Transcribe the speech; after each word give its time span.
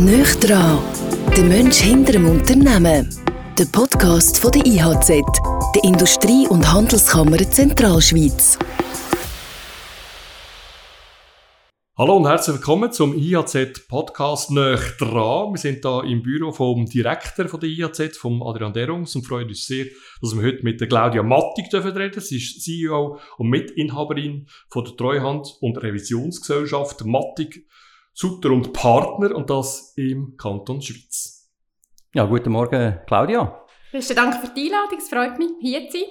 Nöch 0.00 0.34
dran, 0.36 0.78
der 1.36 1.44
Mensch 1.44 1.76
hinter 1.76 2.12
dem 2.12 2.26
Unternehmen. 2.26 3.14
Der 3.58 3.66
Podcast 3.66 4.38
von 4.38 4.50
der 4.50 4.64
IHZ, 4.64 5.08
der 5.74 5.84
Industrie- 5.84 6.48
und 6.48 6.72
Handelskammer 6.72 7.36
Zentralschweiz. 7.36 8.58
Hallo 11.98 12.16
und 12.16 12.26
herzlich 12.26 12.56
willkommen 12.56 12.90
zum 12.92 13.14
IHZ 13.14 13.88
Podcast 13.88 14.50
Nöch 14.50 14.96
dran. 14.96 15.52
Wir 15.52 15.58
sind 15.58 15.84
da 15.84 16.00
im 16.00 16.22
Büro 16.22 16.50
vom 16.50 16.86
Direktor 16.86 17.48
von 17.48 17.60
der 17.60 17.68
IHZ, 17.68 18.16
vom 18.16 18.42
Adrian 18.42 18.72
Derungs 18.72 19.14
und 19.16 19.26
freuen 19.26 19.48
uns 19.48 19.66
sehr, 19.66 19.84
dass 20.22 20.34
wir 20.34 20.42
heute 20.42 20.62
mit 20.62 20.80
der 20.80 20.88
Claudia 20.88 21.22
Mattig 21.22 21.66
reden 21.74 21.92
dürfen. 21.92 22.20
Sie 22.22 22.38
ist 22.38 22.62
CEO 22.62 23.18
und 23.36 23.50
Mitinhaberin 23.50 24.46
von 24.70 24.82
der 24.82 24.96
Treuhand- 24.96 25.58
und 25.60 25.76
Revisionsgesellschaft 25.76 27.04
Mattig 27.04 27.66
Sutter 28.12 28.50
und 28.50 28.72
Partner 28.72 29.34
und 29.34 29.50
das 29.50 29.92
im 29.96 30.36
Kanton 30.36 30.82
Schweiz. 30.82 31.50
Ja, 32.14 32.24
guten 32.24 32.50
Morgen, 32.50 32.98
Claudia. 33.06 33.64
Besten 33.92 34.16
Dank 34.16 34.34
für 34.34 34.52
die 34.54 34.66
Einladung, 34.66 34.98
es 34.98 35.08
freut 35.08 35.38
mich, 35.38 35.50
hier 35.60 35.88
zu 35.88 35.98
sein. 35.98 36.08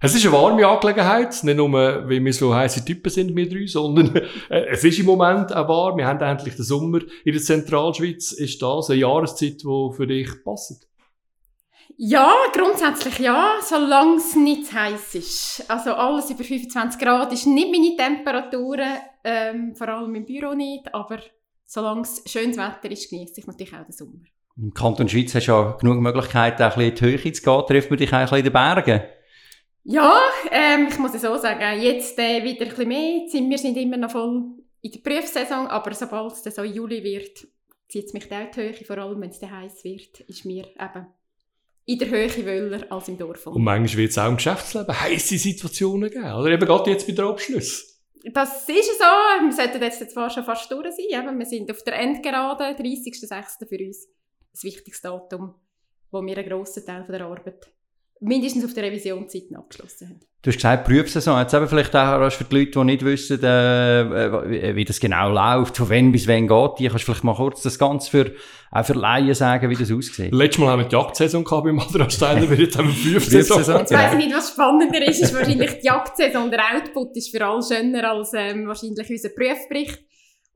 Es 0.00 0.14
ist 0.14 0.26
eine 0.26 0.34
warme 0.34 0.66
Angelegenheit, 0.66 1.42
nicht 1.44 1.56
nur, 1.56 1.72
weil 1.72 2.22
wir 2.22 2.32
so 2.34 2.54
heiße 2.54 2.84
Typen 2.84 3.10
sind, 3.10 3.34
wir 3.34 3.48
drei, 3.48 3.66
sondern 3.66 4.14
äh, 4.50 4.66
es 4.66 4.84
ist 4.84 4.98
im 4.98 5.06
Moment 5.06 5.54
auch 5.54 5.66
warm. 5.66 5.96
Wir 5.96 6.06
haben 6.06 6.20
endlich 6.20 6.56
den 6.56 6.64
Sommer 6.64 7.00
in 7.24 7.32
der 7.32 7.40
Zentralschweiz. 7.40 8.32
Ist 8.32 8.60
das 8.60 8.90
eine 8.90 9.00
Jahreszeit, 9.00 9.62
die 9.62 9.90
für 9.96 10.06
dich 10.06 10.28
passt? 10.44 10.86
Ja, 11.96 12.32
grundsätzlich 12.52 13.20
ja, 13.20 13.56
solange 13.62 14.16
es 14.16 14.34
nicht 14.34 14.66
zu 14.66 14.74
heiß 14.74 15.14
ist. 15.14 15.64
Also 15.68 15.92
alles 15.92 16.30
über 16.30 16.42
25 16.42 17.00
Grad 17.00 17.32
ist 17.32 17.46
nicht 17.46 17.70
meine 17.70 17.96
Temperatur, 17.96 18.78
ähm, 19.22 19.74
vor 19.76 19.88
allem 19.88 20.14
im 20.14 20.26
Büro 20.26 20.54
nicht, 20.54 20.92
aber 20.92 21.20
solange 21.64 22.02
es 22.02 22.22
schönes 22.26 22.56
Wetter 22.56 22.90
ist, 22.90 23.08
genieße 23.10 23.40
ich 23.40 23.46
natürlich 23.46 23.74
auch 23.74 23.84
den 23.84 23.92
Sommer. 23.92 24.24
Im 24.56 24.74
Kanton 24.74 25.08
Schweiz 25.08 25.34
hast 25.34 25.46
du 25.46 25.52
ja 25.52 25.72
genug 25.80 26.00
Möglichkeiten, 26.00 26.62
auch 26.62 26.76
ein 26.76 26.90
bisschen 26.90 27.10
in 27.10 27.16
die 27.16 27.24
Höhe 27.24 27.32
zu 27.32 27.42
gehen. 27.42 27.66
Trifft 27.66 27.90
man 27.90 27.98
dich 27.98 28.12
auch 28.12 28.14
ein 28.14 28.22
bisschen 28.24 28.38
in 28.38 28.44
den 28.44 28.52
Bergen? 28.52 29.00
Ja, 29.84 30.20
ähm, 30.50 30.88
ich 30.88 30.98
muss 30.98 31.14
es 31.14 31.22
so 31.22 31.36
sagen, 31.36 31.80
jetzt 31.80 32.18
äh, 32.18 32.42
wieder 32.42 32.62
ein 32.62 32.68
bisschen 32.70 32.88
mehr. 32.88 33.50
Wir 33.50 33.58
sind 33.58 33.76
immer 33.76 33.98
noch 33.98 34.10
voll 34.10 34.44
in 34.80 34.90
der 34.90 34.98
Prüfsaison, 35.00 35.66
aber 35.66 35.92
sobald 35.94 36.32
es 36.32 36.42
dann 36.42 36.52
so 36.52 36.62
Juli 36.62 37.04
wird, 37.04 37.46
zieht 37.88 38.06
es 38.06 38.12
mich 38.12 38.28
da 38.28 38.40
in 38.40 38.50
die 38.50 38.60
Höhe, 38.60 38.74
vor 38.74 38.98
allem 38.98 39.20
wenn 39.20 39.30
es 39.30 39.42
heiß 39.42 39.84
wird, 39.84 40.20
ist 40.20 40.44
mir 40.44 40.66
eben 40.66 41.06
in 41.86 41.98
der 41.98 42.08
Höhe 42.08 42.46
Wöller 42.46 42.90
als 42.90 43.08
im 43.08 43.18
Dorf. 43.18 43.46
Und 43.46 43.62
manchmal 43.62 43.98
wird 43.98 44.10
es 44.10 44.18
auch 44.18 44.28
im 44.28 44.36
Geschäftsleben 44.36 45.00
heiße 45.00 45.38
Situationen 45.38 46.10
geben, 46.10 46.32
oder 46.32 46.50
eben 46.50 46.66
gerade 46.66 46.90
jetzt 46.90 47.06
bei 47.06 47.12
der 47.12 47.26
Abschluss. 47.26 48.00
Das 48.32 48.66
ist 48.68 48.98
so. 48.98 49.04
Wir 49.04 49.52
sollten 49.52 49.82
jetzt 49.82 50.10
zwar 50.10 50.30
schon 50.30 50.44
fast 50.44 50.70
durch 50.70 50.94
sein. 50.96 51.38
Wir 51.38 51.46
sind 51.46 51.70
auf 51.70 51.82
der 51.82 51.98
Endgerade, 51.98 52.64
30.06. 52.82 53.68
für 53.68 53.84
uns. 53.84 54.08
Das 54.50 54.64
wichtigste 54.64 55.08
Datum, 55.08 55.54
wo 56.10 56.24
wir 56.24 56.38
einen 56.38 56.48
grossen 56.48 56.86
Teil 56.86 57.04
der 57.06 57.26
Arbeit 57.26 57.70
mindestens 58.24 58.64
auf 58.64 58.74
der 58.74 58.84
Revisionszeiten 58.84 59.56
abgeschlossen 59.56 60.08
haben. 60.08 60.20
Du 60.42 60.50
hast 60.50 60.56
gesagt, 60.56 60.84
Prüfsaison. 60.86 61.38
Jetzt 61.40 61.54
eben 61.54 61.66
vielleicht 61.66 61.96
auch 61.96 62.30
für 62.30 62.44
die 62.44 62.54
Leute, 62.54 62.70
die 62.72 62.84
nicht 62.84 63.02
wissen, 63.02 63.42
äh, 63.42 64.76
wie 64.76 64.84
das 64.84 65.00
genau 65.00 65.30
läuft, 65.30 65.78
von 65.78 65.88
wann 65.88 66.12
bis 66.12 66.28
wann 66.28 66.46
geht. 66.46 66.70
Die 66.78 66.88
kannst 66.88 67.02
du 67.02 67.06
vielleicht 67.06 67.24
mal 67.24 67.34
kurz 67.34 67.62
das 67.62 67.78
Ganze 67.78 68.10
für, 68.10 68.32
auch 68.70 68.84
für 68.84 68.92
Laien 68.92 69.32
sagen, 69.32 69.70
wie 69.70 69.74
das 69.74 69.90
aussieht. 69.90 70.34
Letztes 70.34 70.58
Mal 70.58 70.72
haben 70.72 70.82
wir 70.82 70.88
die 70.88 70.94
Jagdsaison 70.94 71.44
gehabt 71.44 71.64
beim 71.64 71.78
Adrian 71.78 72.10
Steiner, 72.10 72.50
wir 72.50 72.58
jetzt 72.58 72.76
haben 72.76 72.88
wir 72.88 73.20
Prüfsaison. 73.20 73.78
Jetzt 73.78 73.92
weiss 73.92 74.12
ich 74.12 74.18
nicht, 74.18 74.36
was 74.36 74.50
spannender 74.50 75.08
ist. 75.08 75.22
ist 75.22 75.34
wahrscheinlich 75.34 75.78
die 75.78 75.86
Jagdsaison. 75.86 76.50
Der 76.50 76.60
Output 76.76 77.16
ist 77.16 77.30
für 77.30 77.42
alle 77.46 77.62
schöner 77.62 78.10
als 78.10 78.32
ähm, 78.34 78.66
wahrscheinlich 78.66 79.08
unser 79.08 79.30
Prüfbericht. 79.30 80.02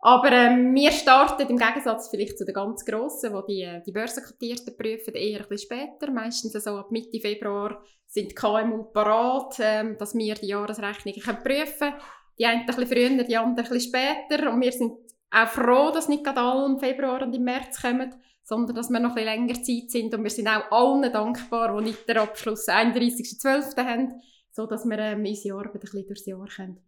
Aber 0.00 0.30
ähm, 0.30 0.74
wir 0.74 0.92
starten 0.92 1.48
im 1.48 1.56
Gegensatz 1.56 2.08
vielleicht 2.08 2.38
zu 2.38 2.44
den 2.44 2.54
ganz 2.54 2.84
Grossen, 2.84 3.32
wo 3.32 3.42
die, 3.42 3.62
äh, 3.62 3.82
die 3.84 3.90
Börsenkotierten 3.90 4.76
prüfen, 4.76 5.14
eher 5.14 5.40
ein 5.40 5.48
bisschen 5.48 5.76
später. 5.76 6.12
Meistens 6.12 6.52
so 6.52 6.70
ab 6.76 6.92
Mitte 6.92 7.18
Februar 7.18 7.82
sind 8.06 8.30
die 8.30 8.34
KMU 8.34 8.84
parat, 8.84 9.56
ähm, 9.58 9.96
dass 9.98 10.14
wir 10.14 10.34
die 10.36 10.46
Jahresrechnungen 10.46 11.20
können 11.20 11.42
prüfen 11.42 11.78
können. 11.78 11.94
Die 12.38 12.46
einen 12.46 12.60
ein 12.60 12.66
bisschen 12.66 12.86
früher, 12.86 13.24
die 13.24 13.36
anderen 13.36 13.66
ein 13.66 13.72
bisschen 13.72 13.92
später. 13.92 14.52
Und 14.52 14.60
wir 14.60 14.70
sind 14.70 14.92
auch 15.32 15.48
froh, 15.48 15.90
dass 15.90 16.08
nicht 16.08 16.22
gerade 16.22 16.40
alle 16.40 16.66
im 16.66 16.78
Februar 16.78 17.22
und 17.22 17.34
im 17.34 17.42
März 17.42 17.82
kommen, 17.82 18.14
sondern 18.44 18.76
dass 18.76 18.90
wir 18.90 19.00
noch 19.00 19.10
ein 19.10 19.14
bisschen 19.16 19.46
länger 19.48 19.62
Zeit 19.62 19.90
sind. 19.90 20.14
Und 20.14 20.22
wir 20.22 20.30
sind 20.30 20.46
auch 20.46 20.70
allen 20.70 21.12
dankbar, 21.12 21.76
die 21.76 21.90
nicht 21.90 22.08
den 22.08 22.18
Abschluss 22.18 22.68
31.12. 22.68 23.76
haben, 23.84 24.22
sodass 24.52 24.84
wir 24.84 24.98
ähm, 24.98 25.24
unsere 25.24 25.58
Arbeit 25.58 25.74
ein 25.74 25.80
bisschen 25.80 26.06
durchs 26.06 26.26
Jahr 26.26 26.46
können 26.46 26.80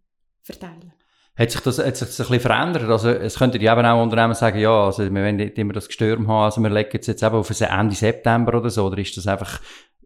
verteilen 0.42 0.80
können. 0.80 1.09
Hat 1.36 1.50
sich 1.50 1.60
das, 1.60 1.78
hat 1.78 1.96
sich 1.96 2.08
das 2.08 2.20
ein 2.20 2.26
bisschen 2.26 2.40
verändert? 2.40 2.90
Also, 2.90 3.10
es 3.10 3.38
könnte 3.38 3.58
ja 3.58 3.72
eben 3.72 3.86
auch 3.86 4.02
Unternehmen 4.02 4.34
sagen, 4.34 4.58
ja, 4.58 4.86
also, 4.86 5.02
wir 5.02 5.10
wollen 5.10 5.36
nicht 5.36 5.58
immer 5.58 5.72
das 5.72 5.86
Gestürm 5.86 6.28
haben, 6.28 6.44
also 6.44 6.60
wir 6.60 6.70
legen 6.70 6.98
es 7.00 7.06
jetzt 7.06 7.22
eben 7.22 7.34
auf 7.34 7.60
Ende 7.60 7.94
September 7.94 8.58
oder 8.58 8.68
so, 8.68 8.86
oder 8.86 8.98
ist 8.98 9.16
das 9.16 9.26
einfach, 9.26 9.60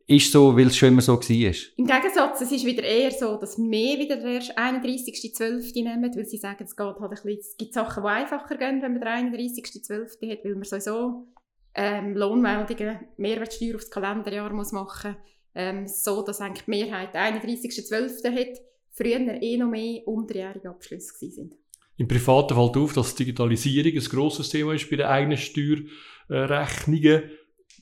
ist 0.06 0.30
so, 0.30 0.56
weil 0.56 0.66
es 0.66 0.76
schon 0.76 0.90
immer 0.90 1.00
so 1.00 1.14
war? 1.14 1.54
Im 1.76 1.86
Gegensatz, 1.86 2.40
es 2.42 2.52
ist 2.52 2.66
wieder 2.66 2.82
eher 2.82 3.10
so, 3.10 3.36
dass 3.36 3.56
wir 3.56 3.98
wieder 3.98 4.20
erst 4.20 4.56
31.12. 4.56 5.74
nehmen, 5.82 6.14
weil 6.14 6.26
sie 6.26 6.36
sagen, 6.36 6.62
es 6.62 6.76
geht 6.76 6.86
halt 6.86 7.00
ein 7.00 7.10
bisschen, 7.10 7.38
es 7.38 7.56
gibt 7.56 7.72
Sachen, 7.72 8.02
die 8.02 8.08
einfacher 8.08 8.56
gehen, 8.56 8.82
wenn 8.82 8.98
man 8.98 9.32
den 9.32 9.34
31.12. 9.34 10.30
hat, 10.30 10.44
weil 10.44 10.54
man 10.54 10.64
sowieso 10.64 11.26
ähm, 11.74 12.14
Lohnmeldungen, 12.14 13.00
Mehrwertsteuer 13.16 13.76
aufs 13.76 13.91
Kalenderjahr 13.91 14.52
muss 14.52 14.72
machen 14.72 15.12
muss, 15.12 15.20
ähm, 15.54 15.88
so 15.88 16.22
dass 16.22 16.41
eigentlich 16.41 16.64
die 16.64 16.70
Mehrheit 16.70 17.14
31.12. 17.16 18.30
hat 18.30 18.60
früher 18.94 19.43
eh 19.43 19.56
noch 19.56 19.71
mehr 19.71 20.06
unterjährige 20.06 20.71
Abschlüsse 20.71 21.31
sind. 21.31 21.55
Im 21.97 22.09
Privaten 22.09 22.55
fällt 22.55 22.77
auf, 22.77 22.93
dass 22.93 23.15
Digitalisierung 23.15 23.93
ein 23.93 24.05
grosses 24.05 24.49
Thema 24.49 24.75
ist 24.75 24.91
bei 24.91 24.97
den 24.97 25.06
eigenen 25.06 25.38
Steuerrechnungen. 25.38 27.31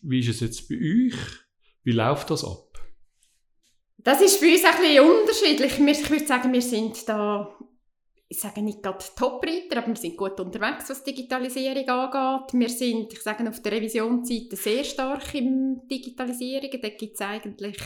Wie 0.03 0.21
ist 0.21 0.29
es 0.29 0.41
jetzt 0.41 0.69
bei 0.69 0.75
euch? 0.77 1.17
Wie 1.85 1.93
läuft 1.93 2.31
das 2.31 2.45
ab? 2.45 2.73
Das 3.99 4.21
ist 4.21 4.41
bei 4.41 4.53
uns 4.53 4.65
ein 4.65 4.81
bisschen 4.81 5.05
unterschiedlich. 5.05 6.03
Ich 6.03 6.11
würde 6.11 6.27
sagen, 6.27 6.53
wir 6.53 6.63
sind 6.63 7.09
da, 7.09 7.57
ich 8.29 8.39
sage 8.39 8.61
nicht 8.61 8.83
gerade 8.83 9.05
Top-Reiter, 9.17 9.79
aber 9.79 9.89
wir 9.89 9.97
sind 9.97 10.17
gut 10.17 10.39
unterwegs, 10.41 10.91
was 10.91 11.05
Digitalisierung 11.05 11.89
angeht. 11.89 12.53
Wir 12.53 12.69
sind, 12.69 13.13
ich 13.13 13.23
sage, 13.23 13.49
auf 13.49 13.63
der 13.63 13.73
Revisionsseite 13.73 14.57
sehr 14.57 14.85
stark 14.85 15.35
in 15.35 15.87
Digitalisierung. 15.91 16.71
Da 16.83 16.89
gibt 16.89 17.15
es 17.15 17.21
eigentlich 17.21 17.79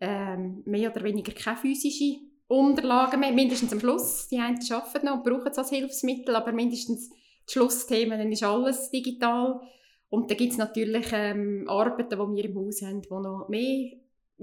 ähm, 0.00 0.62
mehr 0.64 0.90
oder 0.90 1.02
weniger 1.02 1.32
keine 1.32 1.56
physische 1.56 2.29
Unterlagen 2.50 3.20
mehr, 3.20 3.30
mindestens 3.30 3.72
am 3.72 3.78
Schluss. 3.78 4.26
Die 4.26 4.38
einen 4.38 4.58
arbeiten 4.72 5.06
noch 5.06 5.18
und 5.18 5.24
brauchen 5.24 5.52
es 5.52 5.58
als 5.58 5.70
Hilfsmittel, 5.70 6.34
aber 6.34 6.50
mindestens 6.50 7.10
die 7.10 7.52
Schlussthemen, 7.52 8.18
dann 8.18 8.32
ist 8.32 8.42
alles 8.42 8.90
digital. 8.90 9.60
Und 10.08 10.28
dann 10.28 10.36
gibt 10.36 10.50
es 10.50 10.58
natürlich 10.58 11.06
ähm, 11.12 11.64
Arbeiten, 11.68 12.10
die 12.10 12.16
wir 12.16 12.44
im 12.46 12.56
Haus 12.56 12.82
haben, 12.82 13.02
die 13.02 13.08
noch 13.08 13.46
mehr 13.48 13.92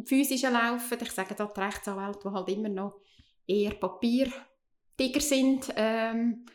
physisch 0.06 0.44
laufen. 0.44 0.98
Ich 1.02 1.12
sage 1.12 1.36
da 1.36 1.52
die 1.54 1.60
Rechtsanwälte, 1.60 2.20
die 2.24 2.34
halt 2.34 2.48
immer 2.48 2.70
noch 2.70 3.02
eher 3.46 3.72
Papiertiger 3.72 5.20
sind. 5.20 5.74
Ähm, 5.76 6.46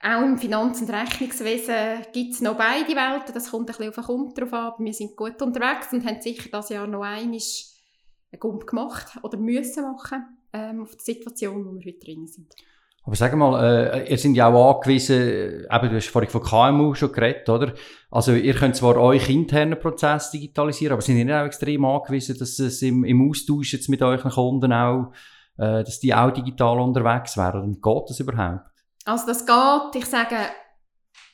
auch 0.00 0.22
im 0.22 0.38
Finanz- 0.38 0.80
und 0.80 0.90
Rechnungswesen 0.90 2.06
gibt 2.14 2.32
es 2.32 2.40
noch 2.40 2.56
beide 2.56 2.96
Welten. 2.96 3.34
Das 3.34 3.50
kommt 3.50 3.68
ein 3.68 3.76
bisschen 3.76 3.90
auf 3.90 3.94
den 3.96 4.04
Kunden 4.04 4.34
drauf 4.34 4.52
an. 4.54 4.84
Wir 4.86 4.94
sind 4.94 5.16
gut 5.18 5.40
unterwegs 5.42 5.92
und 5.92 6.06
haben 6.06 6.22
sicher 6.22 6.48
das 6.50 6.70
Jahr 6.70 6.86
noch 6.86 7.02
einmal 7.02 7.38
einen 7.38 8.40
Gump 8.40 8.66
gemacht 8.66 9.18
oder 9.22 9.36
müssen 9.36 9.82
machen 9.82 10.38
ähm, 10.52 10.82
auf 10.82 10.96
die 10.96 11.04
Situation, 11.04 11.64
wo 11.64 11.74
wir 11.74 11.92
heute 11.92 11.98
drin 11.98 12.26
sind. 12.26 12.54
Aber 13.04 13.16
sag 13.16 13.34
mal, 13.34 13.64
äh, 13.64 14.10
ihr 14.10 14.18
seid 14.18 14.32
ja 14.32 14.46
auch 14.46 14.76
angewiesen, 14.76 15.66
eben, 15.68 15.90
du 15.90 15.96
hast 15.96 16.08
vorhin 16.08 16.30
von 16.30 16.42
KMU 16.42 16.94
schon 16.94 17.10
geredet, 17.10 17.48
oder? 17.48 17.74
Also, 18.10 18.32
ihr 18.32 18.54
könnt 18.54 18.76
zwar 18.76 18.96
euch 18.96 19.28
internen 19.28 19.78
Prozess 19.78 20.30
digitalisieren, 20.30 20.92
aber 20.92 21.02
sind 21.02 21.16
ihr 21.16 21.24
nicht 21.24 21.34
auch 21.34 21.44
extrem 21.44 21.84
angewiesen, 21.84 22.38
dass 22.38 22.58
es 22.60 22.80
im, 22.82 23.04
im 23.04 23.28
Austausch 23.28 23.72
jetzt 23.72 23.88
mit 23.88 24.02
euren 24.02 24.30
Kunden 24.30 24.72
auch, 24.72 25.12
äh, 25.58 25.82
dass 25.82 25.98
die 25.98 26.14
auch 26.14 26.30
digital 26.30 26.78
unterwegs 26.78 27.36
wären? 27.36 27.62
Und 27.62 27.82
geht 27.82 28.02
das 28.08 28.20
überhaupt? 28.20 28.70
Also, 29.04 29.26
das 29.26 29.44
geht, 29.44 30.00
ich 30.00 30.06
sage, 30.06 30.36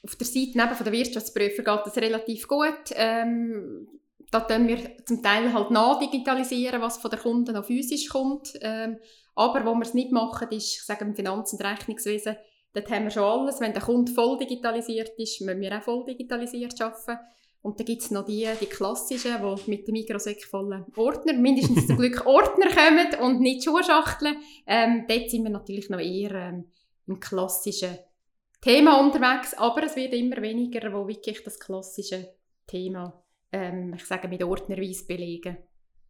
auf 0.03 0.17
der 0.17 0.27
Seite 0.27 0.53
neben 0.55 0.75
von 0.75 0.85
der 0.85 0.93
Wirtschaftsprüfer 0.93 1.63
geht 1.63 1.81
das 1.85 1.97
relativ 1.99 2.49
gut. 2.49 2.95
Ähm, 2.95 3.89
da 4.31 4.41
tun 4.41 4.69
wir 4.69 4.79
zum 5.07 5.23
Teil 5.23 5.53
halt 5.53 5.71
nachdigitalisieren, 5.71 6.83
was 6.83 6.99
von 6.99 7.11
der 7.11 7.21
Kunden 7.21 7.55
noch 7.55 7.65
physisch 7.65 8.09
kommt. 8.09 8.53
Ähm, 8.61 8.99
aber 9.35 9.65
wo 9.65 9.75
wir 9.75 9.83
es 9.83 9.95
nicht 9.95 10.13
machen, 10.13 10.49
ist, 10.51 10.75
ich 10.75 10.83
sage 10.85 11.05
im 11.05 11.15
Finanz- 11.15 11.53
und 11.53 11.65
Rechnungswesen, 11.65 12.37
dort 12.75 12.91
haben 12.91 13.05
wir 13.05 13.11
schon 13.11 13.23
alles. 13.23 13.61
Wenn 13.61 13.73
der 13.73 13.83
Kunde 13.83 14.13
voll 14.13 14.37
digitalisiert 14.39 15.19
ist, 15.19 15.41
müssen 15.41 15.61
wir 15.61 15.79
auch 15.79 15.83
voll 15.83 16.05
digitalisiert 16.05 16.81
arbeiten. 16.81 17.19
Und 17.63 17.79
dann 17.79 17.87
gibt 17.87 18.03
es 18.03 18.11
noch 18.11 18.25
die, 18.25 18.49
die 18.61 18.67
klassischen, 18.67 19.37
die 19.41 19.71
mit 19.71 19.87
dem 19.87 19.93
Mikrosec 19.93 20.45
vollen 20.45 20.87
Ordner, 20.97 21.33
mindestens 21.33 21.87
zum 21.87 21.97
Glück 21.97 22.25
Ordner 22.27 22.69
kommen 22.69 23.21
und 23.21 23.41
nicht 23.41 23.65
Schuhschachteln. 23.65 24.37
Ähm, 24.67 25.05
dort 25.09 25.31
sind 25.31 25.43
wir 25.43 25.51
natürlich 25.51 25.91
noch 25.91 25.99
eher 25.99 26.35
ähm, 26.35 26.71
im 27.07 27.19
klassischen 27.19 27.99
Thema 28.61 29.01
unterwegs, 29.01 29.55
aber 29.55 29.85
es 29.85 29.97
wird 29.97 30.13
immer 30.15 30.41
weniger, 30.41 30.93
wo 30.93 31.07
wirklich 31.07 31.43
das 31.43 31.59
klassische 31.59 32.35
Thema 32.67 33.23
ähm, 33.53 33.95
ich 33.95 34.05
sage, 34.05 34.29
mit 34.29 34.43
ordnerweise 34.43 35.07
belegen, 35.07 35.57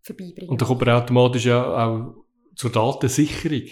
vorbeibringen. 0.02 0.50
Und 0.50 0.60
dann 0.60 0.68
kommt 0.68 0.80
man 0.84 0.90
automatisch 0.90 1.46
ja 1.46 1.86
auch 1.86 2.14
zur 2.54 2.70
Datensicherung. 2.70 3.62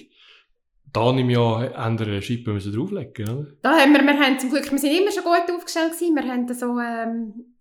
da 0.93 1.13
nehme 1.13 1.33
ich 1.33 1.39
an, 1.39 1.75
haben 1.75 1.99
wir 1.99 2.07
eine 2.07 2.23
Schippe 2.23 2.53
müssen 2.53 2.73
drauflegen 2.73 3.29
oder? 3.29 3.53
Da 3.63 3.79
haben 3.79 3.93
wir, 3.93 4.03
wir 4.03 4.19
haben 4.19 4.39
zum 4.39 4.51
Glück, 4.51 4.71
wir 4.71 4.79
sind 4.79 4.97
immer 4.97 5.11
schon 5.11 5.25
gut 5.25 5.55
aufgestellt 5.55 5.93
gewesen. 5.93 6.15
Wir 6.15 6.33
haben 6.33 6.55
so, 6.55 6.79
ähm, 6.79 7.57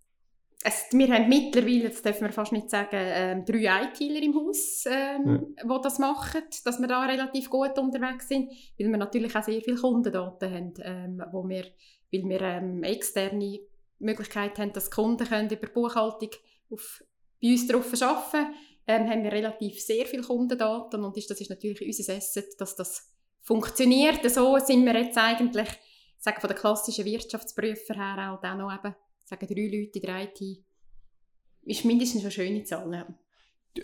es, 0.62 0.86
wir 0.92 1.08
haben 1.12 1.28
mittlerweile, 1.28 1.90
das 1.90 2.02
dürfen 2.02 2.22
wir 2.22 2.32
fast 2.32 2.52
nicht 2.52 2.70
sagen, 2.70 2.96
ähm, 2.96 3.44
drei 3.44 3.84
ITler 3.84 4.22
im 4.22 4.34
Haus, 4.34 4.84
ähm, 4.86 5.54
ja. 5.56 5.64
die 5.64 5.82
das 5.82 5.98
machen, 5.98 6.42
dass 6.64 6.80
wir 6.80 6.88
da 6.88 7.04
relativ 7.04 7.50
gut 7.50 7.78
unterwegs 7.78 8.28
sind, 8.28 8.50
weil 8.78 8.88
wir 8.88 8.96
natürlich 8.96 9.36
auch 9.36 9.44
sehr 9.44 9.60
viele 9.60 9.76
Kundendaten 9.76 10.52
haben, 10.52 10.74
ähm, 10.82 11.22
wo 11.30 11.48
wir, 11.48 11.64
weil 12.12 12.24
wir 12.28 12.40
ähm, 12.40 12.82
externe 12.82 13.60
Möglichkeit 13.98 14.58
haben, 14.58 14.72
dass 14.72 14.90
Kunden 14.90 15.26
können 15.26 15.50
über 15.50 15.68
Buchhaltung 15.68 16.30
auf, 16.70 17.02
bei 17.40 17.48
uns 17.48 17.66
drauf 17.66 17.86
arbeiten 18.02 18.54
ähm, 18.86 19.08
haben 19.10 19.24
wir 19.24 19.32
relativ 19.32 19.80
sehr 19.80 20.06
viele 20.06 20.22
Kundendaten 20.22 21.02
und 21.02 21.16
ist, 21.16 21.28
das 21.30 21.40
ist 21.40 21.50
natürlich 21.50 21.82
unser 21.82 22.14
Asset, 22.14 22.48
dass 22.58 22.76
das 22.76 23.12
funktioniert. 23.42 24.28
So 24.30 24.58
sind 24.58 24.84
wir 24.84 24.96
jetzt 24.96 25.18
eigentlich, 25.18 25.68
sagen 26.18 26.40
von 26.40 26.48
den 26.48 26.58
klassischen 26.58 27.04
Wirtschaftsprüfer 27.04 27.94
her 27.94 28.32
auch 28.32 28.56
noch 28.56 28.72
eben, 28.72 28.94
sagen 29.24 29.46
drei 29.46 29.62
Leute 29.62 29.98
in 29.98 30.02
der 30.02 30.22
IT, 30.22 30.64
ist 31.62 31.84
mindestens 31.84 32.22
eine 32.22 32.30
schöne 32.30 32.64
Zahl. 32.64 33.16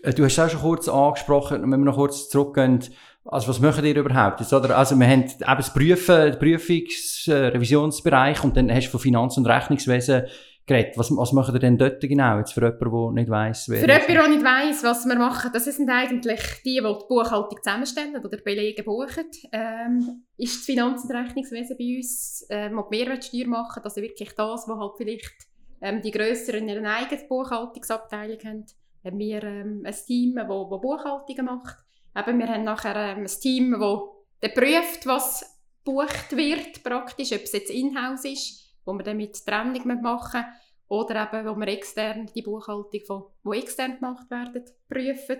Äh, 0.03 0.15
du 0.15 0.25
hast 0.25 0.33
es 0.33 0.39
auch 0.39 0.51
schon 0.51 0.61
kurz 0.61 0.89
angesprochen, 0.89 1.63
wenn 1.63 1.71
wir 1.71 1.79
noch 1.79 1.97
kurz 1.97 2.29
zurückgehen, 2.29 2.81
also 3.25 3.49
was 3.49 3.61
machen 3.61 3.85
ihr 3.85 3.97
überhaupt 3.97 4.41
jetzt, 4.41 4.53
oder? 4.53 4.77
Also 4.77 4.99
wir 4.99 5.07
haben 5.07 5.23
eben 5.23 5.39
das 5.41 5.73
Prüfen, 5.73 6.33
den 6.33 6.39
Prüfungs-, 6.39 7.29
äh, 7.29 7.49
Revisionsbereich 7.49 8.43
und 8.43 8.57
dann 8.57 8.71
hast 8.73 8.87
du 8.87 8.91
von 8.91 9.01
Finanz- 9.01 9.37
und 9.37 9.47
Rechnungswesen 9.47 10.25
geredet. 10.67 10.97
Was, 10.97 11.11
was 11.17 11.33
machen 11.33 11.55
ihr 11.55 11.61
denn 11.61 11.79
dort 11.79 12.01
genau, 12.01 12.39
jetzt 12.39 12.53
für 12.53 12.61
jemanden, 12.61 13.15
der 13.15 13.23
nicht 13.23 13.31
weiss, 13.31 13.69
wer 13.69 13.81
Für 13.81 13.87
jemanden, 13.87 14.15
der 14.15 14.29
nicht 14.29 14.45
weiss, 14.45 14.85
was 14.85 15.07
wir 15.07 15.17
machen, 15.17 15.51
das 15.53 15.65
sind 15.65 15.89
eigentlich 15.89 16.41
die, 16.65 16.81
die 16.81 16.81
die 16.81 17.05
Buchhaltung 17.09 17.59
zusammenstellen 17.63 18.17
oder 18.17 18.37
Belege 18.39 18.83
buchen. 18.83 19.27
Ähm, 19.53 20.25
ist 20.37 20.57
das 20.57 20.65
Finanz- 20.65 21.05
und 21.05 21.15
Rechnungswesen 21.15 21.77
bei 21.79 21.97
uns, 21.97 22.47
ähm, 22.51 22.79
ob 22.79 22.91
Mehrwertsteuer 22.91 23.47
machen, 23.47 23.83
also 23.85 24.01
wirklich 24.01 24.33
das, 24.33 24.67
was 24.67 24.79
halt 24.79 24.93
vielleicht 24.97 25.35
ähm, 25.81 26.01
die 26.01 26.11
Grösseren 26.11 26.69
in 26.69 26.79
einer 26.79 26.97
eigenen 26.97 27.29
Buchhaltungsabteilung 27.29 28.39
haben, 28.45 28.67
haben 29.05 29.19
wir 29.19 29.43
ähm, 29.43 29.83
ein 29.85 29.95
Team, 30.07 30.35
das 30.37 30.47
Buchhaltungen 30.47 31.45
macht. 31.47 31.79
Eben, 32.17 32.39
wir 32.39 32.49
haben 32.49 32.65
nachher 32.65 32.97
ähm, 32.97 33.25
ein 33.25 33.27
Team, 33.27 33.77
das 33.79 34.55
prüft, 34.55 35.07
was 35.07 35.61
gebucht 35.85 36.37
wird, 36.37 36.83
praktisch, 36.83 37.33
ob 37.33 37.43
es 37.43 37.53
jetzt 37.53 37.71
in-house 37.71 38.25
ist 38.25 38.63
wo 38.85 38.93
wir 38.95 39.05
dann 39.05 39.17
mit 39.17 39.45
Trennung 39.45 40.03
machen 40.03 40.45
oder 40.89 41.23
eben, 41.23 41.47
wo 41.47 41.59
wir 41.59 41.69
extern 41.69 42.31
die 42.35 42.43
Buchhaltung, 42.43 43.01
von, 43.07 43.25
die 43.45 43.59
extern 43.59 43.97
gemacht 43.97 44.31
werden, 44.31 44.65
prüfen. 44.89 45.39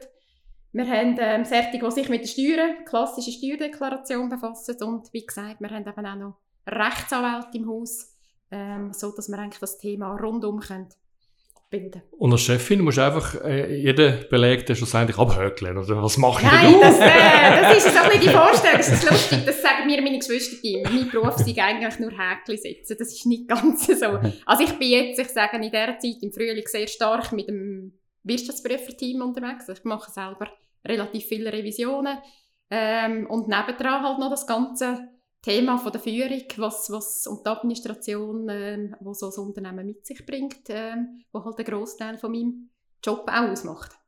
Wir 0.73 0.87
haben 0.87 1.17
ähm, 1.19 1.45
Sertig, 1.45 1.83
die 1.83 1.91
sich 1.91 2.09
mit 2.09 2.23
der 2.23 2.29
Steuern, 2.29 2.85
klassische 2.85 3.33
Steuerdeklaration 3.33 4.31
befassen 4.31 4.83
und 4.83 5.13
wie 5.13 5.27
gesagt, 5.27 5.61
wir 5.61 5.69
haben 5.69 5.87
eben 5.87 6.07
auch 6.07 6.17
noch 6.17 6.39
Rechtsanwälte 6.67 7.59
im 7.59 7.69
Haus, 7.69 8.17
ähm, 8.51 8.93
so 8.93 9.15
dass 9.15 9.29
wir 9.29 9.39
eigentlich 9.39 9.61
das 9.61 9.77
Thema 9.77 10.17
rundum 10.17 10.61
können 10.61 10.89
bilden. 11.73 12.03
Und 12.19 12.31
als 12.31 12.43
Chefin 12.43 12.83
musst 12.83 12.99
du 12.99 13.03
einfach 13.05 13.35
äh, 13.43 13.75
jeden 13.75 14.29
Beleg 14.29 14.65
dann 14.67 14.77
schlussendlich 14.77 15.19
abhökeln, 15.19 15.77
oder 15.77 16.03
was 16.03 16.17
mache 16.19 16.43
ich 16.43 16.53
Nein, 16.53 16.75
das, 16.81 17.01
äh, 17.01 17.63
das 17.63 17.85
ist 17.85 17.95
so 17.95 18.03
ein 18.03 18.21
die 18.21 18.29
Vorstellung, 18.29 18.77
das 18.77 18.89
ist 18.93 19.11
lustig, 19.11 19.39
das 19.45 19.63
sagen 19.63 19.87
mir 19.87 20.01
meine 20.03 20.19
Geschwister 20.19 20.57
immer. 20.63 20.91
Mein 20.91 21.11
Beruf 21.11 21.37
ist 21.37 21.59
eigentlich 21.59 21.99
nur 21.99 22.11
Häkchen 22.11 22.57
setzen, 22.59 22.97
das 22.99 23.09
ist 23.09 23.27
nicht 23.27 23.49
ganz 23.49 23.87
so. 23.87 24.21
Also 24.47 24.63
ich 24.63 24.79
bin 24.79 24.91
jetzt, 24.91 25.19
ich 25.19 25.29
sage 25.29 25.57
in 25.57 25.63
dieser 25.63 25.99
Zeit 25.99 26.23
im 26.23 26.33
Frühling 26.33 26.67
sehr 26.67 26.87
stark 26.87 27.33
mit 27.33 27.49
dem 27.49 27.99
Wirtschaftsprüferteam 28.23 29.23
unterwegs, 29.23 29.69
ich 29.69 29.83
mache 29.83 30.13
selber 30.13 30.49
relativ 30.87 31.25
viele 31.25 31.53
Revisionen 31.53 32.19
ähm, 32.71 33.27
und 33.27 33.49
nebendran 33.49 34.03
halt 34.03 34.19
noch 34.19 34.31
das 34.31 34.47
ganze 34.47 35.09
Thema 35.43 35.77
von 35.77 35.91
der 35.91 36.01
Führung, 36.01 36.43
was, 36.57 36.91
was 36.91 37.27
und 37.27 37.45
die 37.45 37.51
Administration, 37.51 38.49
ähm, 38.49 38.97
was 39.01 39.19
so 39.19 39.29
ein 39.29 39.49
Unternehmen 39.49 39.87
mit 39.87 40.07
sich 40.07 40.25
bringt, 40.25 40.63
ähm, 40.69 41.25
wo 41.33 41.45
halt 41.45 41.59
ein 41.59 41.65
Großteil 41.65 42.17
von 42.17 42.31
meinem 42.31 42.71
Job 43.05 43.29
auch 43.29 43.51
ausmacht. 43.51 44.02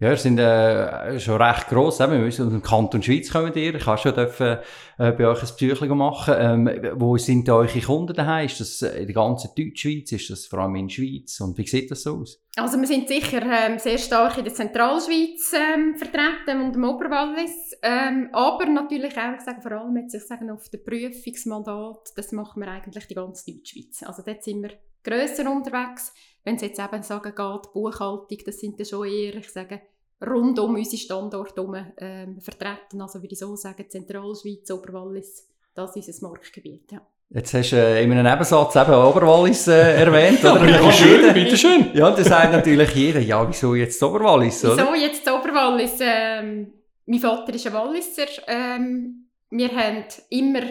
Ja, 0.00 0.08
wir 0.08 0.16
sind 0.16 0.38
äh, 0.38 1.20
schon 1.20 1.42
recht 1.42 1.68
gross. 1.68 1.98
Wir 1.98 2.08
müssen 2.08 2.46
aus 2.46 2.52
dem 2.52 2.62
Kanton 2.62 3.02
Schweiz 3.02 3.30
kommen 3.30 3.52
ihr. 3.54 3.74
Ich 3.74 3.84
habe 3.84 3.98
schon 3.98 4.14
dürfen, 4.14 4.56
äh, 4.96 5.12
bei 5.12 5.26
euch 5.26 5.42
ein 5.42 5.48
Psychologie 5.54 5.94
machen. 5.94 6.34
Ähm, 6.38 6.70
wo 6.94 7.18
sind 7.18 7.46
eure 7.50 7.80
Kunden 7.82 8.14
daheim? 8.14 8.46
Ist 8.46 8.60
das 8.60 8.80
in 8.80 9.06
der 9.06 9.14
ganzen 9.14 9.50
Deutschschweiz? 9.54 10.10
Ist 10.12 10.30
das 10.30 10.46
vor 10.46 10.60
allem 10.60 10.76
in 10.76 10.88
der 10.88 10.94
Schweiz? 10.94 11.38
Und 11.42 11.58
wie 11.58 11.66
sieht 11.66 11.90
das 11.90 12.04
so 12.04 12.16
aus? 12.16 12.42
Also 12.56 12.80
wir 12.80 12.86
sind 12.86 13.08
sicher 13.08 13.42
ähm, 13.42 13.78
sehr 13.78 13.98
stark 13.98 14.38
in 14.38 14.44
der 14.44 14.54
Zentralschweiz 14.54 15.52
ähm, 15.52 15.94
vertreten 15.94 16.62
und 16.62 16.76
im 16.76 16.84
Oberwallis. 16.84 17.76
Ähm, 17.82 18.30
aber 18.32 18.64
natürlich 18.64 19.18
auch, 19.18 19.34
ich 19.36 19.42
sage 19.42 19.60
vor 19.60 19.72
allem 19.72 19.98
jetzt, 19.98 20.14
ich 20.14 20.26
sage 20.26 20.50
auf 20.50 20.70
dem 20.70 20.82
Prüfungsmandat, 20.82 22.12
das 22.16 22.32
machen 22.32 22.62
wir 22.62 22.70
eigentlich 22.70 23.06
die 23.06 23.14
ganze 23.14 23.52
Deutschschweiz. 23.52 24.02
Also 24.04 24.22
dort 24.24 24.42
sind 24.44 24.62
wir 24.62 24.70
grösser 25.02 25.50
unterwegs. 25.50 26.12
Wenn 26.44 26.56
es 26.56 26.62
jetzt 26.62 26.80
eben 26.80 27.02
sagen 27.02 27.34
geht, 27.34 27.72
Buchhaltung, 27.72 28.38
das 28.44 28.58
sind 28.58 28.78
dann 28.78 28.86
schon 28.86 29.06
eher, 29.06 29.36
ich 29.36 29.50
sage, 29.50 29.80
rund 30.26 30.58
um 30.58 30.74
unsere 30.74 30.96
Standorte 30.96 31.56
herum 31.56 31.76
ähm, 31.98 32.40
vertreten. 32.40 33.00
Also 33.00 33.20
würde 33.20 33.32
ich 33.32 33.38
so 33.38 33.54
sagen, 33.56 33.84
Zentralschweiz, 33.88 34.70
Oberwallis, 34.70 35.48
das 35.74 35.96
ist 35.96 36.08
unser 36.08 36.28
Marktgebiet, 36.28 36.92
ja. 36.92 37.00
Jetzt 37.32 37.54
hast 37.54 37.70
du 37.70 37.76
äh, 37.76 38.02
in 38.02 38.10
einem 38.10 38.24
Nebensatz 38.24 38.74
eben 38.74 38.92
Oberwallis 38.92 39.68
äh, 39.68 39.94
erwähnt, 40.02 40.44
oder? 40.44 40.68
ja, 40.68 40.90
schön, 40.90 41.32
bitteschön. 41.32 41.90
Ja, 41.94 42.08
und 42.08 42.18
da 42.18 42.24
sagt 42.24 42.52
natürlich 42.52 42.90
jeder, 42.90 43.20
ja, 43.20 43.48
wieso 43.48 43.76
jetzt 43.76 44.02
Oberwallis, 44.02 44.64
oder? 44.64 44.76
Wieso 44.76 44.94
jetzt 44.94 45.30
Oberwallis? 45.30 45.98
Ähm, 46.00 46.72
mein 47.06 47.20
Vater 47.20 47.54
ist 47.54 47.66
ein 47.68 47.72
Walliser. 47.72 48.26
Ähm, 48.48 49.28
wir 49.48 49.68
haben 49.68 50.04
immer 50.30 50.62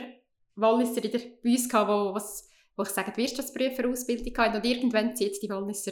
Walliser 0.55 1.01
in 1.01 1.11
der, 1.11 1.19
bei 1.41 1.51
uns 1.51 1.69
gehabt, 1.69 1.89
was 1.89 2.48
wo 2.79 2.83
ich 2.83 2.89
sage, 2.89 3.11
die 3.11 3.21
Wirtschaftsprüferausbildung 3.21 4.37
hatten. 4.37 4.55
Und 4.55 4.65
irgendwann 4.65 5.13
zieht 5.13 5.43
die 5.43 5.49
Walliser 5.49 5.91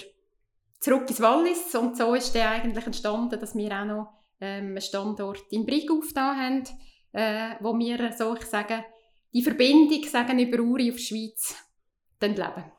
zurück 0.79 1.03
ins 1.09 1.21
Wallis. 1.21 1.75
Und 1.75 1.97
so 1.97 2.15
ist 2.15 2.33
der 2.33 2.49
eigentlich 2.51 2.85
entstanden, 2.85 3.37
dass 3.37 3.55
wir 3.55 3.71
auch 3.73 3.85
noch 3.85 4.13
ähm, 4.39 4.67
einen 4.67 4.81
Standort 4.81 5.43
in 5.51 5.65
Brig 5.65 5.91
aufgetan 5.91 6.37
haben, 6.37 6.63
äh, 7.11 7.55
wo 7.59 7.77
wir, 7.77 8.13
so 8.17 8.33
ich 8.35 8.45
sage, 8.45 8.85
die 9.33 9.41
Verbindung 9.41 10.01
sagen, 10.05 10.39
über 10.39 10.63
Uri 10.63 10.89
auf 10.89 10.95
die 10.95 11.03
Schweiz 11.03 11.55
leben. 12.21 12.71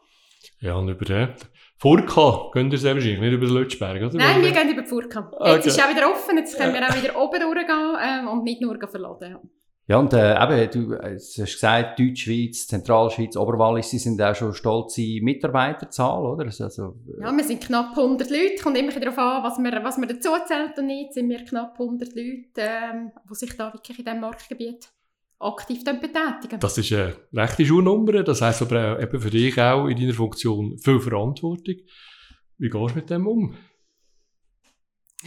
Ja, 0.61 0.77
und 0.77 0.89
über 0.89 1.05
den 1.05 1.35
Furka 1.77 2.51
gehen 2.55 2.71
ihr 2.71 2.83
wahrscheinlich, 2.83 3.21
nicht 3.21 3.33
über 3.33 3.47
den 3.47 3.55
Lutschberg, 3.55 4.03
oder? 4.03 4.15
Nein, 4.15 4.43
wir 4.43 4.53
gehen 4.53 4.71
über 4.71 4.83
die 4.83 4.89
Furka. 4.89 5.31
Okay. 5.33 5.55
Jetzt 5.55 5.67
ist 5.67 5.79
es 5.79 5.85
auch 5.85 5.91
wieder 5.91 6.11
offen, 6.11 6.39
jetzt 6.39 6.57
können 6.57 6.73
wir 6.73 6.89
auch 6.89 6.97
wieder 6.97 7.21
oben 7.21 7.41
durchgehen 7.41 7.97
ähm, 8.03 8.29
und 8.29 8.43
nicht 8.43 8.63
nur 8.63 8.79
verladen. 8.89 9.39
Ja, 9.89 9.97
und 9.97 10.13
äh, 10.13 10.35
eben, 10.35 10.71
du 10.71 10.95
äh, 10.97 11.15
hast 11.15 11.35
gesagt, 11.35 11.99
Deutschschweiz, 11.99 12.67
Zentralschweiz, 12.67 13.39
Oberwallis, 13.39 13.89
sie 13.89 13.99
sind 13.99 14.21
auch 14.21 14.35
schon 14.35 14.53
stolze 14.53 15.01
Mitarbeiterzahl, 15.23 16.27
oder? 16.27 16.45
Also, 16.45 16.95
äh, 17.09 17.23
ja, 17.23 17.35
wir 17.35 17.43
sind 17.43 17.63
knapp 17.63 17.97
100 17.97 18.29
Leute, 18.29 18.63
kommt 18.63 18.77
immer 18.77 18.93
darauf 18.93 19.17
an, 19.17 19.43
was 19.43 19.59
man, 19.59 19.83
was 19.83 19.97
man 19.97 20.11
dazu 20.11 20.29
zählt 20.47 20.79
und 20.79 20.89
nicht, 20.89 21.15
sind 21.15 21.31
wir 21.31 21.43
knapp 21.43 21.81
100 21.81 22.15
Leute, 22.15 22.45
ähm, 22.59 23.13
die 23.31 23.35
sich 23.35 23.57
da 23.57 23.73
wirklich 23.73 23.99
in 23.99 24.05
diesem 24.05 24.21
Marktgebiet 24.21 24.91
aktiv 25.39 25.83
betätigen. 25.85 26.61
Das 26.61 26.77
ist 26.77 26.93
eine 26.93 27.15
rechte 27.33 27.65
Schuhnummer, 27.65 28.23
das 28.23 28.43
heisst 28.43 28.61
aber 28.61 29.01
eben 29.01 29.19
für 29.19 29.31
dich 29.31 29.59
auch 29.59 29.87
in 29.87 29.97
deiner 29.97 30.13
Funktion 30.13 30.77
viel 30.77 31.01
Verantwortung. 31.01 31.77
Wie 32.59 32.69
gehst 32.69 32.91
du 32.91 32.95
mit 32.95 33.09
dem 33.09 33.27
um? 33.27 33.55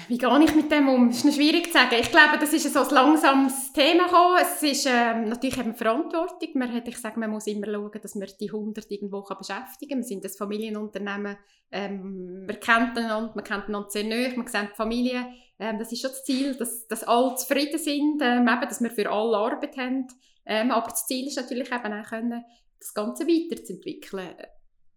Wie 0.07 0.17
gehe 0.17 0.43
ich 0.45 0.55
mit 0.55 0.71
dem 0.71 0.87
um? 0.87 1.09
Das 1.09 1.17
ist 1.17 1.25
noch 1.25 1.33
schwierig 1.33 1.65
zu 1.65 1.73
sagen. 1.73 1.97
Ich 1.99 2.11
glaube, 2.11 2.37
das 2.39 2.53
ist 2.53 2.71
so 2.71 2.79
ein 2.79 2.89
langsames 2.91 3.73
Thema 3.73 4.05
gekommen. 4.05 4.37
Es 4.41 4.63
ist 4.63 4.85
ähm, 4.89 5.27
natürlich 5.27 5.57
eben 5.57 5.75
Verantwortung. 5.75 6.49
Man 6.53 6.73
hat, 6.73 6.87
ich 6.87 6.97
sage, 6.97 7.19
man 7.19 7.29
muss 7.29 7.47
immer 7.47 7.67
schauen, 7.67 7.99
dass 8.01 8.15
man 8.15 8.29
die 8.39 8.49
100 8.49 8.89
irgendwo 8.89 9.21
beschäftigen 9.21 9.89
kann. 9.89 9.97
Wir 9.99 10.03
sind 10.03 10.23
ein 10.23 10.31
Familienunternehmen. 10.31 11.35
Ähm, 11.73 12.45
man 12.45 12.59
kennt 12.61 12.97
einander, 12.97 13.33
man 13.35 13.43
kennt 13.43 13.67
einander 13.67 13.89
sehr 13.89 14.05
nahe, 14.05 14.33
man 14.37 14.45
kennt 14.45 14.71
die 14.71 14.75
Familie. 14.75 15.27
Ähm, 15.59 15.77
das 15.77 15.91
ist 15.91 16.01
schon 16.01 16.11
das 16.11 16.23
Ziel, 16.23 16.55
dass, 16.55 16.87
dass 16.87 17.03
alle 17.03 17.35
zufrieden 17.35 17.77
sind, 17.77 18.21
ähm, 18.21 18.47
eben, 18.47 18.61
dass 18.61 18.81
wir 18.81 18.91
für 18.91 19.11
alle 19.11 19.35
Arbeit 19.35 19.75
haben. 19.75 20.07
Ähm, 20.45 20.71
aber 20.71 20.87
das 20.89 21.05
Ziel 21.05 21.27
ist 21.27 21.35
natürlich 21.35 21.69
eben 21.69 21.93
auch 21.93 22.09
können, 22.09 22.45
das 22.79 22.93
Ganze 22.93 23.27
weiterzuentwickeln. 23.27 24.35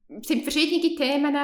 Es 0.09 0.29
sind 0.29 0.43
verschiedene 0.43 0.95
Themen. 0.95 1.37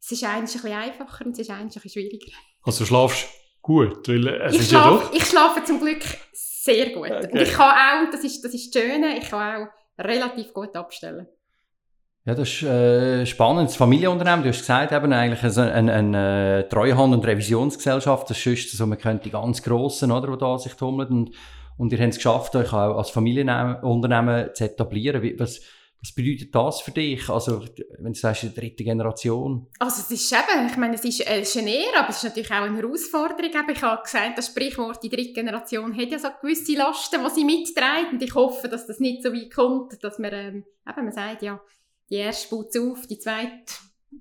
Es 0.00 0.10
ist 0.10 0.24
eigentlich 0.24 0.56
ein 0.56 0.62
bisschen 0.62 0.72
einfacher 0.72 1.26
und 1.26 1.32
es 1.32 1.40
ist 1.40 1.50
eigentlich 1.50 1.76
ein 1.76 1.82
bisschen 1.82 2.02
schwieriger. 2.02 2.32
Also 2.64 2.84
du 2.84 2.88
schlafst 2.88 3.28
gut, 3.62 4.08
weil 4.08 4.28
es 4.28 4.54
ich 4.54 4.60
ist 4.60 4.70
schlafe, 4.70 4.94
ja 4.94 5.00
doch... 5.00 5.12
Ich 5.12 5.24
schlafe 5.24 5.64
zum 5.64 5.80
Glück 5.80 6.02
sehr 6.32 6.90
gut. 6.90 7.10
Okay. 7.10 7.28
Und 7.32 7.40
ich 7.40 7.52
kann 7.52 7.70
auch, 7.70 8.10
das 8.10 8.24
ist, 8.24 8.42
das 8.42 8.54
ist 8.54 8.74
das 8.74 8.82
Schöne, 8.82 9.18
ich 9.18 9.28
kann 9.28 9.64
auch 9.64 10.02
relativ 10.02 10.52
gut 10.52 10.74
abstellen. 10.74 11.26
Ja, 12.26 12.34
das 12.34 12.48
ist 12.48 12.62
äh, 12.62 13.26
spannend. 13.26 13.68
Das 13.68 13.76
Familienunternehmen, 13.76 14.42
du 14.42 14.48
hast 14.48 14.60
gesagt, 14.60 14.92
eben 14.92 15.12
eigentlich 15.12 15.58
eine, 15.58 15.72
eine, 15.72 15.92
eine 15.92 16.68
Treuhand- 16.70 17.14
und 17.14 17.26
Revisionsgesellschaft, 17.26 18.30
das 18.30 18.46
ist 18.46 18.72
so, 18.72 18.86
man 18.86 18.98
könnte 18.98 19.24
die 19.24 19.30
ganz 19.30 19.62
Grossen, 19.62 20.10
oder, 20.10 20.32
die 20.32 20.38
da 20.38 20.58
sich 20.58 20.72
tummeln 20.72 21.08
und, 21.08 21.30
und 21.76 21.92
ihr 21.92 21.98
habt 21.98 22.10
es 22.10 22.16
geschafft, 22.16 22.56
euch 22.56 22.72
auch 22.72 22.96
als 22.96 23.10
Familienunternehmen 23.10 24.54
zu 24.54 24.64
etablieren. 24.64 25.20
Wie, 25.20 25.38
was, 25.38 25.60
Was 26.04 26.12
bedeutet 26.12 26.54
das 26.54 26.82
für 26.82 26.90
dich? 26.90 27.30
Also, 27.30 27.64
wenn 27.98 28.12
du 28.12 28.18
sagst, 28.18 28.42
die 28.42 28.52
dritte 28.52 28.84
Generation. 28.84 29.68
Also, 29.78 30.02
es 30.02 30.10
ist 30.10 30.30
eben, 30.30 30.66
ich 30.68 30.76
meine, 30.76 30.96
es 30.96 31.04
ist, 31.04 31.26
es 31.26 31.56
eine 31.56 31.74
Ehre, 31.74 32.00
aber 32.00 32.10
es 32.10 32.18
ist 32.18 32.24
natürlich 32.24 32.50
auch 32.50 32.56
eine 32.56 32.76
Herausforderung. 32.76 33.50
Ich 33.50 33.82
habe 33.82 34.02
gesagt, 34.02 34.36
das 34.36 34.48
Sprichwort, 34.48 35.02
die 35.02 35.08
dritte 35.08 35.32
Generation 35.32 35.96
hat 35.96 36.10
ja 36.10 36.18
so 36.18 36.28
gewisse 36.42 36.74
Lasten, 36.74 37.22
die 37.24 37.30
sie 37.30 37.44
mitträgt. 37.46 38.12
Und 38.12 38.22
ich 38.22 38.34
hoffe, 38.34 38.68
dass 38.68 38.86
das 38.86 39.00
nicht 39.00 39.22
so 39.22 39.32
weit 39.32 39.50
kommt, 39.50 40.04
dass 40.04 40.18
man, 40.18 40.34
ähm, 40.34 40.64
eben, 40.86 41.04
man 41.04 41.12
sagt 41.12 41.40
ja, 41.40 41.58
die 42.10 42.16
erste 42.16 42.54
baut 42.54 42.76
auf, 42.76 43.06
die 43.06 43.18
zweite 43.18 43.72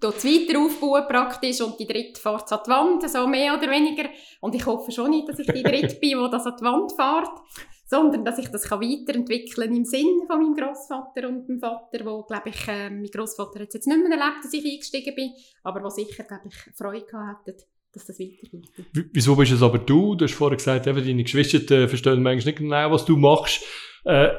es 0.01 0.25
weiter 0.25 0.59
aufbauen 0.59 1.05
praktisch 1.07 1.61
und 1.61 1.79
die 1.79 1.85
dritte 1.85 2.19
fährt 2.19 2.51
an 2.51 2.59
die 2.65 2.69
Wand, 2.71 3.09
so 3.09 3.27
mehr 3.27 3.55
oder 3.55 3.69
weniger. 3.69 4.09
Und 4.39 4.55
ich 4.55 4.65
hoffe 4.65 4.91
schon 4.91 5.11
nicht, 5.11 5.27
dass 5.27 5.37
ich 5.37 5.47
die 5.47 5.61
dritte 5.61 5.95
bin, 5.95 6.23
die 6.23 6.29
das 6.31 6.45
an 6.45 6.55
die 6.57 6.63
Wand 6.63 6.93
fährt 6.93 7.29
sondern 7.93 8.25
dass 8.25 8.39
ich 8.39 8.47
das 8.47 8.63
kann 8.63 8.81
weiterentwickeln 8.81 9.75
im 9.75 9.85
Sinn 9.85 10.23
von 10.25 10.41
meinem 10.41 10.55
Großvater 10.55 11.27
und 11.27 11.47
meinem 11.47 11.59
Vater, 11.59 12.03
wo 12.05 12.23
glaube 12.23 12.49
ich, 12.49 12.67
äh, 12.67 12.89
mein 12.89 13.05
Großvater 13.05 13.59
hat 13.59 13.73
jetzt 13.73 13.85
nicht 13.85 13.97
mehr 13.97 14.17
erlebt, 14.17 14.43
dass 14.43 14.51
ich 14.51 14.65
eingestiegen 14.65 15.13
bin, 15.13 15.31
aber 15.63 15.83
wo 15.83 15.89
sicher 15.89 16.23
glaube 16.23 16.47
ich 16.47 16.75
Freude 16.75 17.05
gehabt 17.05 17.47
hätte, 17.47 17.65
dass 17.93 18.07
das 18.07 18.19
weitergeht. 18.19 18.67
Wieso 19.13 19.35
bist 19.35 19.51
es 19.51 19.61
aber 19.61 19.77
du? 19.77 20.15
Du 20.15 20.25
hast 20.25 20.33
vorher 20.33 20.57
gesagt, 20.57 20.87
eben 20.87 21.05
deine 21.05 21.21
Geschwister 21.21 21.87
verstehen 21.87 22.23
manchmal 22.23 22.53
nicht 22.53 22.57
genau, 22.57 22.91
was 22.91 23.05
du 23.05 23.15
machst. 23.15 23.63
Äh, 24.05 24.29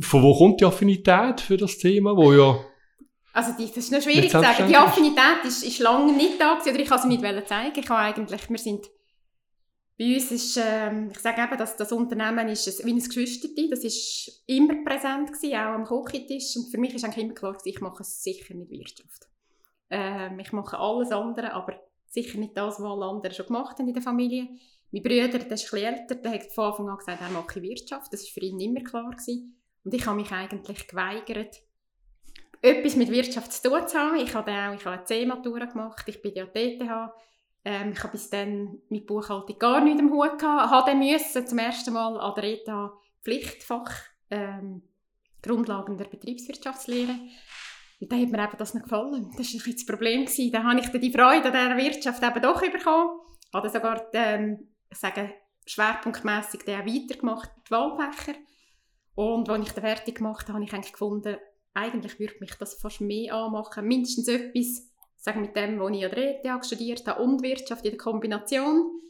von 0.00 0.22
wo 0.22 0.38
kommt 0.38 0.60
die 0.60 0.64
Affinität 0.64 1.40
für 1.40 1.56
das 1.56 1.78
Thema, 1.78 2.16
wo 2.16 2.32
ja 2.32 2.64
also 3.34 3.52
die, 3.58 3.66
das 3.66 3.78
ist 3.78 3.92
noch 3.92 4.02
schwierig 4.02 4.30
zu 4.30 4.40
sagen. 4.40 4.68
Die 4.68 4.76
Affinität 4.76 5.44
ist, 5.46 5.64
ist 5.64 5.78
lange 5.78 6.12
nicht 6.12 6.38
da 6.38 6.54
gewesen, 6.54 6.74
oder 6.74 6.82
ich 6.82 6.88
kann 6.88 7.00
sie 7.00 7.08
nicht 7.08 7.48
zeigen. 7.48 7.80
Ich 7.80 7.88
habe 7.88 8.00
eigentlich, 8.00 8.50
wir 8.50 8.58
sind 8.58 8.86
bei 9.98 10.14
uns 10.14 10.30
ist, 10.30 10.56
äh, 10.56 11.06
ich 11.08 11.18
sage 11.18 11.42
eben, 11.42 11.58
dass 11.58 11.76
das 11.76 11.92
Unternehmen 11.92 12.48
ist 12.48 12.66
ein, 12.66 12.86
wie 12.86 12.92
ein 12.92 12.98
Geschwisterti, 12.98 13.68
das 13.68 13.84
ist 13.84 14.42
immer 14.46 14.82
präsent 14.84 15.32
gewesen, 15.32 15.54
auch 15.54 15.74
am 15.74 15.84
Kochentisch. 15.84 16.56
Und 16.56 16.70
für 16.70 16.78
mich 16.78 16.94
ist 16.94 17.04
eigentlich 17.04 17.24
immer 17.24 17.34
klar, 17.34 17.56
ich 17.64 17.80
mache 17.80 18.02
sicher 18.02 18.54
nicht 18.54 18.70
Wirtschaft. 18.70 19.28
Ähm, 19.90 20.38
ich 20.38 20.52
mache 20.52 20.78
alles 20.78 21.12
andere, 21.12 21.52
aber 21.52 21.74
sicher 22.06 22.38
nicht 22.38 22.56
das, 22.56 22.80
was 22.80 22.84
alle 22.84 23.04
anderen 23.04 23.34
schon 23.34 23.46
gemacht 23.46 23.78
haben 23.78 23.88
in 23.88 23.94
der 23.94 24.02
Familie. 24.02 24.48
Mein 24.90 25.02
Bruder, 25.02 25.38
der 25.38 25.52
ist 25.52 25.72
älter, 25.72 26.14
der 26.14 26.32
hat 26.32 26.52
von 26.52 26.64
Anfang 26.64 26.88
an 26.88 26.98
gesagt, 26.98 27.20
er 27.20 27.30
mache 27.30 27.62
Wirtschaft. 27.62 28.12
Das 28.12 28.24
war 28.24 28.30
für 28.32 28.40
ihn 28.40 28.60
immer 28.60 28.80
klar. 28.80 29.10
Gewesen. 29.10 29.58
Und 29.84 29.94
ich 29.94 30.06
habe 30.06 30.16
mich 30.16 30.30
eigentlich 30.30 30.86
geweigert, 30.86 31.62
etwas 32.60 32.96
mit 32.96 33.10
Wirtschaft 33.10 33.52
zu 33.52 33.68
tun 33.68 33.88
zu 33.88 33.98
haben. 33.98 34.16
Ich 34.16 34.34
habe 34.34 34.50
auch 34.50 34.86
eine 34.86 35.04
C-Matura 35.04 35.66
gemacht, 35.66 36.04
ich 36.06 36.22
bin 36.22 36.34
ja 36.34 36.46
TTH 36.46 37.12
ähm, 37.64 37.92
ich 37.92 37.98
habe 38.02 38.12
bis 38.12 38.28
dann 38.30 38.78
mit 38.88 39.06
Buchhaltung 39.06 39.58
gar 39.58 39.80
nichts 39.80 40.00
im 40.00 40.10
Hut 40.10 40.38
gehabt. 40.38 40.70
Habe 40.70 40.94
müssen 40.94 41.46
zum 41.46 41.58
ersten 41.58 41.92
Mal 41.92 42.18
an 42.18 42.34
der 42.34 42.44
ETA 42.44 42.92
Pflichtfach 43.22 43.92
ähm, 44.30 44.82
Grundlagen 45.42 45.96
der 45.96 46.06
Betriebswirtschaftslehre. 46.06 47.16
Und 48.00 48.10
da 48.10 48.16
hat 48.16 48.28
mir 48.28 48.42
eben 48.42 48.58
das 48.58 48.74
nicht 48.74 48.84
gefallen. 48.84 49.30
Das 49.36 49.54
war 49.54 49.72
das 49.72 49.86
Problem. 49.86 50.24
Gewesen. 50.24 50.50
Da 50.50 50.64
habe 50.64 50.80
ich 50.80 50.88
dann 50.88 51.00
die 51.00 51.12
Freude 51.12 51.46
an 51.46 51.52
dieser 51.52 51.76
Wirtschaft 51.76 52.22
eben 52.22 52.42
doch 52.42 52.60
bekommen. 52.60 53.20
Habe 53.54 53.70
sogar, 53.70 54.06
ähm, 54.12 54.68
ich 54.90 54.98
schwerpunktmässig 55.66 56.66
weitergemacht, 56.66 57.50
die 57.66 57.70
Wahlfächer. 57.70 58.38
Und 59.14 59.48
als 59.48 59.68
ich 59.68 59.72
dann 59.72 59.84
fertig 59.84 60.16
gemacht 60.16 60.48
habe, 60.48 60.54
habe 60.54 60.64
ich 60.64 60.72
eigentlich 60.72 60.92
gefunden, 60.92 61.36
eigentlich 61.74 62.18
würde 62.18 62.34
mich 62.40 62.54
das 62.54 62.74
fast 62.74 63.00
mehr 63.00 63.34
anmachen. 63.34 63.86
Mindestens 63.86 64.28
etwas, 64.28 64.91
sagen 65.22 65.40
mit 65.40 65.56
dem, 65.56 65.78
was 65.78 65.96
ich 65.96 66.04
an 66.04 66.10
der 66.10 66.44
ETH 66.44 66.66
studiert 66.66 67.06
habe 67.06 67.22
und 67.22 67.42
Wirtschaft 67.42 67.84
in 67.84 67.92
der 67.92 67.98
Kombination. 67.98 69.00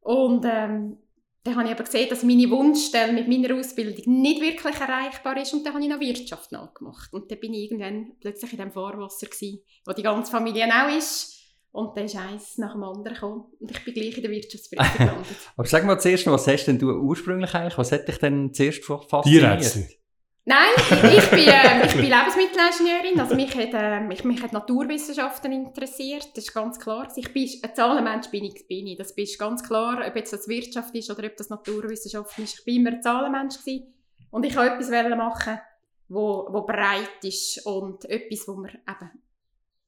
Und 0.00 0.44
ähm, 0.44 0.96
dann 1.44 1.56
habe 1.56 1.66
ich 1.66 1.74
aber 1.74 1.84
gesehen, 1.84 2.08
dass 2.08 2.22
meine 2.22 2.48
Wunschstelle 2.50 3.12
mit 3.12 3.28
meiner 3.28 3.54
Ausbildung 3.54 4.22
nicht 4.22 4.40
wirklich 4.40 4.80
erreichbar 4.80 5.36
ist 5.40 5.52
und 5.52 5.64
dann 5.64 5.74
habe 5.74 5.84
ich 5.84 5.90
noch 5.90 6.00
Wirtschaft 6.00 6.50
nachgemacht. 6.50 7.12
Und 7.12 7.30
dann 7.30 7.38
bin 7.38 7.52
ich 7.52 7.70
irgendwann 7.70 8.12
plötzlich 8.20 8.52
in 8.52 8.58
dem 8.58 8.72
Fahrwasser 8.72 9.26
gewesen, 9.26 9.60
wo 9.84 9.92
die 9.92 10.02
ganze 10.02 10.32
Familie 10.32 10.66
auch 10.66 10.96
ist. 10.96 11.34
Und 11.72 11.94
dann 11.96 12.06
ist 12.06 12.16
eins 12.16 12.56
nach 12.56 12.72
dem 12.72 12.84
anderen 12.84 13.14
gekommen 13.14 13.44
und 13.58 13.70
ich 13.70 13.84
bin 13.84 13.94
gleich 13.94 14.16
in 14.16 14.22
der 14.22 14.30
Wirtschaftsprüfung 14.30 14.86
gelandet. 14.96 15.36
aber 15.56 15.66
sag 15.66 15.84
mal 15.84 15.98
zuerst 15.98 16.24
was 16.28 16.46
hast 16.46 16.66
denn 16.66 16.78
du 16.78 16.88
ursprünglich 16.92 17.52
eigentlich, 17.52 17.76
was 17.76 17.90
hat 17.90 18.06
dich 18.06 18.18
denn 18.18 18.54
zuerst 18.54 18.84
fasziniert? 18.84 19.74
Die 19.74 20.03
Nein, 20.46 20.74
ich 20.76 21.30
bin, 21.30 21.48
äh, 21.48 21.86
ich 21.86 21.94
bin 21.94 22.10
Lebensmittelingenieurin, 22.10 23.18
also 23.18 23.34
mich 23.34 23.54
hat, 23.56 23.70
äh, 23.72 24.00
mich, 24.00 24.24
mich 24.24 24.42
hat 24.42 24.52
Naturwissenschaften 24.52 25.52
interessiert, 25.52 26.28
das 26.34 26.44
ist 26.44 26.52
ganz 26.52 26.78
klar. 26.78 27.08
Ich 27.16 27.32
bin, 27.32 27.48
ein 27.62 27.74
Zahlenmensch 27.74 28.28
bin 28.28 28.44
ich, 28.44 28.66
bin 28.68 28.86
ich, 28.86 28.98
das 28.98 29.12
ist 29.12 29.38
ganz 29.38 29.62
klar, 29.62 30.06
ob 30.06 30.14
jetzt 30.14 30.34
das 30.34 30.46
Wirtschaft 30.46 30.94
ist 30.94 31.10
oder 31.10 31.26
ob 31.26 31.36
das 31.36 31.48
Naturwissenschaften 31.48 32.44
ist. 32.44 32.58
Ich 32.58 32.64
bin 32.64 32.76
immer 32.76 32.90
ein 32.90 33.02
Zahlenmensch 33.02 33.58
gewesen 33.58 33.94
und 34.30 34.44
ich 34.44 34.54
wollte 34.54 34.74
etwas 34.74 35.16
machen, 35.16 35.60
wo, 36.08 36.46
wo 36.50 36.60
breit 36.62 37.24
ist 37.24 37.64
und 37.64 38.04
etwas, 38.04 38.46
wo 38.46 38.52
man 38.54 38.70
eben 38.70 39.10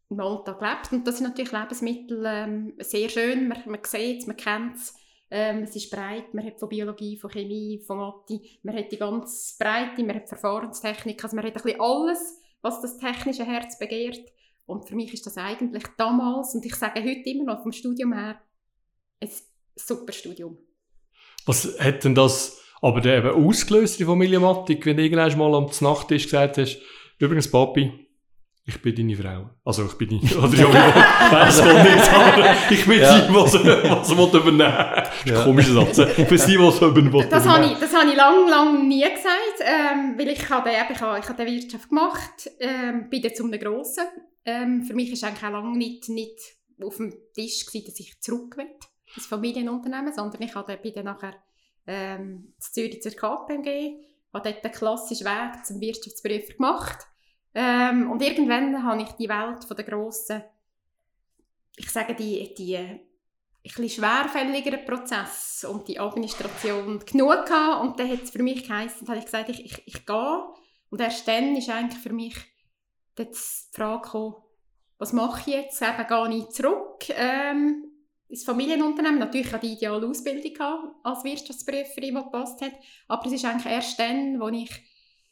im 0.08 0.20
Alltag 0.20 0.60
lebt. 0.62 0.92
Und 0.92 1.06
das 1.06 1.18
sind 1.18 1.28
natürlich 1.28 1.52
Lebensmittel 1.52 2.24
ähm, 2.26 2.72
sehr 2.78 3.10
schön, 3.10 3.48
man, 3.48 3.58
man 3.66 3.80
sieht 3.84 4.22
es, 4.22 4.26
man 4.26 4.38
kennt 4.38 4.76
es 4.76 4.94
ähm, 5.30 5.62
es 5.64 5.74
ist 5.74 5.90
breit, 5.90 6.32
man 6.34 6.44
hat 6.44 6.58
von 6.58 6.68
Biologie, 6.68 7.16
von 7.16 7.30
Chemie, 7.30 7.82
von 7.84 7.98
Mathe, 7.98 8.40
man 8.62 8.76
hat 8.76 8.92
die 8.92 8.96
ganze 8.96 9.56
Breite, 9.58 10.02
man 10.04 10.16
hat 10.16 10.28
Verfahrenstechnik, 10.28 11.22
also 11.22 11.34
man 11.36 11.44
hat 11.44 11.56
ein 11.56 11.62
bisschen 11.62 11.80
alles, 11.80 12.40
was 12.62 12.80
das 12.80 12.98
technische 12.98 13.44
Herz 13.44 13.78
begehrt. 13.78 14.32
Und 14.66 14.88
für 14.88 14.96
mich 14.96 15.12
ist 15.14 15.26
das 15.26 15.36
eigentlich 15.36 15.84
damals, 15.96 16.54
und 16.54 16.64
ich 16.64 16.74
sage 16.74 17.00
heute 17.00 17.30
immer 17.30 17.44
noch 17.44 17.62
vom 17.62 17.72
Studium 17.72 18.12
her, 18.12 18.40
ein 19.20 19.30
super 19.76 20.12
Studium. 20.12 20.58
Was 21.44 21.78
hat 21.78 22.04
denn 22.04 22.14
das 22.14 22.60
aber 22.82 23.04
eben 23.04 23.46
ausgelöst, 23.46 23.98
die 23.98 24.04
Familienmatik, 24.04 24.84
wenn 24.84 24.96
du 24.96 25.04
irgendwann 25.04 25.38
mal 25.38 25.54
am 25.54 25.70
Nachttisch 25.80 26.24
gesagt 26.24 26.58
hast, 26.58 26.80
übrigens 27.18 27.50
Papi, 27.50 28.05
ich 28.68 28.82
bin 28.82 28.96
deine 28.96 29.16
Frau. 29.16 29.50
Also 29.64 29.86
ich 29.86 29.92
bin 29.94 30.08
deine, 30.08 30.38
oder 30.44 30.58
ja, 30.58 31.32
weiß 31.32 31.58
doch 31.58 31.84
nicht, 31.84 32.12
aber 32.12 32.56
ich 32.68 32.84
bin 32.84 33.00
ja. 33.00 33.20
die, 33.20 33.32
was, 33.32 33.54
was 33.54 34.16
will 34.16 34.40
übernehmen. 34.40 35.06
Ja. 35.24 35.44
Komischer 35.44 35.74
Satz. 35.74 35.98
Ich 35.98 36.26
bin 36.26 36.38
die, 36.38 36.58
was 36.58 36.80
übernehmen 36.80 37.30
Das 37.30 37.46
habe 37.46 37.64
ich, 37.64 37.78
das 37.78 37.94
habe 37.94 38.10
ich 38.10 38.16
lang, 38.16 38.48
lang 38.48 38.88
nie 38.88 39.02
gesagt, 39.02 39.60
ähm, 39.60 40.18
weil 40.18 40.30
ich 40.30 40.50
habe, 40.50 40.70
ich 40.70 41.00
habe, 41.00 41.18
ich 41.20 41.28
habe 41.28 41.44
die 41.44 41.52
Wirtschaft 41.52 41.88
gemacht, 41.88 42.50
ähm, 42.58 43.08
bin 43.08 43.22
dann 43.22 43.34
zu 43.36 43.44
einem 43.44 43.60
Grossen. 43.60 44.04
Ähm, 44.44 44.82
für 44.82 44.94
mich 44.94 45.10
war 45.22 45.28
eigentlich 45.28 45.44
auch 45.44 45.52
lange 45.52 45.78
nicht, 45.78 46.08
nicht 46.08 46.40
auf 46.82 46.96
dem 46.96 47.14
Tisch 47.34 47.66
gewesen, 47.66 47.86
dass 47.86 48.00
ich 48.00 48.20
zurück 48.20 48.56
will, 48.56 48.66
ins 49.14 49.26
Familienunternehmen, 49.26 50.12
sondern 50.12 50.42
ich 50.42 50.54
habe, 50.56 50.76
bin 50.76 50.92
dann 50.92 51.04
nachher 51.04 51.36
ähm, 51.86 52.52
zu 52.58 52.72
Zürich 52.72 53.00
zur 53.00 53.12
KPMG, 53.12 53.94
habe 54.34 54.50
dort 54.50 54.64
den 54.64 54.72
klassischen 54.72 55.24
Weg 55.24 55.64
zum 55.64 55.80
Wirtschaftsprüfer 55.80 56.54
gemacht 56.54 57.06
ähm, 57.58 58.10
und 58.10 58.20
irgendwann 58.20 58.84
habe 58.84 59.00
ich 59.00 59.08
die 59.12 59.30
Welt 59.30 59.64
von 59.64 59.74
der 59.74 59.86
grossen, 59.86 60.44
ich 61.74 61.90
sage 61.90 62.14
die, 62.14 62.52
die 62.54 62.76
ein 62.76 63.88
schwerfälligeren 63.88 64.84
Prozess 64.84 65.66
und 65.68 65.88
die 65.88 65.98
Administration 65.98 66.98
genug 67.00 67.46
gehabt. 67.46 67.82
Und 67.82 67.98
dann 67.98 68.10
hat 68.10 68.24
es 68.24 68.30
für 68.30 68.42
mich 68.42 68.68
geheißen, 68.68 69.08
habe 69.08 69.18
ich 69.18 69.24
gesagt, 69.24 69.48
ich, 69.48 69.64
ich, 69.64 69.82
ich 69.86 70.04
gehe. 70.04 70.44
Und 70.90 71.00
erst 71.00 71.26
dann 71.26 71.56
ist 71.56 71.70
eigentlich 71.70 72.00
für 72.00 72.12
mich 72.12 72.36
die 73.18 73.26
Frage 73.72 74.02
gekommen, 74.02 74.34
was 74.98 75.14
mache 75.14 75.50
ich 75.50 75.56
jetzt? 75.56 75.80
Eben 75.80 76.06
gehe 76.06 76.38
ich 76.38 76.48
zurück 76.50 77.08
ähm, 77.08 77.86
ins 78.28 78.44
Familienunternehmen. 78.44 79.18
Natürlich 79.18 79.50
hatte 79.50 79.66
ich 79.66 79.78
die 79.78 79.78
ideale 79.78 80.06
Ausbildung 80.06 80.92
als 81.02 81.24
Wirtschaftsprüferin, 81.24 82.14
die 82.14 82.22
gepasst 82.22 82.60
hat. 82.60 82.72
Aber 83.08 83.26
es 83.26 83.32
ist 83.32 83.46
eigentlich 83.46 83.72
erst 83.72 83.98
dann, 83.98 84.38
wo 84.40 84.48
ich 84.48 84.70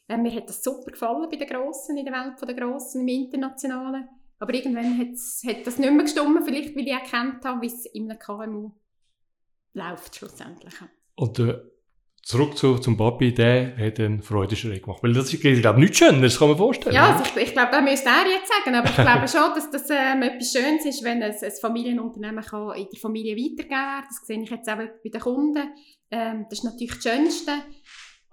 äh, 0.07 0.17
mir 0.17 0.35
hat 0.35 0.49
das 0.49 0.63
super 0.63 0.91
gefallen 0.91 1.27
bei 1.29 1.37
den 1.37 1.47
Grossen, 1.47 1.97
in 1.97 2.05
der 2.05 2.13
Welt 2.13 2.41
der 2.41 2.55
Grossen, 2.55 3.01
im 3.01 3.07
Internationalen. 3.07 4.07
Aber 4.39 4.53
irgendwann 4.53 4.99
hat 4.99 5.65
das 5.65 5.79
nicht 5.79 5.91
mehr 5.91 6.03
gestimmt, 6.03 6.43
vielleicht 6.45 6.75
weil 6.75 6.85
ich 6.85 6.91
erkannt 6.91 7.43
habe, 7.45 7.61
wie 7.61 7.67
es 7.67 7.85
in 7.85 8.09
einem 8.09 8.19
KMU 8.19 8.71
läuft 9.73 10.15
schlussendlich. 10.15 10.73
Und 11.15 11.39
äh, 11.39 11.57
zurück 12.21 12.57
zu, 12.57 12.77
zum 12.79 12.97
Papi, 12.97 13.33
der 13.33 13.77
hat 13.77 13.99
einen 13.99 14.21
Freudenschrei 14.21 14.79
gemacht. 14.79 15.01
Weil 15.03 15.13
das 15.13 15.31
ist, 15.31 15.43
ich 15.43 15.61
glaube, 15.61 15.79
nichts 15.79 15.97
Schönes, 15.97 16.33
das 16.33 16.39
kann 16.39 16.49
man 16.49 16.57
vorstellen. 16.57 16.95
Ja, 16.95 17.15
also 17.15 17.23
ich, 17.23 17.43
ich 17.43 17.53
glaube, 17.53 17.71
das 17.71 17.81
müsste 17.81 18.09
er 18.09 18.27
jetzt 18.27 18.51
sagen, 18.51 18.75
aber 18.75 18.89
ich 18.89 18.95
glaube 18.95 19.27
schon, 19.27 19.53
dass 19.55 19.71
das 19.71 19.89
ähm, 19.89 20.21
etwas 20.23 20.51
Schönes 20.51 20.85
ist, 20.85 21.03
wenn 21.03 21.23
ein, 21.23 21.31
ein 21.31 21.51
Familienunternehmen 21.61 22.43
kann 22.43 22.75
in 22.75 22.87
der 22.91 22.99
Familie 22.99 23.35
weitergeben 23.35 23.69
kann. 23.69 24.03
Das 24.07 24.27
sehe 24.27 24.41
ich 24.41 24.49
jetzt 24.49 24.69
auch 24.69 24.77
bei 24.77 25.09
den 25.09 25.21
Kunden. 25.21 25.69
Ähm, 26.11 26.45
das 26.49 26.59
ist 26.59 26.65
natürlich 26.65 26.95
das 26.95 27.03
Schönste. 27.03 27.51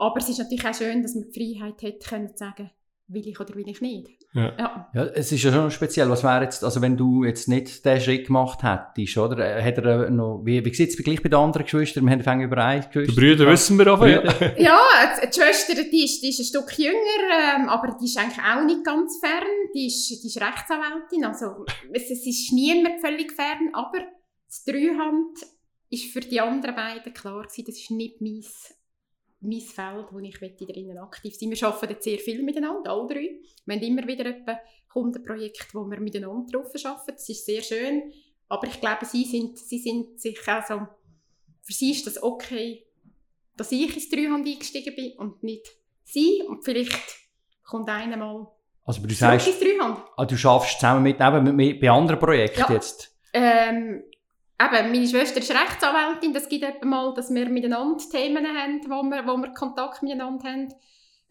Aber 0.02 0.18
es 0.18 0.28
ist 0.28 0.38
natürlich 0.38 0.66
auch 0.66 0.75
schön, 0.75 1.00
dass 1.00 1.14
man 1.14 1.30
die 1.30 1.54
Freiheit 1.54 1.80
hat, 1.80 2.04
können 2.04 2.28
zu 2.30 2.38
sagen, 2.38 2.71
will 3.06 3.28
ich 3.28 3.38
oder 3.38 3.54
will 3.54 3.68
ich 3.68 3.80
nicht. 3.80 4.09
Ja. 4.35 4.52
ja. 4.59 4.90
ja 4.92 5.04
es 5.14 5.30
ist 5.30 5.44
ja 5.44 5.52
schon 5.52 5.71
speziell. 5.71 6.11
Was 6.11 6.25
wäre 6.25 6.42
jetzt, 6.42 6.64
also 6.64 6.82
wenn 6.82 6.97
du 6.97 7.23
jetzt 7.23 7.47
nicht 7.47 7.85
den 7.85 8.00
Schritt 8.00 8.26
gemacht 8.26 8.64
hättest, 8.64 9.16
oder? 9.16 9.38
Äh, 9.38 9.62
hat 9.62 9.78
er 9.78 10.09
äh, 10.09 10.11
noch, 10.11 10.42
wie, 10.44 10.64
wie 10.64 10.75
sieht 10.75 10.90
es 10.90 10.97
gleich 10.97 11.23
bei 11.23 11.28
den 11.28 11.38
anderen 11.38 11.62
Geschwistern? 11.62 12.04
Wir 12.04 12.12
haben 12.12 12.23
fängt 12.23 12.42
über 12.42 12.59
eine 12.59 12.85
Geschwister. 12.85 13.14
Die 13.14 13.21
Brüder 13.21 13.47
wissen 13.49 13.78
wir 13.78 13.87
aber, 13.87 14.09
ja. 14.09 14.23
ja, 14.59 14.80
die 15.23 15.40
Schwester, 15.40 15.75
die 15.75 16.04
ist, 16.04 16.21
die 16.21 16.30
ist 16.30 16.40
ein 16.40 16.47
Stück 16.47 16.76
jünger, 16.76 17.56
ähm, 17.56 17.68
aber 17.68 17.97
die 18.00 18.06
ist 18.06 18.18
eigentlich 18.18 18.44
auch 18.44 18.64
nicht 18.64 18.85
ganz 18.85 19.21
fern. 19.21 19.71
Die 19.73 19.87
ist, 19.87 20.09
die 20.11 20.26
ist 20.26 20.40
Rechtsanwältin, 20.40 21.25
also 21.26 21.64
es, 21.92 22.11
es 22.11 22.26
ist 22.26 22.52
niemand 22.52 23.00
völlig 23.00 23.30
fern, 23.30 23.71
aber 23.73 23.99
das 24.49 24.64
Dreihand 24.64 25.38
ist 25.90 26.12
für 26.12 26.21
die 26.21 26.40
anderen 26.40 26.75
beiden 26.75 27.12
klar 27.14 27.42
gewesen, 27.42 27.64
das 27.66 27.76
ist 27.76 27.92
nicht 27.92 28.21
mein 28.21 28.42
mein 29.42 29.61
Feld, 29.61 30.06
wo 30.11 30.18
ich 30.18 30.38
drinnen 30.38 30.99
aktiv 30.99 31.34
sein 31.34 31.50
Wir 31.50 31.66
arbeiten 31.66 32.00
sehr 32.00 32.18
viel 32.18 32.42
miteinander, 32.42 32.90
alle 32.90 33.06
drei. 33.06 33.40
Wir 33.64 33.76
haben 33.76 33.82
immer 33.82 34.06
wieder 34.06 34.26
etwa 34.26 34.58
Kundenprojekte, 34.88 35.75
wo 35.75 35.84
wir 35.84 36.00
miteinander 36.00 36.50
drauf 36.50 36.72
arbeiten. 36.84 37.12
Das 37.12 37.28
ist 37.28 37.44
sehr 37.44 37.62
schön. 37.62 38.12
Aber 38.49 38.66
ich 38.66 38.80
glaube, 38.80 39.04
sie 39.04 39.25
sind, 39.25 39.58
sie 39.58 39.78
sind 39.78 40.20
sich 40.20 40.46
also, 40.46 40.87
für 41.62 41.72
sie 41.72 41.92
ist 41.92 42.06
das 42.06 42.22
okay, 42.22 42.87
dass 43.56 43.72
ich 43.72 43.94
ins 43.94 44.11
Dreihand 44.11 44.46
eingestiegen 44.46 44.94
bin 44.94 45.12
und 45.18 45.42
nicht 45.42 45.66
sie. 46.04 46.42
Und 46.46 46.64
vielleicht 46.64 47.18
kommt 47.62 47.88
einer 47.88 48.16
mal 48.16 48.49
also 48.84 49.00
du 49.06 49.14
sagst, 49.14 49.49
ah, 50.16 50.25
du 50.25 50.37
schaffst 50.37 50.80
zusammen 50.80 51.04
mit, 51.04 51.20
eben, 51.20 51.54
mit, 51.54 51.80
bei 51.80 51.88
anderen 51.88 52.18
Projekten 52.18 52.61
ja. 52.61 52.72
jetzt? 52.72 53.16
Ähm, 53.32 54.02
eben, 54.61 54.92
meine 54.92 55.09
Schwester 55.09 55.40
ist 55.40 55.50
Rechtsanwältin, 55.50 56.32
das 56.32 56.49
gibt 56.49 56.64
eben 56.64 56.88
mal, 56.88 57.14
dass 57.14 57.32
wir 57.32 57.49
miteinander 57.49 58.02
Themen 58.11 58.47
haben, 58.47 58.80
wo 58.88 59.02
wir, 59.02 59.26
wo 59.26 59.37
wir 59.37 59.52
Kontakt 59.52 60.02
miteinander 60.02 60.49
haben. 60.49 60.75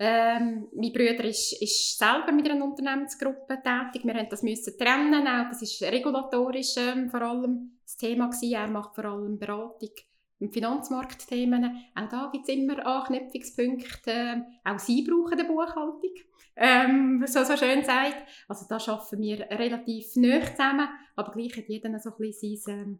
Ähm, 0.03 0.67
mein 0.73 0.93
Bruder 0.93 1.25
ist, 1.25 1.61
ist 1.61 1.99
selber 1.99 2.31
mit 2.31 2.49
einer 2.49 2.65
Unternehmensgruppe 2.65 3.61
tätig. 3.61 4.03
Wir 4.03 4.15
haben 4.15 4.29
das 4.29 4.41
müssen 4.41 4.75
trennen, 4.77 5.27
auch 5.27 5.49
das 5.49 5.61
ist 5.61 5.81
regulatorisch 5.83 6.75
ähm, 6.77 7.09
vor 7.09 7.21
allem 7.21 7.77
das 7.83 7.97
Thema 7.97 8.27
gewesen. 8.27 8.53
Er 8.53 8.67
macht 8.67 8.95
vor 8.95 9.05
allem 9.05 9.37
Beratung 9.37 9.91
und 10.39 10.53
Finanzmarktthemen. 10.53 11.85
Auch 11.95 12.09
da 12.09 12.29
gibt 12.31 12.49
es 12.49 12.55
immer 12.55 12.83
Anknüpfungspunkte. 12.83 14.11
Ähm, 14.11 14.45
auch 14.63 14.79
sie 14.79 15.03
brauchen 15.03 15.39
eine 15.39 15.47
Buchhaltung, 15.47 16.15
ähm, 16.55 17.23
so, 17.27 17.43
so 17.43 17.55
schön 17.55 17.83
sagt. 17.83 18.27
Also 18.47 18.65
da 18.67 18.77
arbeiten 18.77 19.21
wir 19.21 19.39
relativ 19.51 20.15
nah 20.15 20.41
zusammen, 20.41 20.89
aber 21.15 21.31
gleich 21.31 21.55
hat 21.57 21.69
jeder 21.69 21.99
so 21.99 22.09
ein 22.09 22.17
bisschen 22.17 22.57
sein, 22.57 22.79
ähm, 22.79 22.99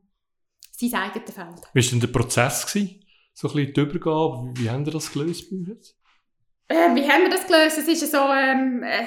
sein 0.90 1.02
eigenes 1.02 1.32
Feld. 1.32 1.62
Wie 1.74 1.84
war 1.84 1.90
denn 1.90 2.00
der 2.00 2.08
Prozess? 2.08 2.66
Gewesen? 2.66 3.04
So 3.34 3.48
ein 3.48 3.56
bisschen 3.56 3.74
die 3.74 3.82
Übergabe, 3.82 4.52
wie 4.56 4.70
haben 4.70 4.86
Sie 4.86 4.92
das 4.92 5.12
gelöst 5.12 5.50
bei 5.50 5.58
uns? 5.58 5.96
Äh, 6.68 6.96
wie 6.96 7.10
haben 7.10 7.24
wir 7.24 7.30
das 7.30 7.48
gelöst? 7.48 7.78
Es 7.78 7.88
ist 7.88 8.12
so, 8.12 8.18
ähm, 8.18 8.82
äh, 8.84 9.06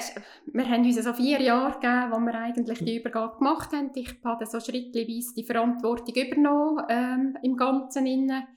wir 0.53 0.69
haben 0.69 0.83
uns 0.83 1.03
so 1.03 1.13
vier 1.13 1.41
Jahre 1.41 1.73
gegeben, 1.73 2.11
wo 2.11 2.19
wir 2.19 2.35
eigentlich 2.35 2.79
die 2.79 2.97
Übergabe 2.97 3.37
gemacht 3.37 3.71
haben. 3.71 3.89
Ich 3.95 4.19
habe 4.23 4.45
so 4.45 4.59
schrittweise 4.59 5.33
die 5.35 5.43
Verantwortung 5.43 6.13
übernommen 6.13 6.83
ähm, 6.89 7.37
im 7.41 7.57
Ganzen. 7.57 8.05
Innen. 8.05 8.47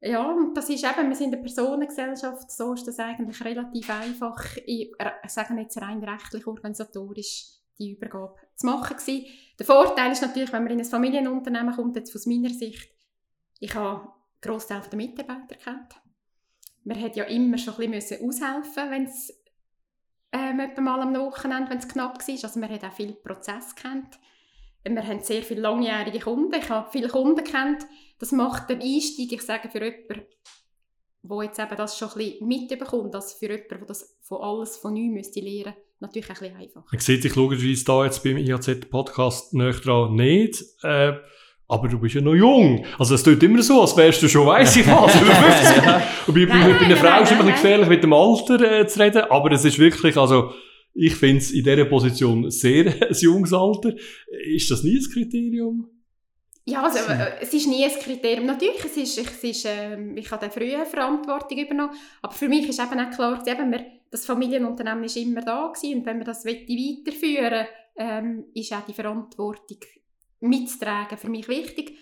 Ja, 0.00 0.30
und 0.30 0.54
das 0.54 0.68
ist 0.68 0.84
eben, 0.84 1.08
wir 1.08 1.16
sind 1.16 1.32
eine 1.32 1.42
Personengesellschaft, 1.42 2.50
so 2.50 2.74
ist 2.74 2.86
das 2.86 2.98
eigentlich 2.98 3.42
relativ 3.42 3.88
einfach, 3.88 4.56
ich 4.66 4.92
sage 5.26 5.58
jetzt 5.58 5.80
rein 5.80 6.04
rechtlich, 6.04 6.46
organisatorisch, 6.46 7.46
die 7.78 7.92
Übergabe 7.92 8.34
zu 8.54 8.66
machen 8.66 8.96
gewesen. 8.96 9.26
Der 9.58 9.66
Vorteil 9.66 10.12
ist 10.12 10.22
natürlich, 10.22 10.52
wenn 10.52 10.64
man 10.64 10.72
in 10.72 10.80
ein 10.80 10.84
Familienunternehmen 10.84 11.74
kommt, 11.74 11.96
jetzt 11.96 12.14
aus 12.14 12.26
meiner 12.26 12.50
Sicht, 12.50 12.90
ich 13.60 13.74
habe 13.74 14.08
Großteil 14.40 14.82
der 14.90 14.96
Mitarbeiter 14.96 15.56
kennt 15.56 15.94
man 16.84 17.00
hat 17.00 17.16
ja 17.16 17.24
immer 17.24 17.58
schon 17.58 17.74
ein 17.80 17.90
bisschen 17.90 18.28
aushelfen 18.28 18.90
wenn 18.90 19.04
es 19.04 19.32
ähm, 20.32 20.56
mal 20.82 21.00
am 21.00 21.14
Wochenende, 21.14 21.70
wenn 21.70 21.78
es 21.78 21.88
knapp 21.88 22.18
war. 22.18 22.44
Also 22.44 22.60
man 22.60 22.70
hat 22.70 22.84
auch 22.84 22.92
viel 22.92 23.12
Prozess 23.12 23.74
kennt. 23.74 24.18
Wir 24.82 25.06
haben 25.06 25.20
sehr 25.20 25.42
viele 25.42 25.60
langjährige 25.60 26.18
Kunden. 26.18 26.54
Ich 26.54 26.68
habe 26.68 26.90
viele 26.90 27.08
Kunden 27.08 27.42
kennt. 27.44 27.86
Das 28.18 28.32
macht 28.32 28.68
den 28.68 28.82
Einstieg, 28.82 29.32
ich 29.32 29.42
sage 29.42 29.70
für 29.70 29.82
jemanden, 29.82 30.26
der 31.22 31.42
jetzt 31.44 31.58
eben 31.58 31.76
das 31.76 31.96
schon 31.96 32.08
ein 32.10 32.14
bisschen 32.18 32.48
mitbekommt, 32.48 33.14
als 33.14 33.34
für 33.34 33.46
jemanden, 33.46 33.68
der 33.68 33.86
das 33.86 34.18
von 34.22 34.42
alles 34.42 34.76
von 34.76 34.92
neu 34.92 35.08
müsste 35.08 35.40
lernen, 35.40 35.76
natürlich 36.06 36.28
ein 36.28 36.34
bisschen 36.34 36.56
einfacher. 36.56 36.86
Man 36.90 37.00
sieht 37.00 37.22
sich 37.22 37.34
logischerweise 37.34 37.84
da 37.84 38.04
jetzt 38.04 38.22
beim 38.22 38.36
IHZ-Podcast 38.36 39.54
nicht 39.54 39.86
dran 39.86 40.14
nicht. 40.14 40.62
Äh, 40.82 41.12
aber 41.66 41.88
du 41.88 41.98
bist 41.98 42.14
ja 42.14 42.20
noch 42.20 42.34
jung. 42.34 42.84
Also 42.98 43.14
es 43.14 43.22
tut 43.22 43.42
immer 43.42 43.62
so, 43.62 43.80
als 43.80 43.96
wärst 43.96 44.22
du 44.22 44.28
schon, 44.28 44.46
weiss 44.46 44.76
ich 44.76 44.86
was, 44.86 45.20
über 45.20 45.34
50. 45.34 46.28
Und 46.28 46.34
bei, 46.34 46.46
bei, 46.46 46.72
bei 46.74 46.84
einer 46.84 46.96
Frau 46.96 47.22
ist 47.22 47.30
es 47.30 47.32
ein 47.32 47.38
bisschen 47.38 47.52
gefährlich, 47.54 47.88
mit 47.88 48.02
dem 48.02 48.12
Alter 48.12 48.80
äh, 48.80 48.86
zu 48.86 49.00
reden, 49.00 49.22
aber 49.30 49.50
es 49.52 49.64
ist 49.64 49.78
wirklich, 49.78 50.16
also 50.16 50.52
ich 50.92 51.16
finde 51.16 51.38
es 51.38 51.50
in 51.50 51.64
dieser 51.64 51.84
Position 51.86 52.50
sehr 52.50 52.86
ein 53.08 53.16
junges 53.18 53.52
Alter. 53.52 53.94
Ist 54.46 54.70
das 54.70 54.84
nie 54.84 54.98
ein 54.98 55.12
Kriterium? 55.12 55.90
Ja, 56.66 56.82
also, 56.82 56.98
äh, 57.10 57.40
es 57.40 57.52
ist 57.52 57.66
nie 57.66 57.84
ein 57.84 57.90
Kriterium. 57.90 58.46
Natürlich, 58.46 58.84
es 58.84 58.96
ist, 58.96 59.18
es 59.18 59.44
ist, 59.44 59.64
äh, 59.66 59.98
ich 60.14 60.30
habe 60.30 60.50
früher 60.50 60.86
Verantwortung 60.86 61.58
übernommen, 61.58 61.94
aber 62.22 62.32
für 62.32 62.48
mich 62.48 62.68
ist 62.68 62.80
eben 62.80 63.00
auch 63.00 63.10
klar, 63.10 63.42
eben, 63.46 63.70
wir, 63.70 63.84
das 64.10 64.26
Familienunternehmen 64.26 65.04
ist 65.04 65.16
immer 65.16 65.42
da 65.42 65.68
gewesen 65.68 65.98
und 65.98 66.06
wenn 66.06 66.18
wir 66.18 66.24
das 66.24 66.44
weiterführen 66.44 67.66
ähm, 67.96 68.44
ist 68.54 68.72
auch 68.72 68.84
die 68.86 68.92
Verantwortung 68.92 69.78
mitzutragen 70.40 71.18
für 71.18 71.28
mich 71.28 71.48
wichtig. 71.48 71.96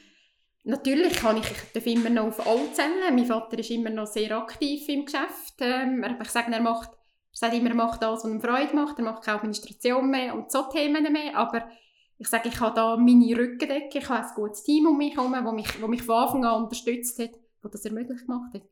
Natürlich 0.64 1.16
kann 1.16 1.38
ich, 1.38 1.50
ich 1.50 1.72
darf 1.72 1.86
immer 1.86 2.10
noch 2.10 2.28
auf 2.28 2.46
alle 2.46 2.72
zählen. 2.72 3.14
Mein 3.14 3.26
Vater 3.26 3.58
ist 3.58 3.70
immer 3.70 3.90
noch 3.90 4.06
sehr 4.06 4.36
aktiv 4.36 4.88
im 4.88 5.04
Geschäft. 5.04 5.54
Ähm, 5.58 6.04
ich 6.22 6.30
sage, 6.30 6.52
er 6.52 6.60
macht, 6.60 6.90
er 6.92 6.96
sagt 7.32 7.54
immer, 7.54 7.70
er 7.70 7.74
macht 7.74 8.02
das, 8.02 8.24
was 8.24 8.30
ihm 8.30 8.40
Freude 8.40 8.74
macht. 8.74 8.98
Er 8.98 9.04
macht 9.04 9.24
keine 9.24 9.38
Administration 9.38 10.08
mehr 10.08 10.34
und 10.34 10.52
so 10.52 10.62
Themen 10.70 11.12
mehr. 11.12 11.36
Aber 11.36 11.68
ich 12.18 12.28
sage, 12.28 12.48
ich 12.48 12.60
habe 12.60 12.76
da 12.76 12.96
meine 12.96 13.36
Rückendecke. 13.36 13.98
Ich 13.98 14.08
habe 14.08 14.24
ein 14.24 14.34
gutes 14.36 14.62
Team 14.62 14.86
um 14.86 14.98
mich 14.98 15.16
herum, 15.16 15.32
das 15.32 15.52
mich, 15.52 15.88
mich 15.88 16.02
von 16.02 16.14
Anfang 16.14 16.44
an 16.44 16.62
unterstützt 16.62 17.18
hat, 17.18 17.32
das 17.62 17.72
das 17.72 17.84
ermöglicht 17.84 18.26
gemacht 18.26 18.54
hat. 18.54 18.62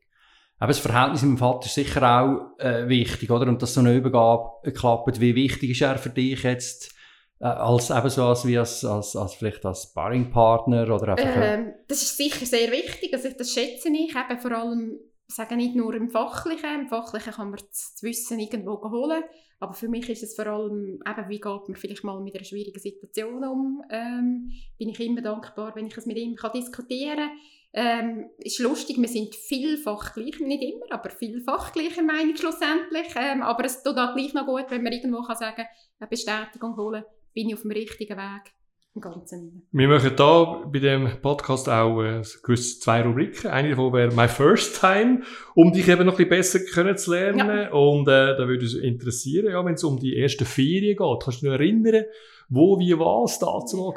Aber 0.61 0.67
das 0.67 0.77
Verhältnis 0.77 1.23
mit 1.23 1.31
dem 1.31 1.37
Vater 1.39 1.65
ist 1.65 1.73
sicher 1.73 2.21
auch 2.21 2.59
äh, 2.59 2.87
wichtig, 2.87 3.31
oder? 3.31 3.47
Und 3.47 3.63
dass 3.63 3.73
so 3.73 3.79
eine 3.79 3.95
Übergabe 3.95 4.71
klappt. 4.71 5.19
Wie 5.19 5.33
wichtig 5.33 5.71
ist 5.71 5.81
er 5.81 5.97
für 5.97 6.11
dich 6.11 6.43
jetzt? 6.43 6.93
Äh, 7.39 7.45
als 7.45 7.89
ebenso 7.89 8.25
als 8.25 8.45
wie 8.45 8.59
als, 8.59 8.85
als, 8.85 9.15
als 9.15 9.33
vielleicht 9.33 9.65
als 9.65 9.85
Sparringpartner 9.89 10.83
oder 10.93 11.17
einfach 11.17 11.41
ähm, 11.41 11.73
das 11.87 12.03
ist 12.03 12.15
sicher 12.15 12.45
sehr 12.45 12.71
wichtig 12.71 13.11
also 13.11 13.29
das 13.35 13.51
schätze 13.51 13.89
ich 13.89 14.15
eben 14.15 14.39
vor 14.39 14.51
allem 14.51 14.99
sagen 15.25 15.57
nicht 15.57 15.75
nur 15.75 15.95
im 15.95 16.11
Fachlichen 16.11 16.81
im 16.81 16.87
Fachlichen 16.87 17.33
kann 17.33 17.49
man 17.49 17.59
das 17.67 17.97
Wissen 18.01 18.37
irgendwo 18.37 18.79
holen 18.91 19.23
aber 19.59 19.73
für 19.73 19.87
mich 19.87 20.07
ist 20.07 20.21
es 20.21 20.35
vor 20.35 20.45
allem 20.45 20.99
eben 21.03 21.29
wie 21.29 21.39
geht 21.39 21.67
man 21.67 21.75
vielleicht 21.75 22.03
mal 22.03 22.21
mit 22.21 22.35
einer 22.35 22.45
schwierigen 22.45 22.79
Situation 22.79 23.43
um 23.43 23.81
ähm, 23.89 24.51
bin 24.77 24.89
ich 24.89 24.99
immer 24.99 25.21
dankbar 25.21 25.75
wenn 25.75 25.87
ich 25.87 25.97
es 25.97 26.05
mit 26.05 26.17
ihm 26.17 26.35
kann 26.35 26.51
diskutieren 26.53 27.17
kann 27.17 27.37
ähm, 27.73 28.29
ist 28.37 28.59
lustig, 28.59 28.97
wir 28.97 29.07
sind 29.07 29.33
vielfach 29.35 30.13
gleich, 30.13 30.39
nicht 30.39 30.61
immer, 30.61 30.91
aber 30.91 31.09
vielfach 31.09 31.71
gleicher 31.71 32.03
Meinung 32.03 32.35
schlussendlich. 32.35 33.07
Ähm, 33.15 33.41
aber 33.41 33.65
es 33.65 33.81
tut 33.81 33.97
auch 33.97 34.13
gleich 34.13 34.33
noch 34.33 34.45
gut, 34.45 34.65
wenn 34.69 34.83
man 34.83 34.93
irgendwo 34.93 35.21
kann 35.21 35.37
sagen 35.37 35.65
eine 35.99 36.09
Bestätigung 36.09 36.75
holen 36.75 37.03
bin 37.33 37.49
ich 37.49 37.55
auf 37.55 37.61
dem 37.61 37.71
richtigen 37.71 38.17
Weg. 38.17 38.53
Im 38.93 38.99
Ganzen. 38.99 39.65
Wir 39.71 39.87
machen 39.87 40.17
hier 40.17 40.69
bei 40.69 40.79
dem 40.79 41.21
Podcast 41.21 41.69
auch 41.69 42.01
äh, 42.03 42.23
zwei 42.23 43.01
Rubriken. 43.01 43.49
Eine 43.49 43.69
davon 43.69 43.93
wäre 43.93 44.13
My 44.13 44.27
First 44.27 44.81
Time, 44.81 45.21
um 45.55 45.71
dich 45.71 45.87
eben 45.87 46.05
noch 46.05 46.19
ein 46.19 46.27
bisschen 46.27 46.65
besser 46.65 46.73
kennenzulernen. 46.73 47.47
Ja. 47.47 47.71
Und 47.71 48.09
äh, 48.09 48.35
da 48.35 48.45
würde 48.49 48.65
es 48.65 48.73
interessieren, 48.73 49.49
ja, 49.49 49.63
wenn 49.63 49.75
es 49.75 49.83
um 49.85 49.97
die 49.97 50.17
erste 50.17 50.43
Ferien 50.43 50.97
geht. 50.97 51.23
Kannst 51.23 51.41
du 51.41 51.45
dich 51.45 51.53
erinnern, 51.53 52.03
wo, 52.49 52.77
wie, 52.79 52.99
was 52.99 53.39
dazu 53.39 53.77
mal 53.77 53.93
war? 53.93 53.95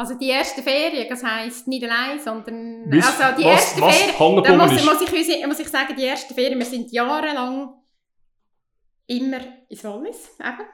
Also 0.00 0.14
die 0.14 0.28
erste 0.28 0.62
Ferien, 0.62 1.06
das 1.10 1.22
heisst 1.22 1.68
nicht 1.68 1.84
allein, 1.84 2.18
sondern 2.18 2.88
Bis, 2.88 3.04
also 3.04 3.38
die 3.38 3.44
was, 3.44 3.52
erste 3.52 3.82
was 3.82 3.94
Ferien, 3.98 4.42
da 4.44 4.56
muss, 4.56 4.82
muss, 4.82 5.02
ich, 5.02 5.46
muss 5.46 5.58
ich 5.60 5.68
sagen, 5.68 5.94
die 5.94 6.04
erste 6.04 6.32
Ferien, 6.32 6.58
wir 6.58 6.64
sind 6.64 6.90
jahrelang 6.90 7.74
immer 9.06 9.40
ins 9.68 9.84
Wallis, 9.84 10.30
eben 10.38 10.66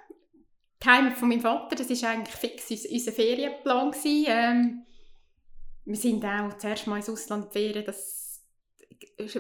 die 0.81 0.89
Heimat 0.89 1.15
von 1.15 1.29
meinem 1.29 1.41
Vater, 1.41 1.75
das 1.75 1.91
war 1.91 2.11
eigentlich 2.11 2.37
fix 2.37 2.71
unser 2.89 3.11
Ferienplan. 3.11 3.93
Ähm, 4.05 4.85
wir 5.85 5.97
sind 5.97 6.25
auch 6.25 6.57
zuerst 6.59 6.87
mal 6.87 6.99
ins 6.99 7.11
Ausland 7.11 7.53
Ferien, 7.53 7.85
das 7.85 8.45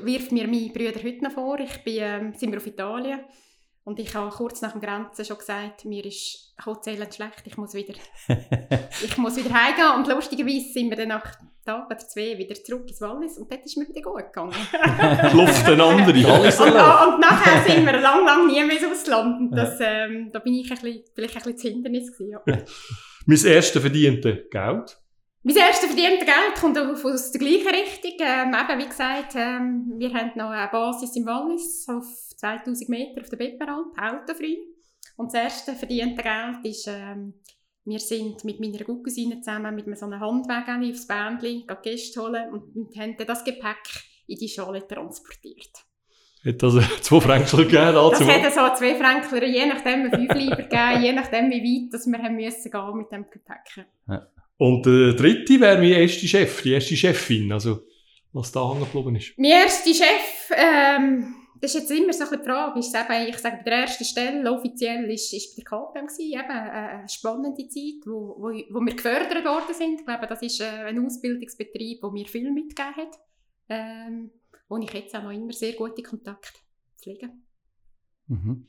wirft 0.03 0.33
mir 0.33 0.49
meine 0.49 0.70
Brüder 0.70 1.01
heute 1.01 1.22
noch 1.22 1.31
vor. 1.31 1.61
Ich 1.61 1.85
bin, 1.85 1.99
ähm, 1.99 2.35
sind 2.35 2.51
wir 2.51 2.59
auf 2.59 2.66
Italien 2.66 3.20
und 3.87 4.01
ich 4.01 4.12
habe 4.16 4.35
kurz 4.35 4.62
nach 4.62 4.72
dem 4.72 4.81
Grenzen 4.81 5.25
schon 5.25 5.38
gesagt, 5.38 5.85
mir 5.85 6.05
ist 6.05 6.53
Hotel 6.66 6.96
schlecht, 7.12 7.42
ich 7.44 7.57
muss 7.57 7.72
wieder, 7.72 7.94
ich 9.05 9.16
muss 9.16 9.37
wieder 9.37 9.55
heimgehen. 9.55 9.94
Und 9.96 10.09
lustigerweise 10.09 10.72
sind 10.72 10.90
wir 10.90 10.96
dann 10.96 11.09
nach 11.09 11.37
Tag 11.64 11.87
oder 11.87 11.99
zwei 11.99 12.37
wieder 12.37 12.57
zurück 12.57 12.88
ins 12.88 13.01
Wallis 13.01 13.38
und 13.38 13.49
dort 13.49 13.64
ist 13.64 13.77
mir 13.77 13.87
wieder 13.88 14.03
gut 14.03 14.25
gegangen. 14.25 14.53
Luft 15.35 15.68
eine 15.68 15.85
andere 15.85 16.25
Wallis 16.25 16.61
und, 16.61 16.66
und 16.66 17.20
nachher 17.20 17.62
sind 17.64 17.87
wir 17.87 18.01
lang, 18.01 18.27
lang 18.27 18.49
nie 18.49 18.64
mehr 18.64 18.77
ins 18.77 18.90
Ausland. 18.90 19.57
Das, 19.57 19.79
ähm, 19.81 20.31
da 20.33 20.40
bin 20.40 20.55
ich 20.55 20.68
ein 20.68 20.79
bisschen, 20.79 21.05
vielleicht 21.14 21.37
ein 21.37 21.42
bisschen 21.42 21.53
das 21.53 21.62
Hindernis 21.62 22.12
gewesen, 22.12 22.33
ja. 22.33 22.42
mein 23.25 23.44
erstes 23.44 23.81
verdiente 23.81 24.49
Geld? 24.51 24.99
Mein 25.46 25.59
erstes 25.59 25.87
verdiente 25.87 26.24
Geld 26.24 26.56
kommt 26.61 26.76
aus 26.76 27.30
der 27.30 27.38
gleichen 27.38 27.68
Richtung. 27.68 28.14
Ähm, 28.18 28.48
eben, 28.48 28.80
wie 28.80 28.88
gesagt, 28.88 29.37
ähm, 29.37 29.92
wir 29.96 30.12
haben 30.12 30.32
noch 30.35 30.50
eine 30.50 30.68
Basis 30.72 31.14
im 31.14 31.24
Wallis 31.24 31.87
auf 31.88 32.04
2000 32.37 32.88
Meter 32.88 33.20
auf 33.20 33.28
der 33.28 33.37
Bepperalp, 33.37 33.96
autofrei. 33.96 34.56
Und 35.16 35.32
das 35.32 35.40
erste 35.40 35.74
verdiente 35.74 36.20
Geld 36.20 36.64
ist, 36.64 36.88
ähm, 36.88 37.35
wir 37.85 38.00
sind 38.00 38.42
mit 38.42 38.59
meiner 38.59 38.82
Cousine 38.82 39.40
zusammen 39.40 39.76
mit 39.76 39.96
so 39.96 40.06
einem 40.06 40.18
Handweg 40.18 40.90
aufs 40.90 41.06
Bändchen 41.06 41.64
Gäste 41.80 42.22
holen 42.22 42.52
und, 42.52 42.74
und 42.74 42.96
haben 42.98 43.16
das 43.16 43.44
Gepäck 43.44 44.02
in 44.26 44.38
die 44.40 44.48
Schale 44.48 44.85
transportiert. 44.85 45.70
Hat 46.44 46.61
das 46.61 46.74
zwei 47.02 47.20
Fränkler 47.20 47.62
gegeben? 47.62 47.94
Das 47.94 48.20
hat 48.20 48.52
so 48.52 48.85
zwei 48.85 48.96
Fränkler, 48.96 49.44
je 49.44 49.66
nachdem 49.66 50.11
fünf 50.11 50.35
Lieber 50.35 50.56
gegeben, 50.56 51.02
je 51.02 51.12
nachdem 51.12 51.50
wie 51.50 51.85
weit 51.85 51.94
dass 51.94 52.04
wir 52.04 52.18
haben 52.18 52.35
müssen 52.35 52.68
gehen 52.68 52.96
mit 52.96 53.12
dem 53.12 53.30
Gepäck. 53.30 53.87
Ja. 54.09 54.26
Und 54.58 54.86
der 54.86 55.12
dritte 55.14 55.60
wäre 55.60 55.78
mein 55.78 55.92
erster 55.92 56.26
Chef, 56.26 56.62
die 56.62 56.72
erste 56.72 56.96
Chefin, 56.96 57.52
also 57.52 57.80
was 58.32 58.52
da 58.52 58.70
hängen 58.70 58.84
geblieben 58.84 59.16
ist. 59.16 59.34
Mein 59.36 59.50
erster 59.50 59.94
Chef 59.94 60.50
ähm, 60.54 61.34
das 61.60 61.74
ist 61.74 61.88
jetzt 61.88 61.98
immer 61.98 62.12
so 62.12 62.24
eine 62.24 62.42
Frage. 62.42 62.78
Ist 62.78 62.94
eben, 62.94 63.28
ich 63.28 63.38
sage, 63.38 63.56
bei 63.58 63.70
der 63.70 63.80
ersten 63.80 64.04
Stelle 64.04 64.52
offiziell 64.52 65.10
ist, 65.10 65.32
ist 65.32 65.56
bei 65.56 65.62
der 65.62 65.78
KPM 65.78 66.06
gewesen, 66.06 66.32
eben 66.32 66.50
eine 66.50 67.08
spannende 67.08 67.68
Zeit, 67.68 68.06
wo, 68.06 68.36
wo, 68.38 68.48
wo 68.48 68.80
wir 68.80 68.94
gefördert 68.94 69.44
worden 69.44 69.74
sind. 69.74 70.00
Ich 70.00 70.06
glaube, 70.06 70.26
das 70.26 70.42
ist 70.42 70.60
äh, 70.60 70.64
ein 70.64 71.04
Ausbildungsbetrieb, 71.04 72.00
der 72.00 72.10
mir 72.10 72.26
viel 72.26 72.50
mitgegeben 72.52 72.96
hat, 72.96 73.18
ähm, 73.68 74.30
wo 74.68 74.76
ich 74.78 74.92
jetzt 74.92 75.14
auch 75.16 75.22
noch 75.22 75.30
immer 75.30 75.52
sehr 75.52 75.72
gute 75.72 76.02
Kontakte 76.02 76.58
pflege. 77.00 77.30
Mhm. 78.26 78.66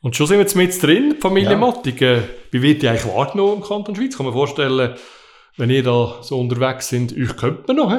Und 0.00 0.14
schon 0.14 0.26
sind 0.26 0.36
wir 0.36 0.42
jetzt 0.42 0.54
mit 0.54 0.82
drin, 0.82 1.16
Familie 1.20 1.52
ja. 1.52 1.56
Mottigen. 1.56 2.22
Wie 2.50 2.62
wird 2.62 2.82
die 2.82 2.88
eigentlich 2.88 3.06
wahrgenommen 3.06 3.56
im 3.56 3.62
Kanton 3.62 3.96
Schweiz? 3.96 4.16
Kann 4.16 4.26
man 4.26 4.32
vorstellen, 4.32 4.96
wenn 5.56 5.70
ihr 5.70 5.82
da 5.82 6.22
so 6.22 6.38
unterwegs 6.38 6.88
sind, 6.88 7.12
euch 7.12 7.36
könnte 7.36 7.64
man 7.66 7.76
noch, 7.76 7.92
he? 7.92 7.98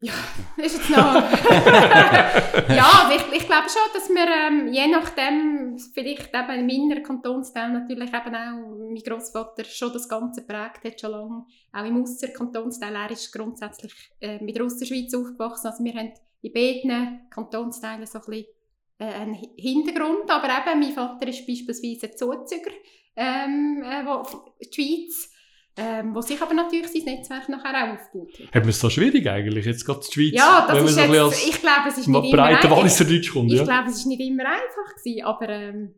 Ja, 0.00 0.12
ist 0.64 0.76
jetzt 0.76 0.90
noch. 0.90 0.96
ja, 2.68 3.10
ich, 3.10 3.36
ich 3.36 3.46
glaube 3.46 3.68
schon, 3.68 3.92
dass 3.94 4.08
wir 4.08 4.26
ähm, 4.26 4.72
je 4.72 4.86
nachdem, 4.86 5.78
vielleicht 5.92 6.32
eben 6.34 6.68
in 6.70 6.88
meiner 6.88 7.00
Kantonsteil 7.00 7.72
natürlich 7.72 8.10
eben 8.10 8.34
auch 8.34 8.78
mein 8.78 9.02
Großvater 9.02 9.64
schon 9.64 9.92
das 9.92 10.08
Ganze 10.08 10.46
prägt 10.46 10.84
hat, 10.84 11.00
schon 11.00 11.10
lange. 11.10 11.46
Auch 11.72 11.84
im 11.84 12.02
Ausserkantonsteil, 12.02 12.94
er 12.94 13.10
ist 13.10 13.32
grundsätzlich 13.32 13.92
äh, 14.20 14.38
mit 14.44 14.56
der 14.56 14.66
Ostschweiz 14.66 15.12
aufgewachsen. 15.14 15.68
Also 15.68 15.82
wir 15.82 15.94
haben 15.94 16.12
in 16.42 16.52
beiden 16.52 17.28
Kantonsteilen 17.30 18.06
so 18.06 18.18
ein 18.18 18.24
bisschen 18.26 18.55
einen 18.98 19.34
Hintergrund, 19.56 20.30
aber 20.30 20.48
eben, 20.48 20.80
mein 20.80 20.92
Vater 20.92 21.28
ist 21.28 21.46
beispielsweise 21.46 22.06
ein 22.06 22.16
Zuzüger, 22.16 22.70
ähm, 23.16 23.82
äh, 23.84 24.04
wo, 24.06 24.22
die 24.60 24.74
Schweiz 24.74 25.30
ähm, 25.78 26.14
wo 26.14 26.22
sich 26.22 26.40
aber 26.40 26.54
natürlich 26.54 26.90
sein 26.90 27.02
Netzwerk 27.04 27.48
nachher 27.50 27.84
auch 27.84 27.94
aufbaut. 27.94 28.32
Hat 28.46 28.62
man 28.62 28.70
es 28.70 28.80
so 28.80 28.88
schwierig 28.88 29.28
eigentlich, 29.28 29.66
jetzt 29.66 29.84
gerade 29.84 30.00
die 30.00 30.12
Schweiz? 30.12 30.32
Ja, 30.32 30.66
das 30.66 30.90
ist 30.90 30.96
jetzt, 30.96 31.48
ich 31.48 31.60
glaube, 31.60 31.88
es 31.88 31.98
ist 31.98 32.08
nicht 32.08 32.32
immer 32.32 32.42
einfach. 32.44 33.06
Deutsch 33.06 33.30
kommt, 33.30 33.52
Ich 33.52 33.58
ja. 33.58 33.64
glaube, 33.64 33.90
es 33.90 33.96
ist 33.96 34.06
nicht 34.06 34.20
immer 34.20 34.44
einfach 34.46 34.96
gewesen, 34.96 35.24
aber 35.24 35.48
ähm, 35.50 35.94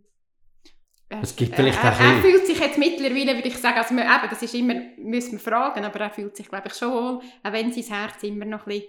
äh, 1.11 1.17
es 1.23 1.37
gibt 1.37 1.55
vielleicht 1.55 1.79
äh, 1.79 1.87
er, 1.87 2.01
er 2.01 2.23
fühlt 2.23 2.47
sich 2.47 2.59
jetzt 2.59 2.77
mittlerweile, 2.77 3.37
würde 3.37 3.49
ich 3.49 3.57
sagen, 3.57 3.79
also 3.79 3.95
eben, 3.95 4.31
das 4.31 4.43
ist 4.43 4.55
immer, 4.55 4.75
müssen 4.97 5.33
wir 5.33 5.39
fragen, 5.39 5.85
aber 5.85 6.01
er 6.01 6.11
fühlt 6.11 6.37
sich, 6.37 6.49
glaube 6.49 6.67
ich, 6.67 6.75
schon 6.75 6.93
wohl, 6.93 7.21
auch 7.45 7.53
wenn 7.53 7.73
sein 7.73 7.85
Herz 7.85 8.21
immer 8.25 8.47
noch 8.47 8.67
ein 8.67 8.73
bisschen 8.73 8.89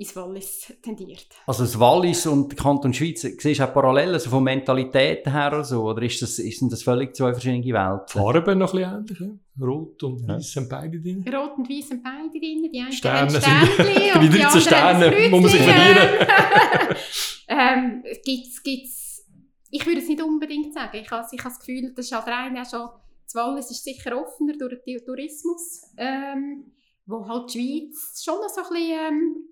ins 0.00 0.16
Wallis 0.16 0.72
tendiert. 0.82 1.26
Also 1.46 1.62
das 1.64 1.78
Wallis 1.78 2.26
und 2.26 2.48
der 2.50 2.56
Kanton 2.58 2.94
Schweiz, 2.94 3.20
siehst 3.20 3.60
du 3.60 3.64
auch 3.64 3.74
Parallelen 3.74 4.14
also 4.14 4.30
von 4.30 4.42
Mentalität 4.42 5.26
her 5.26 5.48
oder 5.48 5.64
so? 5.64 5.82
Oder 5.82 6.02
ist 6.02 6.22
das, 6.22 6.36
sind 6.36 6.72
das 6.72 6.82
völlig 6.82 7.14
zwei 7.14 7.32
verschiedene 7.34 7.62
Welten? 7.62 8.08
Farben 8.08 8.58
noch 8.58 8.72
ein 8.72 8.80
bisschen 8.80 8.98
ähnlich, 8.98 9.20
ja? 9.20 9.66
Rot 9.66 10.02
und 10.02 10.22
ja. 10.22 10.36
weiß 10.36 10.52
sind 10.52 10.70
beide 10.70 10.98
drin. 10.98 11.22
Rot 11.28 11.58
und 11.58 11.68
weiß 11.68 11.88
sind 11.88 12.02
beide 12.02 12.30
drin. 12.30 12.70
Die 12.72 12.80
einen 12.80 12.92
Sterne 12.92 13.30
sind 13.30 13.44
die 14.22 14.38
13 14.38 14.60
Sterne, 14.62 15.28
muss 15.28 15.42
man 15.42 15.50
sich 15.50 15.60
verdienen. 15.60 16.08
ähm, 17.48 18.02
gibt's, 18.24 18.62
gibt's, 18.62 19.26
ich 19.70 19.84
würde 19.86 20.00
es 20.00 20.08
nicht 20.08 20.22
unbedingt 20.22 20.72
sagen. 20.72 20.96
Ich 20.96 21.10
habe, 21.10 21.26
ich 21.30 21.40
habe 21.40 21.50
das 21.50 21.60
Gefühl, 21.60 21.92
das 21.94 22.06
ist 22.06 22.12
halt 22.12 22.26
rein 22.26 22.56
ja 22.56 22.64
schon, 22.64 22.88
das 23.26 23.34
Wallis 23.34 23.70
ist 23.70 23.84
sicher 23.84 24.18
offener 24.18 24.54
durch 24.56 24.82
den 24.82 25.04
Tourismus, 25.04 25.82
ähm, 25.98 26.72
wo 27.04 27.28
halt 27.28 27.52
die 27.52 27.58
Schweiz 27.58 28.22
schon 28.24 28.40
noch 28.40 28.48
so 28.48 28.62
ein 28.62 28.68
bisschen 28.70 28.98
ähm, 28.98 29.49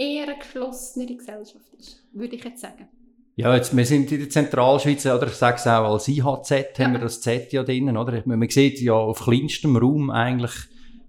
eher 0.00 0.24
eine 0.24 0.38
geschlossenere 0.38 1.16
Gesellschaft 1.16 1.74
ist, 1.78 2.02
würde 2.12 2.36
ich 2.36 2.44
jetzt 2.44 2.62
sagen. 2.62 2.88
Ja, 3.36 3.54
jetzt, 3.54 3.76
wir 3.76 3.86
sind 3.86 4.10
in 4.12 4.18
der 4.18 4.30
Zentralschweiz, 4.30 5.06
oder 5.06 5.26
ich 5.26 5.34
sage 5.34 5.56
es 5.56 5.66
auch 5.66 5.92
als 5.92 6.08
IHZ, 6.08 6.50
ja. 6.50 6.84
haben 6.84 6.92
wir 6.92 7.00
das 7.00 7.20
Z 7.20 7.52
ja 7.52 7.62
drinnen, 7.62 7.96
oder? 7.96 8.22
Man 8.26 8.48
sieht 8.48 8.80
ja 8.80 8.94
auf 8.94 9.24
kleinstem 9.24 9.76
Raum 9.76 10.10
eigentlich 10.10 10.52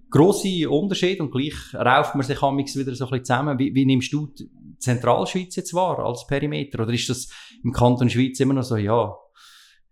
grosse 0.09 0.69
Unterschiede 0.69 1.23
und 1.23 1.31
gleich 1.31 1.55
rauft 1.73 2.15
man 2.15 2.25
sich 2.25 2.41
amigs 2.41 2.77
wieder 2.77 2.93
so 2.93 3.05
ein 3.05 3.11
bisschen 3.11 3.25
zusammen. 3.25 3.59
Wie, 3.59 3.73
wie 3.73 3.85
nimmst 3.85 4.13
du 4.13 4.27
die 4.27 4.49
Zentralschweiz 4.77 5.55
jetzt 5.55 5.73
wahr 5.73 5.99
als 5.99 6.27
Perimeter? 6.27 6.83
Oder 6.83 6.93
ist 6.93 7.09
das 7.09 7.29
im 7.63 7.71
Kanton 7.71 8.09
Schweiz 8.09 8.39
immer 8.39 8.53
noch 8.53 8.63
so, 8.63 8.75
ja, 8.75 9.15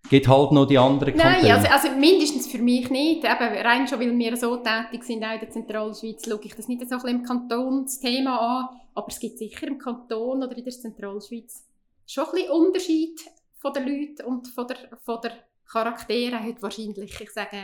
geht 0.09 0.27
halt 0.27 0.51
noch 0.51 0.65
die 0.65 0.77
anderen 0.77 1.15
Kantone? 1.15 1.41
Nein, 1.41 1.51
also, 1.51 1.67
also 1.71 1.97
mindestens 1.97 2.47
für 2.47 2.57
mich 2.57 2.89
nicht. 2.89 3.23
Eben, 3.23 3.65
rein 3.65 3.87
schon, 3.87 3.99
weil 3.99 4.17
wir 4.17 4.37
so 4.37 4.57
tätig 4.57 5.03
sind, 5.03 5.23
auch 5.23 5.33
in 5.33 5.39
der 5.39 5.49
Zentralschweiz, 5.49 6.25
schaue 6.27 6.39
ich 6.43 6.55
das 6.55 6.67
nicht 6.67 6.81
so 6.81 6.95
ein 6.95 7.01
bisschen 7.01 7.19
im 7.19 7.23
Kantonsthema 7.23 8.37
an. 8.37 8.79
Aber 8.95 9.07
es 9.07 9.19
gibt 9.19 9.37
sicher 9.37 9.67
im 9.67 9.77
Kanton 9.77 10.43
oder 10.43 10.57
in 10.57 10.63
der 10.63 10.73
Zentralschweiz 10.73 11.63
schon 12.05 12.25
ein 12.25 12.31
bisschen 12.31 12.51
Unterschied 12.51 13.21
von 13.57 13.73
den 13.73 13.87
Leuten 13.87 14.25
und 14.25 14.47
von 14.47 14.67
der, 14.67 14.77
von 15.03 15.19
der 15.21 15.31
Charaktere 15.71 16.39
hat 16.39 16.61
wahrscheinlich, 16.63 17.21
ich 17.21 17.29
sage, 17.29 17.57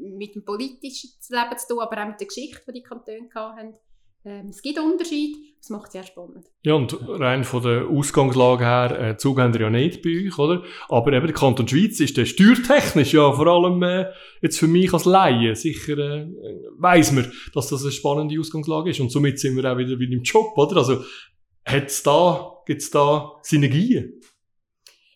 mit 0.00 0.34
dem 0.34 0.44
politischen 0.44 1.10
Leben 1.30 1.58
zu 1.58 1.68
tun, 1.68 1.80
aber 1.80 2.02
auch 2.02 2.08
mit 2.08 2.20
der 2.20 2.26
Geschichte, 2.26 2.62
die 2.68 2.80
die 2.80 2.82
Kantone 2.82 3.28
hatten. 3.34 3.74
Ähm, 4.24 4.48
es 4.48 4.62
gibt 4.62 4.78
Unterschiede, 4.78 5.38
das 5.58 5.70
macht 5.70 5.86
es 5.86 5.92
sehr 5.92 6.04
spannend. 6.04 6.46
Ja, 6.64 6.74
und 6.74 6.96
rein 7.08 7.44
von 7.44 7.62
der 7.62 7.86
Ausgangslage 7.86 8.64
her, 8.64 9.00
äh, 9.00 9.16
Zug 9.16 9.38
haben 9.38 9.54
wir 9.54 9.60
ja 9.60 9.70
nicht 9.70 10.02
bei 10.02 10.26
euch, 10.26 10.38
oder? 10.38 10.64
Aber 10.88 11.12
eben 11.12 11.26
der 11.26 11.34
Kanton 11.34 11.68
Schweiz 11.68 12.00
ist 12.00 12.16
der 12.16 12.26
steuertechnisch 12.26 13.12
ja 13.14 13.32
vor 13.32 13.46
allem 13.46 13.82
äh, 13.82 14.06
jetzt 14.42 14.58
für 14.58 14.66
mich 14.66 14.92
als 14.92 15.04
Laie 15.04 15.54
sicher 15.54 15.98
äh, 15.98 16.26
weiss 16.78 17.12
man, 17.12 17.30
dass 17.54 17.68
das 17.68 17.82
eine 17.82 17.92
spannende 17.92 18.38
Ausgangslage 18.38 18.90
ist. 18.90 19.00
Und 19.00 19.10
somit 19.10 19.38
sind 19.38 19.56
wir 19.56 19.72
auch 19.72 19.78
wieder, 19.78 19.98
wieder 19.98 20.12
im 20.12 20.22
Job, 20.22 20.56
oder? 20.56 20.78
Also 20.78 21.04
hat's 21.64 22.02
da, 22.02 22.62
gibt's 22.66 22.90
da 22.90 23.32
Synergien? 23.42 24.20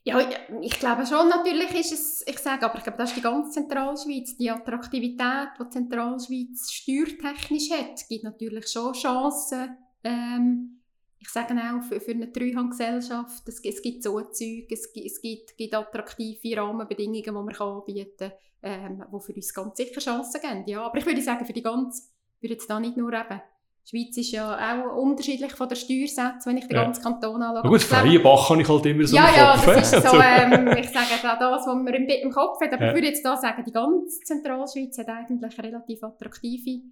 Ja, 0.05 0.19
ich 0.61 0.81
glaube 0.81 1.07
schon, 1.07 1.29
natürlich 1.29 1.71
ist 1.75 1.93
es, 1.93 2.25
ich 2.27 2.38
sage, 2.41 2.65
aber 2.67 2.77
ich 2.77 2.83
glaube, 2.83 2.99
das 2.99 3.11
ist 3.11 3.19
die 3.19 3.23
ganze 3.23 3.53
Zentralschweiz, 3.53 4.37
die 4.37 4.51
Attraktivität, 4.51 5.51
die 5.59 5.65
die 5.65 5.71
Zentralschweiz 5.71 6.73
steuertechnisch 6.73 7.71
hat, 7.71 8.09
gibt 8.09 8.25
natürlich 8.25 8.67
schon 8.69 8.95
Chancen, 8.95 9.77
ähm, 10.03 10.83
ich 11.23 11.29
sage 11.29 11.55
auch 11.55 11.85
für, 11.85 12.01
für 12.01 12.11
eine 12.11 12.33
Treuhandgesellschaft, 12.33 13.47
es, 13.47 13.61
es 13.65 13.81
gibt 13.81 14.03
so 14.03 14.21
Zeug, 14.23 14.67
es, 14.71 14.91
es 14.93 15.21
gibt, 15.21 15.57
gibt 15.57 15.73
attraktive 15.73 16.57
Rahmenbedingungen, 16.57 17.23
die 17.23 17.31
man 17.31 17.55
anbieten 17.55 18.11
kann, 18.19 18.33
ähm, 18.62 19.05
die 19.07 19.21
für 19.21 19.33
uns 19.33 19.55
ganz 19.55 19.77
sicher 19.77 20.01
Chancen 20.01 20.41
geben. 20.41 20.65
Ja, 20.67 20.83
aber 20.83 20.99
ich 20.99 21.07
würde 21.07 21.23
sagen, 21.23 21.47
für 21.47 21.53
die 21.53 21.62
ganze, 21.62 22.03
würde 22.41 22.55
jetzt 22.55 22.69
da 22.69 22.81
nicht 22.81 22.97
nur 22.97 23.12
eben 23.12 23.41
die 23.85 23.88
Schweiz 23.88 24.16
ist 24.16 24.31
ja 24.31 24.57
auch 24.57 24.97
unterschiedlich 24.97 25.53
von 25.53 25.68
der 25.68 25.77
Steuersätze, 25.77 26.47
wenn 26.47 26.57
ich 26.57 26.68
den 26.68 26.77
ja. 26.77 26.85
ganzen 26.85 27.03
Kanton 27.03 27.42
anschaue. 27.42 27.68
gut, 27.68 27.83
Freienbach 27.83 28.51
habe 28.51 28.62
ich 28.62 28.68
halt 28.68 28.87
immer 28.87 29.07
so 29.07 29.16
ja, 29.16 29.29
im 29.29 29.35
Kopf. 29.35 29.66
Ja, 29.66 29.75
das 29.75 29.92
ist 29.92 30.09
so, 30.09 30.16
ähm, 30.18 30.77
ich 30.79 30.88
sage 30.90 31.33
auch 31.33 31.38
das, 31.38 31.66
was 31.66 31.66
man 31.66 31.88
im, 31.88 32.31
Kopf 32.31 32.61
hat. 32.61 32.73
Aber 32.73 32.83
ja. 32.83 32.88
ich 32.90 32.95
würde 32.95 33.09
jetzt 33.09 33.25
da 33.25 33.37
sagen, 33.37 33.64
die 33.66 33.73
ganze 33.73 34.21
Zentralschweiz 34.21 34.99
hat 34.99 35.09
eigentlich 35.09 35.59
relativ 35.59 36.03
attraktive 36.05 36.83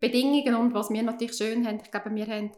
Bedingungen. 0.00 0.54
Und 0.56 0.74
was 0.74 0.90
wir 0.90 1.02
natürlich 1.02 1.36
schön 1.36 1.66
haben, 1.66 1.78
ich 1.82 1.90
glaube, 1.90 2.12
wir 2.12 2.26
haben 2.26 2.50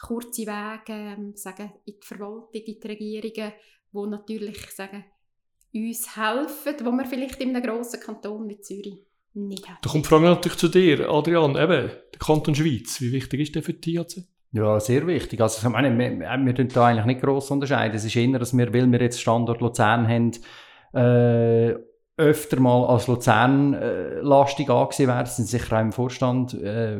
kurze 0.00 0.42
Wege 0.42 0.92
ähm, 0.92 1.32
sagen, 1.34 1.72
in 1.86 1.94
die 2.00 2.06
Verwaltung, 2.06 2.48
in 2.52 2.80
die 2.80 2.86
Regierungen, 2.86 3.52
die 3.92 4.06
natürlich 4.06 4.70
sagen, 4.70 5.04
uns 5.74 6.16
helfen, 6.16 6.76
wo 6.84 6.90
wir 6.92 7.04
vielleicht 7.04 7.40
in 7.40 7.54
einem 7.54 7.62
grossen 7.62 8.00
Kanton 8.00 8.48
wie 8.48 8.60
Zürich 8.60 9.09
haben. 9.34 9.78
Da 9.82 9.90
kommt 9.90 10.04
die 10.04 10.08
Frage 10.08 10.24
natürlich 10.24 10.58
zu 10.58 10.68
dir, 10.68 11.10
Adrian, 11.10 11.50
eben, 11.52 11.90
der 12.12 12.18
Kanton 12.18 12.54
Schweiz, 12.54 13.00
wie 13.00 13.12
wichtig 13.12 13.40
ist 13.40 13.54
der 13.54 13.62
für 13.62 13.74
die 13.74 13.96
THC? 13.96 14.24
Ja, 14.52 14.80
sehr 14.80 15.06
wichtig. 15.06 15.40
Also, 15.40 15.66
ich 15.66 15.72
meine, 15.72 15.96
wir, 15.96 16.18
wir 16.18 16.54
tun 16.54 16.68
da 16.68 16.86
eigentlich 16.86 17.06
nicht 17.06 17.20
gross 17.20 17.50
unterscheiden. 17.50 17.94
Es 17.94 18.04
ist 18.04 18.16
eher, 18.16 18.38
dass 18.38 18.56
wir, 18.56 18.74
weil 18.74 18.90
wir 18.90 19.00
jetzt 19.00 19.20
Standort 19.20 19.60
Luzern 19.60 20.08
haben, 20.08 20.32
äh, 20.92 21.76
öfter 22.16 22.60
mal 22.60 22.84
als 22.86 23.06
Luzern 23.06 23.74
äh, 23.74 24.20
lastig 24.20 24.68
angesehen 24.68 25.08
werden. 25.08 25.26
sind 25.26 25.46
sicher 25.46 25.76
auch 25.76 25.80
im 25.80 25.92
Vorstand 25.92 26.54
äh, 26.54 26.98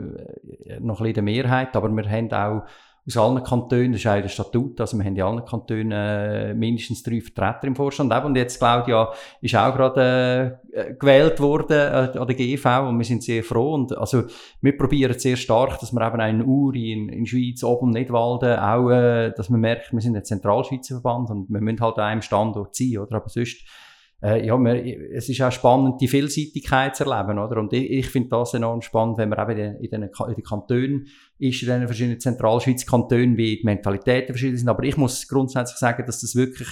noch 0.78 1.00
ein 1.00 1.04
bisschen 1.04 1.14
der 1.14 1.22
Mehrheit, 1.22 1.76
aber 1.76 1.88
wir 1.90 2.08
haben 2.08 2.32
auch 2.32 2.66
aus 3.06 3.16
allen 3.16 3.42
Kantonen, 3.42 3.92
das 3.92 4.00
ist 4.00 4.04
der 4.04 4.28
Statut, 4.28 4.80
also 4.80 4.96
wir 4.96 5.04
haben 5.04 5.16
in 5.16 5.22
allen 5.22 5.44
Kantonen 5.44 5.92
äh, 5.92 6.54
mindestens 6.54 7.02
drei 7.02 7.20
Vertreter 7.20 7.66
im 7.66 7.74
Vorstand. 7.74 8.12
Und 8.24 8.36
jetzt, 8.36 8.58
Claudia, 8.58 9.10
ist 9.40 9.56
auch 9.56 9.74
gerade 9.74 10.60
äh, 10.72 10.94
gewählt 10.94 11.40
worden 11.40 11.78
äh, 11.78 12.18
an 12.18 12.26
der 12.26 12.36
GV 12.36 12.88
und 12.88 12.98
wir 12.98 13.04
sind 13.04 13.22
sehr 13.22 13.42
froh. 13.42 13.74
Und 13.74 13.96
also 13.96 14.24
wir 14.60 14.76
probieren 14.76 15.18
sehr 15.18 15.36
stark, 15.36 15.80
dass 15.80 15.92
wir 15.92 16.06
eben 16.06 16.20
in 16.20 16.46
Uri, 16.46 16.92
in, 16.92 17.08
in 17.08 17.26
Schweiz, 17.26 17.64
oben 17.64 17.90
Nidwalden, 17.90 18.58
auch, 18.58 18.90
äh, 18.90 19.32
dass 19.32 19.48
man 19.48 19.60
merkt, 19.60 19.92
wir 19.92 20.00
sind 20.00 20.16
ein 20.16 20.24
Zentralschweizer 20.24 21.00
Verband 21.00 21.30
und 21.30 21.48
wir 21.48 21.60
müssen 21.60 21.80
halt 21.80 21.98
an 21.98 22.04
einem 22.04 22.22
Standort 22.22 22.74
sein, 22.76 22.98
oder? 22.98 23.16
Aber 23.16 23.28
sonst 23.28 23.64
äh, 24.22 24.46
ja, 24.46 24.56
man, 24.56 24.76
es 24.76 25.28
ist 25.28 25.40
auch 25.40 25.52
spannend, 25.52 26.00
die 26.00 26.08
Vielseitigkeit 26.08 26.94
zu 26.94 27.04
erleben, 27.04 27.38
oder? 27.38 27.58
Und 27.58 27.72
ich, 27.72 27.90
ich 27.90 28.10
finde 28.10 28.28
das 28.28 28.54
enorm 28.54 28.82
spannend, 28.82 29.18
wenn 29.18 29.30
man 29.30 29.50
eben 29.50 29.76
in, 29.76 29.90
den, 29.90 30.02
in 30.02 30.34
den 30.34 30.44
Kantonen 30.44 31.06
ist, 31.40 31.62
in 31.62 31.68
den 31.68 31.86
verschiedenen 31.86 32.20
Zentralschweiz 32.20 32.86
Kantonen, 32.86 33.36
wie 33.36 33.56
die 33.56 33.64
Mentalitäten 33.64 34.34
verschieden 34.34 34.56
sind. 34.56 34.68
Aber 34.68 34.82
ich 34.84 34.96
muss 34.96 35.26
grundsätzlich 35.26 35.78
sagen, 35.78 36.04
dass 36.06 36.20
das 36.20 36.34
wirklich, 36.34 36.68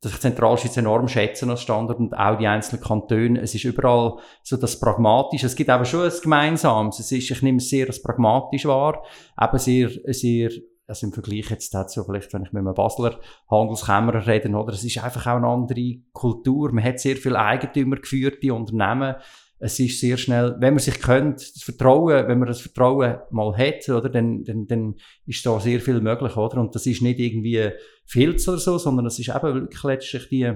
dass 0.00 0.12
ich 0.12 0.20
Zentralschweiz 0.20 0.76
enorm 0.76 1.08
schätze 1.08 1.48
als 1.48 1.62
Standort 1.62 1.98
und 1.98 2.14
auch 2.14 2.38
die 2.38 2.46
einzelnen 2.46 2.82
Kantone. 2.82 3.40
Es 3.40 3.54
ist 3.54 3.64
überall 3.64 4.18
so 4.42 4.56
das 4.56 4.78
Pragmatische. 4.78 5.46
Es 5.46 5.56
gibt 5.56 5.70
aber 5.70 5.84
schon 5.84 6.04
ein 6.04 6.12
Gemeinsames. 6.22 7.00
Es 7.00 7.10
ist, 7.10 7.30
ich 7.30 7.42
nehme 7.42 7.58
es 7.58 7.68
sehr 7.68 7.86
als 7.86 8.02
pragmatisch 8.02 8.66
wahr, 8.66 9.02
eben 9.40 9.58
sehr, 9.58 9.90
sehr 10.06 10.50
also 10.88 11.06
im 11.06 11.12
Vergleich 11.12 11.50
jetzt 11.50 11.74
dazu, 11.74 12.04
vielleicht, 12.04 12.32
wenn 12.32 12.42
ich 12.42 12.52
mit 12.52 12.60
einem 12.60 12.74
Basler 12.74 13.18
Handelskämmerer 13.50 14.26
rede, 14.26 14.48
oder, 14.50 14.72
es 14.72 14.84
ist 14.84 15.02
einfach 15.02 15.26
auch 15.26 15.36
eine 15.36 15.48
andere 15.48 15.96
Kultur. 16.12 16.72
Man 16.72 16.84
hat 16.84 17.00
sehr 17.00 17.16
viele 17.16 17.38
Eigentümer 17.38 17.96
geführte 17.96 18.54
Unternehmen. 18.54 19.16
Es 19.58 19.78
ist 19.80 20.00
sehr 20.00 20.16
schnell, 20.16 20.56
wenn 20.58 20.74
man 20.74 20.80
sich 20.80 21.00
kennt, 21.00 21.36
das 21.36 21.62
Vertrauen, 21.62 22.28
wenn 22.28 22.38
man 22.38 22.48
das 22.48 22.60
Vertrauen 22.60 23.16
mal 23.30 23.56
hat, 23.56 23.88
oder, 23.88 24.10
dann, 24.10 24.44
dann, 24.44 24.66
dann 24.66 24.94
ist 25.24 25.44
da 25.46 25.58
sehr 25.60 25.80
viel 25.80 26.00
möglich, 26.00 26.36
oder? 26.36 26.60
Und 26.60 26.74
das 26.74 26.86
ist 26.86 27.02
nicht 27.02 27.18
irgendwie 27.18 27.70
Filz 28.04 28.46
oder 28.48 28.58
so, 28.58 28.76
sondern 28.76 29.06
es 29.06 29.18
ist 29.18 29.28
eben 29.28 29.54
wirklich 29.54 29.82
letztlich 29.82 30.28
die 30.28 30.52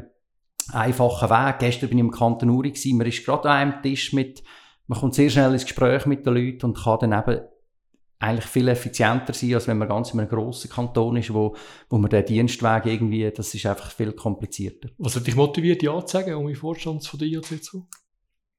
einfache 0.73 1.31
Weg. 1.31 1.59
Gestern 1.61 1.89
bin 1.89 1.99
ich 1.99 2.05
im 2.05 2.11
Kanton 2.11 2.51
Uri 2.51 2.71
gewesen, 2.71 2.99
man 2.99 3.07
ist 3.07 3.25
gerade 3.25 3.49
an 3.49 3.57
einem 3.57 3.83
Tisch 3.83 4.13
mit, 4.13 4.43
man 4.87 4.99
kommt 4.99 5.15
sehr 5.15 5.31
schnell 5.31 5.53
ins 5.53 5.65
Gespräch 5.65 6.05
mit 6.05 6.27
den 6.27 6.35
Leuten 6.35 6.67
und 6.67 6.79
kann 6.79 6.99
dann 7.01 7.19
eben 7.19 7.41
eigentlich 8.19 8.45
viel 8.45 8.69
effizienter 8.69 9.33
sein, 9.33 9.55
als 9.55 9.67
wenn 9.67 9.79
man 9.79 9.89
ganz 9.89 10.13
in 10.13 10.21
einem 10.21 10.29
grossen 10.29 10.71
Kanton 10.71 11.17
ist, 11.17 11.33
wo, 11.33 11.57
wo 11.89 11.97
man 11.97 12.11
den 12.11 12.27
Dienstweg 12.27 12.85
irgendwie, 12.85 13.31
das 13.31 13.55
ist 13.55 13.65
einfach 13.65 13.91
viel 13.91 14.13
komplizierter. 14.13 14.91
Was 14.99 15.17
hat 15.17 15.27
dich 15.27 15.37
motiviert, 15.37 15.83
Ja 15.83 16.05
zu 16.05 16.19
sagen, 16.19 16.35
um 16.35 16.47
in 16.49 16.55
Vorstand 16.55 17.07
von 17.07 17.19
der 17.19 17.29
IAC 17.29 17.65
zu 17.65 17.87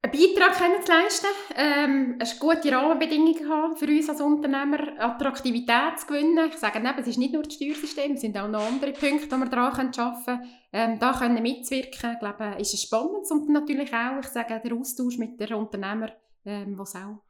einen 0.02 0.12
Beitrag 0.12 0.58
können 0.58 0.82
zu 0.84 0.92
leisten, 0.92 1.26
ähm, 1.56 2.18
eine 2.18 2.38
gute 2.38 2.72
Rahmenbedingungen 2.72 3.48
haben 3.48 3.76
für 3.76 3.86
uns 3.86 4.08
als 4.08 4.20
Unternehmer, 4.20 4.78
Attraktivität 4.98 5.98
zu 5.98 6.06
gewinnen. 6.06 6.48
Ich 6.48 6.58
sage 6.58 6.78
eben, 6.78 6.98
es 6.98 7.06
ist 7.06 7.18
nicht 7.18 7.32
nur 7.32 7.44
das 7.44 7.54
Steuersystem, 7.54 8.12
es 8.12 8.20
sind 8.20 8.36
auch 8.36 8.48
noch 8.48 8.66
andere 8.66 8.92
Punkte, 8.92 9.28
die 9.28 9.36
wir 9.36 9.46
daran 9.46 9.92
arbeiten 9.94 10.24
können. 10.24 10.48
Ähm, 10.72 10.98
da 10.98 11.12
können 11.12 11.42
mitzuwirken, 11.42 12.12
ich 12.14 12.18
glaube, 12.18 12.56
ist 12.58 12.74
es 12.74 12.82
spannend 12.82 13.30
und 13.30 13.48
natürlich 13.48 13.92
auch, 13.94 14.18
ich 14.20 14.26
sage, 14.26 14.60
der 14.64 14.72
Austausch 14.72 15.18
mit 15.18 15.38
den 15.38 15.54
Unternehmern, 15.54 16.10
ähm, 16.44 16.76
was 16.76 16.96
auch 16.96 17.22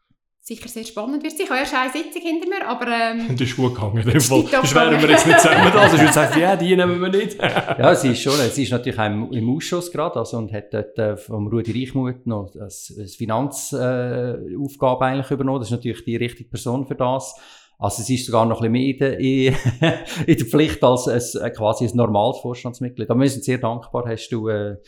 sicher 0.44 0.68
sehr 0.68 0.84
spannend 0.84 1.22
wird. 1.22 1.38
Ich 1.38 1.48
habe 1.48 1.60
erst 1.60 1.72
eine 1.72 1.92
Sitzung 1.92 2.20
hinter 2.20 2.48
mir, 2.48 2.66
aber... 2.66 2.88
Ähm, 2.88 3.28
das 3.30 3.42
ist 3.42 3.56
gut 3.56 3.74
gegangen, 3.74 3.98
in 3.98 4.10
dem 4.10 4.20
Fall. 4.20 4.44
Das 4.50 4.74
wären 4.74 5.00
wir 5.00 5.08
jetzt 5.08 5.26
nicht 5.26 5.40
zusammen 5.40 5.70
da. 5.72 5.82
Also 5.82 5.94
ich 5.94 6.02
würde 6.02 6.12
sagen, 6.12 6.40
ja, 6.40 6.56
die 6.56 6.76
nehmen 6.76 7.00
wir 7.00 7.08
nicht. 7.10 7.38
ja, 7.40 7.94
sie 7.94 8.08
ist 8.08 8.22
schon, 8.22 8.34
sie 8.50 8.64
ist 8.64 8.72
natürlich 8.72 8.98
auch 8.98 9.06
im, 9.06 9.30
im 9.30 9.56
Ausschuss 9.56 9.92
gerade, 9.92 10.18
also, 10.18 10.38
und 10.38 10.52
hat 10.52 10.74
dort 10.74 10.98
äh, 10.98 11.16
vom 11.16 11.46
Rudi 11.46 11.70
Reichmuth 11.70 12.26
noch 12.26 12.50
das, 12.52 12.92
das 12.96 13.14
Finanzaufgabe 13.14 15.04
äh, 15.04 15.08
eigentlich 15.08 15.30
übernommen. 15.30 15.60
Das 15.60 15.68
ist 15.68 15.76
natürlich 15.76 16.04
die 16.04 16.16
richtige 16.16 16.50
Person 16.50 16.86
für 16.86 16.96
das. 16.96 17.36
Also 17.78 18.02
sie 18.02 18.16
ist 18.16 18.26
sogar 18.26 18.44
noch 18.44 18.62
ein 18.62 18.72
bisschen 18.72 18.98
mehr 18.98 19.18
in, 19.20 19.54
in 20.26 20.36
der 20.36 20.46
Pflicht 20.46 20.82
als 20.82 21.06
ein, 21.06 21.52
quasi 21.52 21.84
ein 21.84 21.96
normales 21.96 22.38
Vorstandsmitglied. 22.38 23.08
Aber 23.10 23.20
wir 23.20 23.30
sind 23.30 23.44
sehr 23.44 23.58
dankbar, 23.58 24.06
hast 24.08 24.28
du... 24.30 24.48
Äh, 24.48 24.78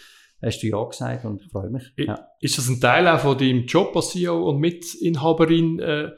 hast 0.45 0.61
du 0.61 0.67
ja 0.67 0.83
gesagt 0.85 1.25
und 1.25 1.43
ich 1.43 1.51
freue 1.51 1.71
mich. 1.71 1.93
Ja. 1.97 2.29
Ist 2.41 2.59
das 2.59 2.69
ein 2.69 2.81
Teil 2.81 3.09
auch 3.09 3.21
von 3.21 3.39
deinem 3.39 3.67
Job 3.67 3.95
als 3.97 4.11
CEO 4.11 4.49
und 4.49 4.61
Mitinhaberin, 4.61 5.79
äh, 5.81 6.11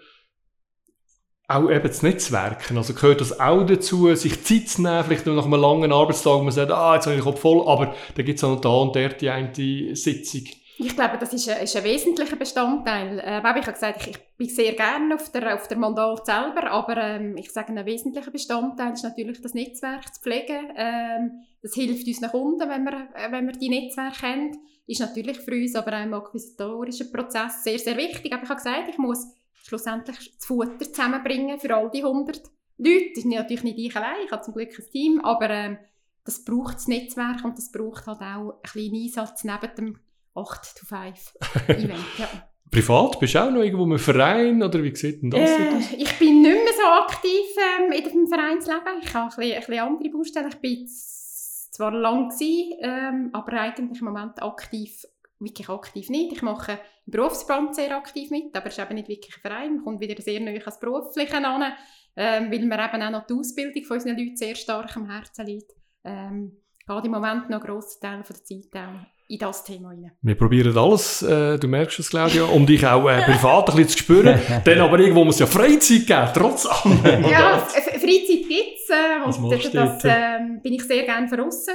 auch 1.49 1.71
eben 1.71 1.87
das 1.87 2.03
Netzwerken? 2.03 2.77
Also 2.77 2.95
gehört 2.95 3.21
das 3.21 3.39
auch 3.39 3.65
dazu, 3.65 4.15
sich 4.15 4.45
Zeit 4.45 4.69
zu 4.69 4.83
nehmen, 4.83 5.05
vielleicht 5.05 5.27
nach 5.27 5.45
einem 5.45 5.61
langen 5.61 5.93
Arbeitstag, 5.93 6.35
wo 6.35 6.43
man 6.43 6.53
sagt, 6.53 6.73
ah, 6.73 6.95
jetzt 6.95 7.07
habe 7.07 7.17
ich 7.17 7.23
den 7.23 7.31
Kopf 7.31 7.41
voll, 7.41 7.67
aber 7.67 7.95
da 8.15 8.23
gibt 8.23 8.39
es 8.39 8.45
auch 8.45 8.55
noch 8.55 8.61
da 8.61 8.71
und 8.71 8.97
dort 8.97 9.21
die 9.21 9.31
eine 9.31 9.95
Sitzung. 9.95 10.45
Ich 10.79 10.95
glaube, 10.95 11.17
das 11.19 11.33
ist 11.33 11.49
ein, 11.49 11.63
ist 11.63 11.75
ein 11.75 11.85
wesentlicher 11.85 12.37
Bestandteil. 12.37 13.19
Äh, 13.21 13.39
ich 13.39 13.45
habe 13.45 13.73
gesagt, 13.73 14.03
ich, 14.03 14.09
ich 14.09 14.19
bin 14.37 14.49
sehr 14.49 14.75
gerne 14.75 15.15
auf 15.15 15.31
der, 15.33 15.55
auf 15.55 15.69
der 15.69 15.79
Mandat 15.79 16.27
selber, 16.27 16.71
aber 16.71 16.97
ähm, 16.99 17.37
ich 17.39 17.51
sage, 17.51 17.73
ein 17.73 17.87
wesentlicher 17.87 18.31
Bestandteil 18.31 18.93
ist 18.93 19.03
natürlich 19.03 19.41
das 19.41 19.55
Netzwerk 19.55 20.15
zu 20.15 20.21
pflegen. 20.21 20.73
Ähm, 20.77 21.45
das 21.63 21.75
hilft 21.75 22.07
uns 22.07 22.21
nach 22.21 22.35
unten, 22.35 22.69
wenn 22.69 22.85
wir, 22.85 23.09
äh, 23.15 23.33
wenn 23.33 23.47
wir 23.47 23.55
die 23.55 23.71
Netzwerke 23.71 24.23
haben. 24.23 24.59
Ist 24.87 25.01
natürlich 25.01 25.39
für 25.39 25.53
uns 25.53 25.75
aber 25.75 25.99
auch 25.99 26.05
im 26.05 26.15
akquisitorischen 26.15 27.11
Prozess 27.11 27.65
sehr, 27.65 27.79
sehr 27.79 27.97
wichtig. 27.97 28.33
Aber 28.35 28.43
ich 28.43 28.49
habe 28.49 28.63
gesagt, 28.63 28.89
ich 28.91 28.99
muss 28.99 29.27
schlussendlich 29.55 30.35
das 30.37 30.47
Futter 30.47 30.93
zusammenbringen 30.93 31.59
für 31.59 31.75
all 31.75 31.91
die 31.91 32.05
100 32.05 32.37
Leute. 32.77 33.09
Das 33.15 33.25
ist 33.25 33.27
natürlich 33.27 33.65
nicht 33.65 33.79
ich 33.79 33.97
allein, 33.97 34.25
ich 34.27 34.31
habe 34.31 34.43
zum 34.43 34.53
Glück 34.53 34.79
ein 34.79 34.91
Team, 34.93 35.21
aber 35.23 35.49
ähm, 35.49 35.79
das 36.25 36.45
braucht 36.45 36.75
das 36.75 36.89
Netzwerk 36.89 37.45
und 37.45 37.57
das 37.57 37.73
braucht 37.73 38.07
halt 38.07 38.21
auch 38.21 38.51
einen 38.51 38.63
kleinen 38.63 39.05
Einsatz 39.05 39.43
neben 39.43 39.75
dem 39.77 39.99
8 40.37 40.79
to 40.79 40.87
5 40.87 41.35
Event. 41.69 42.05
Ja. 42.19 42.29
Privat 42.71 43.21
bist 43.21 43.35
du 43.35 43.39
auch 43.39 43.51
noch 43.51 43.63
irgendwo 43.63 43.85
im 43.85 43.99
Verein 43.99 44.63
oder 44.63 44.83
wie 44.83 44.95
sieht 44.95 45.23
denn 45.23 45.31
das 45.31 45.51
äh, 45.51 45.69
aus? 45.69 45.93
Ich 45.97 46.19
bin 46.19 46.43
nicht 46.43 46.65
mehr 46.65 46.73
so 46.77 46.87
aktiv 47.05 47.47
ähm, 47.79 47.93
in 47.93 48.05
dem 48.05 48.27
Vereinsleben. 48.27 49.01
Ich 49.03 49.15
habe 49.15 49.25
ein 49.25 49.37
bisschen, 49.37 49.55
ein 49.55 49.61
bisschen 49.61 49.79
andere 49.79 50.11
Baustellen. 50.11 50.49
Ich 50.49 50.57
bin 50.57 50.87
zwar 50.89 51.93
lang 51.93 52.29
gewesen, 52.29 52.79
ähm, 52.81 53.31
aber 53.33 53.53
eigentlich 53.61 54.01
im 54.01 54.07
Moment 54.07 54.43
aktiv, 54.43 55.05
wirklich 55.39 55.69
aktiv 55.69 56.09
nicht. 56.09 56.33
Ich 56.33 56.43
mache 56.43 56.81
im 57.07 57.13
Berufsverband 57.13 57.77
sehr 57.77 57.97
aktiv 57.97 58.31
mit, 58.31 58.55
aber 58.57 58.67
es 58.67 58.77
ist 58.77 58.85
eben 58.85 58.95
nicht 58.95 59.09
wirklich 59.09 59.37
ein 59.37 59.41
Verein. 59.41 59.77
Man 59.77 59.85
kommt 59.85 60.01
wieder 60.01 60.21
sehr 60.21 60.41
nahe 60.41 60.59
ans 60.59 60.81
Berufliche 60.81 61.37
an, 61.37 61.73
ähm, 62.17 62.51
weil 62.51 62.65
mir 62.65 62.85
eben 62.85 63.03
auch 63.03 63.11
noch 63.11 63.27
die 63.27 63.35
Ausbildung 63.35 63.85
von 63.85 63.97
unseren 63.97 64.19
Leuten 64.19 64.37
sehr 64.37 64.55
stark 64.55 64.97
am 64.97 65.09
Herzen 65.09 65.47
liegt. 65.47 65.73
Ähm, 66.05 66.57
geht 66.87 67.05
im 67.05 67.11
Moment 67.11 67.49
noch 67.49 67.61
grosse 67.61 68.01
Teile 68.01 68.23
der 68.23 68.45
Zeit 68.45 68.75
auch 68.75 69.16
in 69.29 69.39
das 69.39 69.65
Thema 69.65 69.89
rein. 69.89 70.13
Wir 70.23 70.35
probieren 70.37 70.77
alles, 70.77 71.23
äh, 71.23 71.59
du 71.59 71.67
merkst 71.69 71.99
es, 71.99 72.11
Claudia, 72.11 72.45
um 72.45 72.65
dich 72.67 72.87
auch 72.87 73.09
äh, 73.09 73.23
privat 73.23 73.71
ein 73.71 73.77
bisschen 73.77 73.89
zu 73.91 73.99
spüren. 73.99 74.41
Dann 74.65 74.81
aber 74.81 74.99
irgendwo 74.99 75.25
muss 75.25 75.37
es 75.37 75.41
ja 75.41 75.47
Freizeit 75.47 76.07
geben, 76.07 76.29
trotz 76.35 76.67
allem. 76.67 77.25
ja, 77.29 77.59
Freizeit 77.67 78.49
gibt 78.49 78.79
es. 78.79 78.91
Äh, 78.91 79.25
und 79.25 79.53
das, 79.53 79.71
das 79.71 80.05
äh, 80.05 80.39
bin 80.63 80.75
ich 80.75 80.85
sehr 80.85 81.05
gerne 81.05 81.29
draussen. 81.29 81.75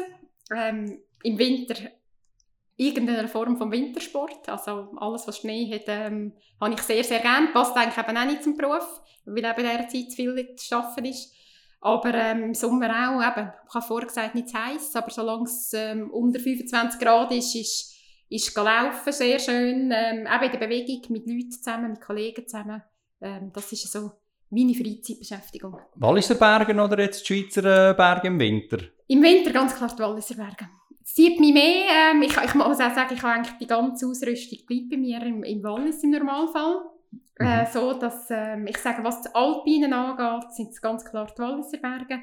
Ähm, 0.56 1.00
Im 1.24 1.38
Winter 1.38 1.76
irgendeine 2.82 3.28
Form 3.28 3.58
von 3.58 3.72
Wintersport. 3.72 4.50
Also 4.50 4.92
alles, 4.98 5.28
was 5.28 5.38
Schnee 5.38 5.72
hat, 5.72 5.84
ähm, 5.88 6.34
habe 6.60 6.74
ich 6.74 6.82
sehr, 6.82 7.04
sehr 7.04 7.20
gerne. 7.20 7.50
Passt 7.54 7.76
eigentlich 7.78 7.98
eben 7.98 8.18
auch 8.18 8.26
nicht 8.26 8.44
zum 8.44 8.58
Beruf, 8.58 9.02
weil 9.26 9.46
eben 9.46 9.66
in 9.66 9.78
dieser 9.78 9.88
Zeit 9.88 10.12
zu 10.12 10.16
viel 10.16 10.56
zu 10.56 10.76
arbeiten 10.76 11.06
ist. 11.06 11.34
Aber 11.84 12.14
ähm, 12.14 12.44
im 12.44 12.54
Sommer 12.54 12.90
auch, 12.90 13.22
eben, 13.22 13.52
ich 13.68 13.74
habe 13.74 13.86
vorher 13.86 14.08
gesagt, 14.08 14.36
nicht 14.36 14.50
zu 14.50 14.58
heiß, 14.58 14.96
aber 14.96 15.10
solange 15.10 15.46
es 15.46 15.74
ähm, 15.74 16.12
unter 16.12 16.40
25 16.40 17.00
Grad 17.00 17.32
ist, 17.32 17.56
ist, 17.56 17.96
ist 18.30 18.56
Laufen 18.56 19.12
sehr 19.12 19.40
schön. 19.40 19.92
Ähm, 19.92 20.28
eben 20.28 20.44
in 20.44 20.52
der 20.52 20.60
Bewegung 20.60 21.02
mit 21.10 21.28
Leuten 21.28 21.52
zusammen, 21.52 21.92
mit 21.92 22.02
Kollegen 22.02 22.48
zusammen. 22.48 22.84
Ähm, 23.20 23.52
das 23.52 23.72
ist 23.72 23.92
so 23.92 24.12
meine 24.52 24.76
Freizeitbeschäftigung. 24.76 25.78
Walliser 25.96 26.36
Bergen 26.36 26.80
oder 26.80 27.02
jetzt 27.02 27.28
die 27.28 27.42
Schweizer 27.42 27.90
äh, 27.90 27.94
Berge 27.96 28.28
im 28.28 28.40
Winter? 28.40 28.78
Im 29.08 29.24
Winter 29.24 29.52
ganz 29.52 29.76
klar 29.76 29.92
die 29.92 30.04
Walliser 30.04 30.36
Berge. 30.36 30.70
Es 31.04 31.16
zieht 31.16 31.40
mich 31.40 31.54
mehr. 31.54 32.12
Ähm, 32.12 32.22
ich, 32.22 32.38
ich 32.38 32.54
muss 32.54 32.80
auch 32.80 32.94
sagen, 32.94 33.16
ich 33.16 33.24
habe 33.24 33.34
eigentlich 33.34 33.58
die 33.58 33.68
ganze 33.68 34.06
Ausrüstung 34.06 34.60
bleibt 34.68 34.90
bei 34.92 34.98
mir 34.98 35.24
im, 35.24 35.44
im 35.44 35.64
Wallis 35.64 36.04
im 36.04 36.12
Normalfall. 36.12 36.91
Äh, 37.40 37.44
mhm. 37.44 37.50
Äh, 37.50 37.72
so, 37.72 37.94
dass, 37.94 38.28
ähm, 38.30 38.68
ich 38.68 38.78
sage, 38.78 39.04
was 39.04 39.22
die 39.22 39.30
Alpinen 39.34 39.94
angeht, 39.94 40.54
sind 40.54 40.72
es 40.72 40.82
ganz 40.82 41.06
klar 41.06 41.28
die 41.36 41.42
Walliser 41.42 41.78
Berge. 41.78 42.22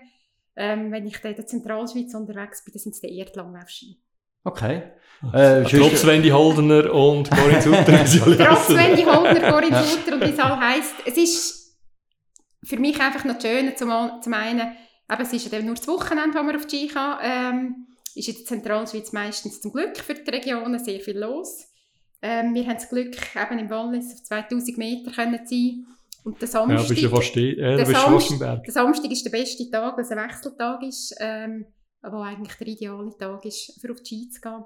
Ähm, 0.56 0.90
wenn 0.90 1.06
ich 1.06 1.24
in 1.24 1.36
der 1.36 1.46
Zentralschweiz 1.46 2.14
unterwegs 2.14 2.64
bin, 2.64 2.72
dann 2.72 2.80
sind 2.80 2.94
es 2.94 3.00
die 3.00 3.18
Erdlanglaufski. 3.18 4.00
Okay. 4.44 4.82
Äh, 5.32 5.62
Trotz 5.64 6.06
Wendy 6.06 6.30
Holdener 6.30 6.92
und 6.92 7.30
Corinne 7.30 7.60
Sutter. 7.60 8.44
Trotz 8.44 8.68
Wendy 8.70 9.02
Holdener, 9.02 9.52
Corinne 9.52 9.82
Sutter 9.82 10.14
und 10.14 10.24
wie 10.24 10.30
es 10.30 10.38
all 10.38 10.58
heisst. 10.58 10.94
Es 11.04 11.16
ist 11.16 11.78
für 12.64 12.78
mich 12.78 13.00
einfach 13.00 13.24
noch 13.24 13.40
schön, 13.40 13.76
zum, 13.76 13.90
zum 14.22 14.34
einen, 14.34 14.76
eben, 15.10 15.22
es 15.22 15.32
ist 15.32 15.52
ja 15.52 15.60
nur 15.60 15.74
das 15.74 15.88
Wochenende, 15.88 16.38
wo 16.38 16.42
man 16.42 16.56
auf 16.56 16.66
die 16.66 16.76
Ski 16.76 16.88
kann, 16.88 17.18
ähm, 17.22 17.86
ist 18.14 18.28
in 18.28 18.34
der 18.34 18.44
Zentralschweiz 18.44 19.12
meistens 19.12 19.60
zum 19.60 19.72
Glück 19.72 19.96
für 19.96 20.14
die 20.14 20.30
Regionen 20.30 20.82
sehr 20.82 21.00
viel 21.00 21.18
los. 21.18 21.66
Ähm, 22.20 22.54
wir 22.54 22.66
haben 22.66 22.74
das 22.74 22.88
Glück, 22.88 23.16
eben 23.36 23.58
im 23.58 23.70
Wallis 23.70 24.12
auf 24.12 24.22
2000 24.24 24.76
Meter 24.78 25.12
können 25.12 25.40
sein 25.44 25.86
und 26.24 26.40
der 26.40 26.48
Samstag, 26.48 26.82
ja, 26.82 26.88
bist 26.88 27.02
du 27.02 27.08
fast, 27.08 27.36
äh, 27.36 27.54
der, 27.54 27.86
Samstag, 27.86 28.64
der 28.64 28.72
Samstag 28.72 29.10
ist 29.10 29.24
der 29.24 29.30
beste 29.30 29.70
Tag, 29.70 29.96
weil 29.96 30.04
es 30.04 30.10
ein 30.10 30.18
Wechseltag 30.18 30.82
ist, 30.82 31.14
ähm, 31.20 31.66
aber 32.02 32.22
eigentlich 32.24 32.54
der 32.54 32.66
ideale 32.66 33.16
Tag 33.16 33.44
ist, 33.44 33.80
für 33.80 33.92
auf 33.92 34.02
die 34.02 34.06
Ski 34.06 34.28
zu 34.30 34.40
gehen. 34.40 34.64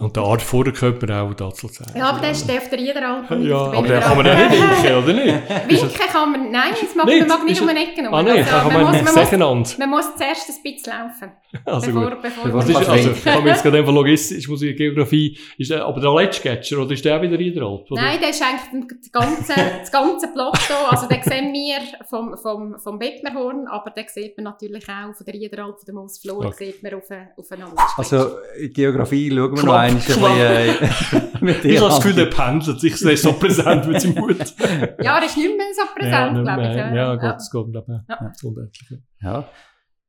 Und 0.00 0.16
der 0.16 0.24
Art 0.24 0.42
vor 0.42 0.64
der 0.64 0.72
Körper 0.72 1.22
auch 1.22 1.34
dazu 1.34 1.68
zeigen. 1.68 1.96
Ja, 1.96 2.08
aber 2.08 2.20
der 2.20 2.32
ist 2.32 2.48
der 2.48 2.58
auf 2.58 2.68
der 2.68 2.80
Riederalp. 2.80 3.30
Ja, 3.30 3.56
aber 3.56 3.86
den 3.86 4.00
kann 4.00 4.16
man 4.16 4.26
ja 4.26 4.34
nicht 4.34 4.50
winken, 4.50 5.04
oder 5.04 5.12
nicht? 5.12 5.48
Winken 5.68 6.06
kann 6.12 6.32
man, 6.32 6.50
nein, 6.50 6.72
das 6.80 6.94
mag, 6.96 7.06
man 7.06 7.28
mag 7.28 7.44
nicht 7.44 7.62
um 7.62 7.68
eine 7.68 7.80
Ecke 7.80 8.08
Ah 8.10 8.22
nein, 8.22 8.38
also, 8.38 8.50
kann 8.50 8.72
man, 8.72 8.82
man, 8.82 9.04
muss, 9.04 9.14
man, 9.14 9.58
muss, 9.58 9.78
man 9.78 9.90
muss 9.90 10.16
zuerst 10.16 10.48
ein 10.48 10.62
bisschen 10.64 10.92
laufen. 10.92 11.32
Also 11.64 11.86
bevor, 11.86 12.10
gut. 12.10 12.22
Bevor 12.22 12.44
bevor 12.50 12.80
ist, 12.82 12.88
also, 12.88 13.10
ich 13.12 13.26
habe 13.26 13.48
jetzt 13.48 13.62
gerade 13.62 13.78
einfach 13.78 13.92
logistisch, 13.92 14.48
muss 14.48 14.62
ich 14.62 14.76
Geografie, 14.76 15.38
ist 15.56 15.70
der, 15.70 15.84
aber 15.84 16.00
der 16.00 16.12
Letztsketcher, 16.12 16.78
oder 16.78 16.90
ist 16.90 17.04
der 17.04 17.16
auch 17.16 17.22
wieder 17.22 17.38
Riederalp? 17.38 17.86
Nein, 17.90 18.18
der 18.20 18.30
ist 18.30 18.42
eigentlich 18.42 18.98
das 19.00 19.12
ganze, 19.12 19.54
das 19.78 19.92
ganze 19.92 20.28
Plateau, 20.32 20.86
also 20.90 21.06
den 21.06 21.22
sehen 21.22 21.52
wir 21.52 21.78
vom, 22.10 22.36
vom, 22.36 22.76
vom 22.80 22.98
Bettmerhorn, 22.98 23.68
aber 23.68 23.90
den 23.90 24.04
sieht 24.08 24.36
man 24.36 24.44
natürlich 24.44 24.82
auch 24.88 25.14
von 25.14 25.24
der 25.24 25.34
Riederalp, 25.34 25.78
von 25.78 25.86
der 25.86 25.94
Moosflur, 25.94 26.46
okay. 26.46 26.72
sieht 26.72 26.82
man 26.82 26.94
auf, 26.94 27.04
auf 27.36 27.52
einen 27.52 27.64
Also 27.96 28.30
Geografie 28.72 29.30
schauen 29.30 29.56
wir 29.56 29.62
noch 29.62 29.83
einmal 29.84 30.38
äh, 30.38 30.70
ich 31.68 31.80
habe 31.80 31.88
das 31.88 31.96
Gefühl, 31.96 32.14
der 32.14 32.26
pendelt 32.26 32.80
sich 32.80 32.96
sehr 32.96 33.16
so 33.16 33.32
präsent 33.32 33.86
mit 33.86 34.00
seinem 34.00 34.18
Hut. 34.20 34.54
ja, 35.02 35.18
er 35.18 35.24
ist 35.24 35.36
nicht 35.36 35.56
mehr 35.56 35.66
so 35.74 35.82
präsent, 35.94 36.36
ja, 36.36 36.42
glaube 36.42 36.62
ich. 36.62 36.76
Ja, 36.76 36.94
ja, 36.94 37.14
Gott, 37.16 37.36
das 37.36 37.50
geht, 37.50 37.72
glaube 37.72 38.04
ich. 38.08 38.90
Ja. 39.20 39.30
ja. 39.30 39.48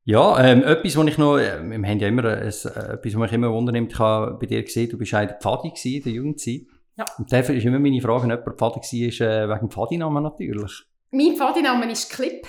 Ja, 0.07 0.39
ähm, 0.39 0.63
etwas, 0.63 0.95
was 0.97 1.07
ich 1.07 1.17
noch, 1.17 1.37
äh, 1.37 1.59
wir 1.63 1.89
haben 1.89 1.99
ja 1.99 2.07
immer, 2.07 2.25
ein, 2.25 2.43
äh, 2.43 2.47
etwas, 2.47 2.65
was 3.03 3.15
mich 3.15 3.33
immer 3.33 3.51
wundernimmt, 3.51 3.91
ich 3.91 3.97
habe 3.97 4.37
bei 4.39 4.45
dir 4.45 4.61
gesehen, 4.61 4.87
du 4.87 4.99
bist 4.99 5.15
auch 5.15 5.25
der 5.25 5.39
Pfadi 5.39 5.69
gewesen, 5.69 6.03
der 6.03 6.13
Jugendzeit. 6.13 6.61
Ja. 6.95 7.05
Und 7.17 7.33
dafür 7.33 7.55
ist 7.55 7.65
immer 7.65 7.79
meine 7.79 7.99
Frage, 8.01 8.23
wenn 8.23 8.29
jemand 8.29 8.57
Pfadi 8.57 8.79
war, 8.79 9.07
ist 9.07 9.21
äh, 9.21 9.49
wegen 9.49 9.59
dem 9.61 9.71
Pfadinamen 9.71 10.23
natürlich. 10.23 10.83
Mein 11.09 11.35
Pfadinamen 11.35 11.89
ist 11.89 12.11
Clip. 12.11 12.45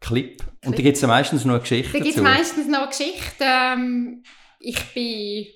Clip. 0.00 0.36
Clip. 0.36 0.42
Und 0.66 0.78
da 0.78 0.82
gibt 0.82 0.96
es 0.96 1.02
ja 1.02 1.08
meistens 1.08 1.46
noch 1.46 1.54
eine 1.54 1.60
Geschichte 1.60 1.92
Da 1.96 2.04
gibt 2.04 2.16
es 2.16 2.22
meistens 2.22 2.68
noch 2.68 2.80
eine 2.80 2.88
Geschichte. 2.88 3.44
Ähm, 3.44 4.22
ich 4.58 4.84
bin 4.92 5.46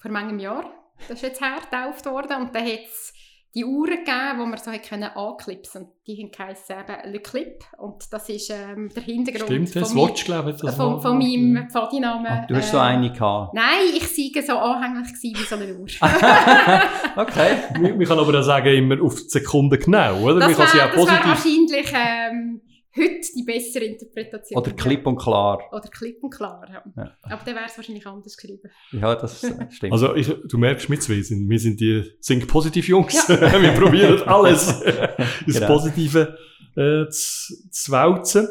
vor 0.00 0.10
manchem 0.10 0.38
Jahr 0.38 0.64
Das 1.08 1.18
ist 1.18 1.22
jetzt 1.22 1.40
hergetauft 1.40 2.06
worden 2.06 2.42
und 2.42 2.54
dann 2.54 2.64
hat 2.64 2.80
es 2.86 3.12
die 3.54 3.64
Uhren 3.64 4.04
gegeben, 4.04 4.38
die 4.38 4.46
man 4.46 4.58
so 4.58 4.70
können 4.86 5.04
anklipsen 5.04 5.82
und 5.82 5.90
die 6.06 6.22
haben 6.22 6.30
geheissen 6.30 6.76
eben 6.78 7.12
Le 7.12 7.20
Clip 7.20 7.64
und 7.78 8.04
das 8.12 8.28
ist 8.28 8.50
ähm, 8.50 8.90
der 8.94 9.02
Hintergrund 9.02 9.46
Stimmt, 9.46 9.76
das 9.76 9.92
von, 9.92 10.02
Watch, 10.02 10.24
glaube 10.26 10.50
ich. 10.50 10.60
von, 10.60 10.72
von, 10.72 11.00
von 11.00 11.18
meinem 11.18 11.68
Pfadinamen. 11.70 12.26
Ah, 12.26 12.46
du 12.46 12.54
hast 12.54 12.70
so 12.70 12.76
äh, 12.76 12.80
eine 12.80 13.10
gehabt. 13.10 13.54
Nein, 13.54 13.86
ich 13.96 14.06
sei 14.06 14.40
so 14.42 14.58
anhänglich 14.58 15.12
wie 15.22 15.34
so 15.34 15.54
eine 15.56 15.74
Uhr. 15.74 15.86
okay. 17.16 17.56
Man, 17.80 17.96
man 17.96 18.06
kann 18.06 18.18
aber 18.18 18.38
auch 18.38 18.42
sagen, 18.42 18.68
immer 18.68 19.02
auf 19.02 19.16
die 19.16 19.28
Sekunde 19.28 19.78
genau, 19.78 20.20
oder? 20.20 20.34
man 20.40 20.48
Das 20.50 20.56
kann 20.56 20.68
sie 20.68 20.78
wäre 20.78 20.90
auch 20.90 20.94
wär 20.94 21.00
positiv... 21.00 21.26
wahrscheinlich 21.26 21.92
ähm, 21.94 22.60
heute 22.98 23.28
die 23.36 23.42
bessere 23.44 23.84
Interpretation. 23.84 24.60
Oder 24.60 24.72
klipp 24.72 25.06
und 25.06 25.16
klar. 25.16 25.60
Ja. 25.60 25.78
Oder 25.78 25.88
klipp 25.88 26.22
und 26.22 26.30
klar, 26.30 26.66
ja. 26.68 26.82
Ja. 26.96 27.16
Aber 27.22 27.42
dann 27.44 27.54
wäre 27.54 27.66
es 27.66 27.76
wahrscheinlich 27.76 28.06
anders 28.06 28.36
geschrieben. 28.36 28.70
Ja, 28.92 29.14
das 29.14 29.42
äh, 29.44 29.66
stimmt. 29.70 29.92
Also 29.92 30.14
ich, 30.14 30.28
du 30.48 30.58
merkst, 30.58 30.90
wir 30.90 31.00
zwei 31.00 31.20
sind, 31.22 31.48
wir 31.48 31.58
sind 31.58 31.80
die 31.80 32.02
Think-Positiv-Jungs. 32.24 33.28
wir 33.28 33.72
probieren 33.72 34.22
alles 34.22 34.82
ins 35.46 35.54
Genau. 35.54 35.66
Positive 35.66 36.36
äh, 36.76 37.08
zu, 37.10 37.70
zu 37.70 37.92
wälzen. 37.92 38.48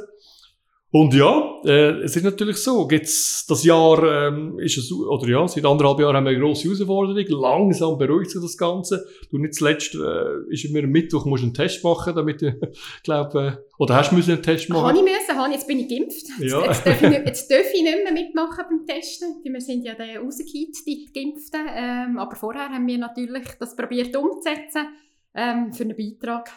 Und 0.90 1.14
ja, 1.14 1.60
äh, 1.66 2.00
es 2.04 2.16
ist 2.16 2.24
natürlich 2.24 2.56
so, 2.58 2.88
gibt's 2.88 3.46
das 3.46 3.66
Jahr, 3.66 4.28
ähm, 4.30 4.58
ist 4.58 4.78
es, 4.78 4.90
oder 4.92 5.28
ja, 5.28 5.46
seit 5.46 5.66
anderthalb 5.66 6.00
Jahren 6.00 6.16
haben 6.16 6.24
wir 6.26 6.32
eine 6.32 6.40
grosse 6.40 6.64
Herausforderung. 6.70 7.26
Langsam 7.42 7.98
beruhigt 7.98 8.32
sich 8.32 8.42
das 8.42 8.58
Ganze. 8.58 9.06
Du 9.30 9.38
nicht 9.38 9.54
zuletzt, 9.54 9.96
äh, 9.96 10.50
ist 10.50 10.72
mir 10.72 10.86
am 10.86 10.90
Mittwoch, 10.92 11.26
musst 11.26 11.44
einen 11.44 11.54
Test 11.54 11.84
machen, 11.84 12.16
damit 12.16 12.42
du, 12.42 12.58
glaub, 13.04 13.36
äh, 13.36 13.58
oder 13.78 13.96
hast 13.96 14.12
du 14.12 14.16
müssen 14.16 14.32
einen 14.32 14.42
Test 14.44 14.70
Habe 14.70 14.82
machen? 14.82 14.96
ich 14.96 15.02
müssen, 15.04 15.38
habe 15.38 15.52
jetzt 15.52 15.68
bin 15.68 15.80
ich 15.80 15.90
geimpft. 15.90 16.26
Jetzt, 16.40 16.52
Ja. 16.54 16.66
jetzt, 16.66 16.86
darf 16.88 17.02
ich 17.04 17.10
nicht, 17.10 17.26
jetzt 17.26 17.52
darf 17.52 17.74
ich 17.74 17.84
nicht 17.84 18.04
mehr 18.06 18.14
mitmachen 18.14 18.64
beim 18.70 18.86
Testen. 18.86 19.42
weil 19.44 19.54
Wir 19.54 19.62
sind 19.62 19.84
ja 19.84 19.94
dann 19.94 20.24
rausgekehrt, 20.24 20.76
die 20.86 21.10
Geimpften. 21.14 21.62
Ähm, 21.76 22.18
aber 22.18 22.36
vorher 22.38 22.70
haben 22.70 22.88
wir 22.88 22.98
natürlich 22.98 23.44
das 23.60 23.76
probiert 23.76 24.16
umzusetzen 24.16 24.88
ähm, 25.36 25.74
für 25.74 25.84
einen 25.84 25.98
Beitrag. 25.98 26.50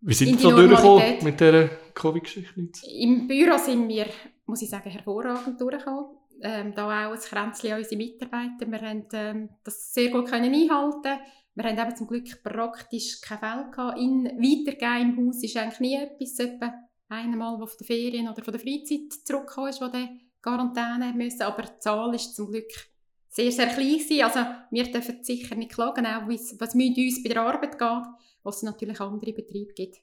Wie 0.00 0.14
sind 0.14 0.38
die 0.38 0.42
da 0.42 0.50
durchgekommen 0.50 1.24
mit 1.24 1.40
dieser 1.40 1.68
Covid-Geschichte? 1.94 2.86
Im 2.98 3.26
Büro 3.26 3.58
sind 3.58 3.88
wir, 3.88 4.06
muss 4.46 4.62
ich 4.62 4.70
sagen, 4.70 4.90
hervorragend 4.90 5.60
durchgekommen. 5.60 6.06
Ähm, 6.40 6.72
da 6.74 6.84
auch 6.86 7.12
ein 7.12 7.18
Kränzchen 7.18 7.72
an 7.72 7.78
unsere 7.78 7.96
Mitarbeiter. 7.96 8.70
Wir 8.70 8.80
haben 8.80 9.04
ähm, 9.12 9.48
das 9.64 9.92
sehr 9.92 10.10
gut 10.10 10.26
können 10.26 10.54
einhalten. 10.54 11.20
Wir 11.56 11.64
haben 11.64 11.78
eben 11.78 11.96
zum 11.96 12.06
Glück 12.06 12.42
praktisch 12.44 13.20
keine 13.20 13.40
Fälle 13.40 13.70
gehabt. 13.72 13.98
In 13.98 14.24
weitergehen 14.24 15.18
im 15.18 15.26
Haus 15.26 15.42
ist 15.42 15.56
eigentlich 15.56 15.80
nie 15.80 15.96
etwas. 15.96 16.38
Etwa 16.38 16.72
einmal, 17.08 17.58
der 17.58 17.66
von 17.66 17.76
der 17.78 17.86
Ferien 17.86 18.28
oder 18.28 18.44
von 18.44 18.52
der 18.52 18.60
Freizeit 18.60 19.12
zurückgekommen 19.24 19.70
ist, 19.70 19.80
der 19.80 20.08
Quarantäne 20.40 21.12
müssen. 21.12 21.42
Aber 21.42 21.62
die 21.62 21.78
Zahl 21.80 22.14
ist 22.14 22.36
zum 22.36 22.52
Glück 22.52 22.70
sehr, 23.28 23.50
sehr 23.50 23.66
klein 23.66 23.98
gewesen. 23.98 24.22
Also 24.22 24.40
wir 24.70 24.84
dürfen 24.84 25.24
sicher 25.24 25.56
nicht 25.56 25.72
klagen, 25.72 26.06
auch 26.06 26.28
was 26.28 26.74
mit 26.76 26.96
uns 26.96 27.22
bei 27.22 27.30
der 27.30 27.42
Arbeit 27.42 27.76
geht, 27.76 28.04
was 28.48 28.56
es 28.56 28.62
natürlich 28.62 29.00
andere 29.00 29.32
Betriebe 29.32 29.72
gibt, 29.72 29.98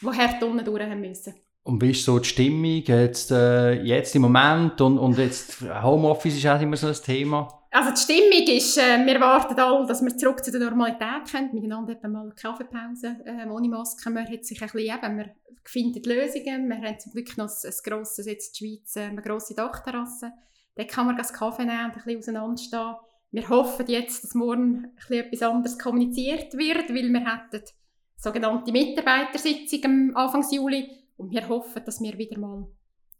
die 0.00 0.06
hart 0.06 0.42
unten 0.42 0.64
durch 0.64 0.82
haben 0.82 1.00
müssen. 1.00 1.34
Und 1.64 1.80
wie 1.80 1.92
ist 1.92 2.04
so 2.04 2.18
die 2.18 2.28
Stimmung 2.28 2.82
jetzt, 2.84 3.30
äh, 3.30 3.74
jetzt 3.82 4.14
im 4.16 4.22
Moment? 4.22 4.80
Und, 4.80 4.98
und 4.98 5.16
jetzt 5.16 5.60
Homeoffice 5.60 6.36
ist 6.36 6.46
auch 6.46 6.60
immer 6.60 6.76
so 6.76 6.88
ein 6.88 6.94
Thema. 6.94 7.48
Also 7.70 7.90
die 7.90 8.00
Stimmung 8.00 8.56
ist, 8.56 8.76
äh, 8.76 9.06
wir 9.06 9.20
warten 9.20 9.58
alle, 9.58 9.86
dass 9.86 10.02
wir 10.02 10.16
zurück 10.16 10.44
zu 10.44 10.50
der 10.50 10.60
Normalität 10.60 11.30
kommen, 11.30 11.54
miteinander 11.54 11.92
etwa 11.92 12.08
mal 12.08 12.22
eine 12.22 12.34
Kaffeepause 12.34 13.16
äh, 13.24 13.48
ohne 13.48 13.68
Maske. 13.68 14.10
Man 14.10 14.28
hat 14.28 14.44
sich 14.44 14.60
ein 14.60 14.68
bisschen 14.68 14.94
eben, 14.94 15.18
wir 15.18 15.34
finden 15.64 16.02
Lösungen. 16.02 16.68
Wir 16.68 16.76
haben 16.76 16.98
zum 16.98 17.12
Glück 17.12 17.38
noch 17.38 17.48
ein, 17.48 17.70
ein 17.70 17.74
grosses, 17.84 18.26
jetzt 18.26 18.60
die 18.60 18.66
Schweiz, 18.66 18.96
äh, 18.96 19.02
eine 19.02 19.22
grosse 19.22 19.54
Dachterrasse. 19.54 20.32
Da 20.74 20.84
kann 20.84 21.06
man 21.06 21.16
das 21.16 21.32
Kaffee 21.32 21.64
nehmen 21.64 21.84
und 21.84 21.92
ein 21.92 22.02
bisschen 22.04 22.18
auseinanderstehen. 22.18 22.94
Wir 23.32 23.48
hoffen 23.48 23.86
jetzt, 23.88 24.22
dass 24.22 24.34
morgen 24.34 24.92
etwas 25.08 25.42
anderes 25.42 25.78
kommuniziert 25.78 26.52
wird, 26.54 26.90
weil 26.90 27.08
wir 27.08 27.20
hätten 27.20 27.64
sogenannte 28.16 28.70
Mitarbeitersitzung 28.70 29.84
am 29.84 30.16
Anfang 30.16 30.44
Juli 30.50 30.90
und 31.16 31.30
wir 31.30 31.48
hoffen, 31.48 31.82
dass 31.84 32.00
wir 32.02 32.16
wieder 32.18 32.38
mal 32.38 32.68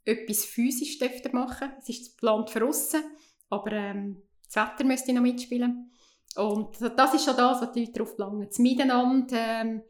etwas 0.04 0.44
physisch 0.44 1.00
machen. 1.32 1.70
Es 1.80 1.88
ist 1.88 2.16
geplant 2.16 2.50
für 2.50 2.66
aussen, 2.66 3.02
aber 3.48 3.72
ähm, 3.72 4.22
das 4.44 4.56
Wetter 4.56 4.84
müsste 4.84 5.14
noch 5.14 5.22
mitspielen. 5.22 5.90
Und 6.36 6.76
das 6.80 7.14
ist 7.14 7.24
schon 7.24 7.36
das, 7.36 7.62
was 7.62 7.72
die 7.72 7.80
Leute 7.80 7.92
darauf 7.92 8.16
planen. 8.16 8.46
Das 8.46 8.58
Miteinander, 8.58 9.36
ähm, 9.36 9.82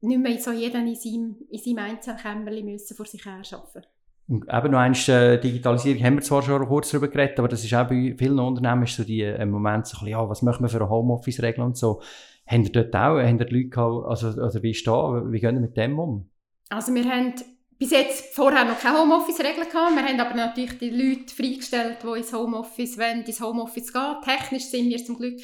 nicht 0.00 0.20
mehr 0.20 0.40
so 0.40 0.52
jeder 0.52 0.78
in 0.78 0.94
seinem, 0.94 1.36
in 1.50 1.58
seinem 1.58 1.78
Einzelkämmerchen 1.78 2.66
müssen 2.66 2.96
vor 2.96 3.06
sich 3.06 3.24
her 3.24 3.42
arbeiten. 3.50 3.86
Und 4.28 4.44
eben 4.52 4.72
noch 4.72 4.80
eins, 4.80 5.08
äh, 5.08 5.38
Digitalisierung 5.38 6.02
haben 6.02 6.14
wir 6.16 6.22
zwar 6.22 6.42
schon 6.42 6.66
kurz 6.66 6.90
darüber 6.90 7.08
geredet, 7.08 7.38
aber 7.38 7.48
das 7.48 7.62
ist 7.62 7.72
auch 7.74 7.86
bei 7.86 8.14
vielen 8.18 8.38
Unternehmen 8.40 8.86
so 8.86 9.04
die, 9.04 9.22
äh, 9.22 9.40
im 9.40 9.50
Moment 9.50 9.86
so 9.86 9.98
ein 9.98 10.00
bisschen, 10.00 10.08
ja, 10.08 10.28
was 10.28 10.42
machen 10.42 10.64
wir 10.64 10.68
für 10.68 10.78
eine 10.78 10.90
Homeoffice-Regel 10.90 11.62
und 11.62 11.76
so. 11.76 12.02
Haben 12.46 12.64
ihr 12.64 12.72
dort 12.72 12.94
auch, 12.94 13.18
haben 13.20 13.38
ihr 13.38 13.50
Leute 13.50 13.68
gehabt, 13.68 14.06
also, 14.06 14.28
also 14.40 14.62
wie 14.62 14.70
ist 14.70 14.86
da, 14.86 15.22
wie 15.30 15.38
gehen 15.38 15.54
ihr 15.54 15.60
mit 15.60 15.76
dem 15.76 15.98
um? 15.98 16.28
Also 16.68 16.92
wir 16.92 17.04
haben 17.04 17.34
bis 17.78 17.90
jetzt 17.90 18.34
vorher 18.34 18.64
noch 18.64 18.80
keine 18.80 18.98
Homeoffice-Regeln 18.98 19.68
gehabt. 19.68 19.94
Wir 19.94 20.02
haben 20.02 20.20
aber 20.20 20.34
natürlich 20.34 20.78
die 20.78 20.90
Leute 20.90 21.34
freigestellt, 21.34 21.98
die 22.02 22.18
ins 22.18 22.32
Homeoffice 22.32 22.98
wollen, 22.98 23.22
ins 23.22 23.40
Homeoffice 23.40 23.92
gehen. 23.92 24.16
Technisch 24.24 24.64
sind 24.64 24.88
wir 24.88 25.04
zum 25.04 25.16
Glück 25.16 25.40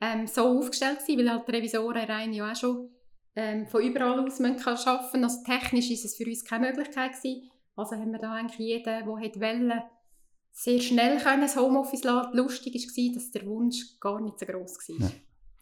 ähm, 0.00 0.26
so 0.26 0.58
aufgestellt 0.58 0.98
gewesen, 0.98 1.18
weil 1.20 1.30
halt 1.30 1.48
die 1.48 1.52
Revisoren 1.52 2.04
rein 2.04 2.32
ja 2.32 2.50
auch 2.50 2.56
schon 2.56 2.90
ähm, 3.36 3.66
von 3.66 3.82
überall 3.82 4.20
aus 4.20 4.38
müssen 4.38 4.56
können 4.56 4.76
arbeiten 4.76 5.24
Also 5.24 5.38
technisch 5.44 5.90
ist 5.90 6.04
es 6.04 6.16
für 6.16 6.24
uns 6.24 6.44
keine 6.44 6.66
Möglichkeit 6.66 7.12
gewesen. 7.12 7.50
Also 7.78 7.94
haben 7.94 8.10
wir 8.10 8.18
da 8.18 8.32
eigentlich 8.32 8.58
jeden, 8.58 8.82
der 8.82 9.06
wollte, 9.06 9.82
sehr 10.50 10.80
schnell 10.80 11.18
können 11.18 11.42
ins 11.42 11.54
Homeoffice 11.54 12.02
lassen. 12.02 12.36
Lustig 12.36 12.74
war, 12.74 13.14
dass 13.14 13.30
der 13.30 13.46
Wunsch 13.46 14.00
gar 14.00 14.20
nicht 14.20 14.40
so 14.40 14.46
gross 14.46 14.76
war. 14.88 15.10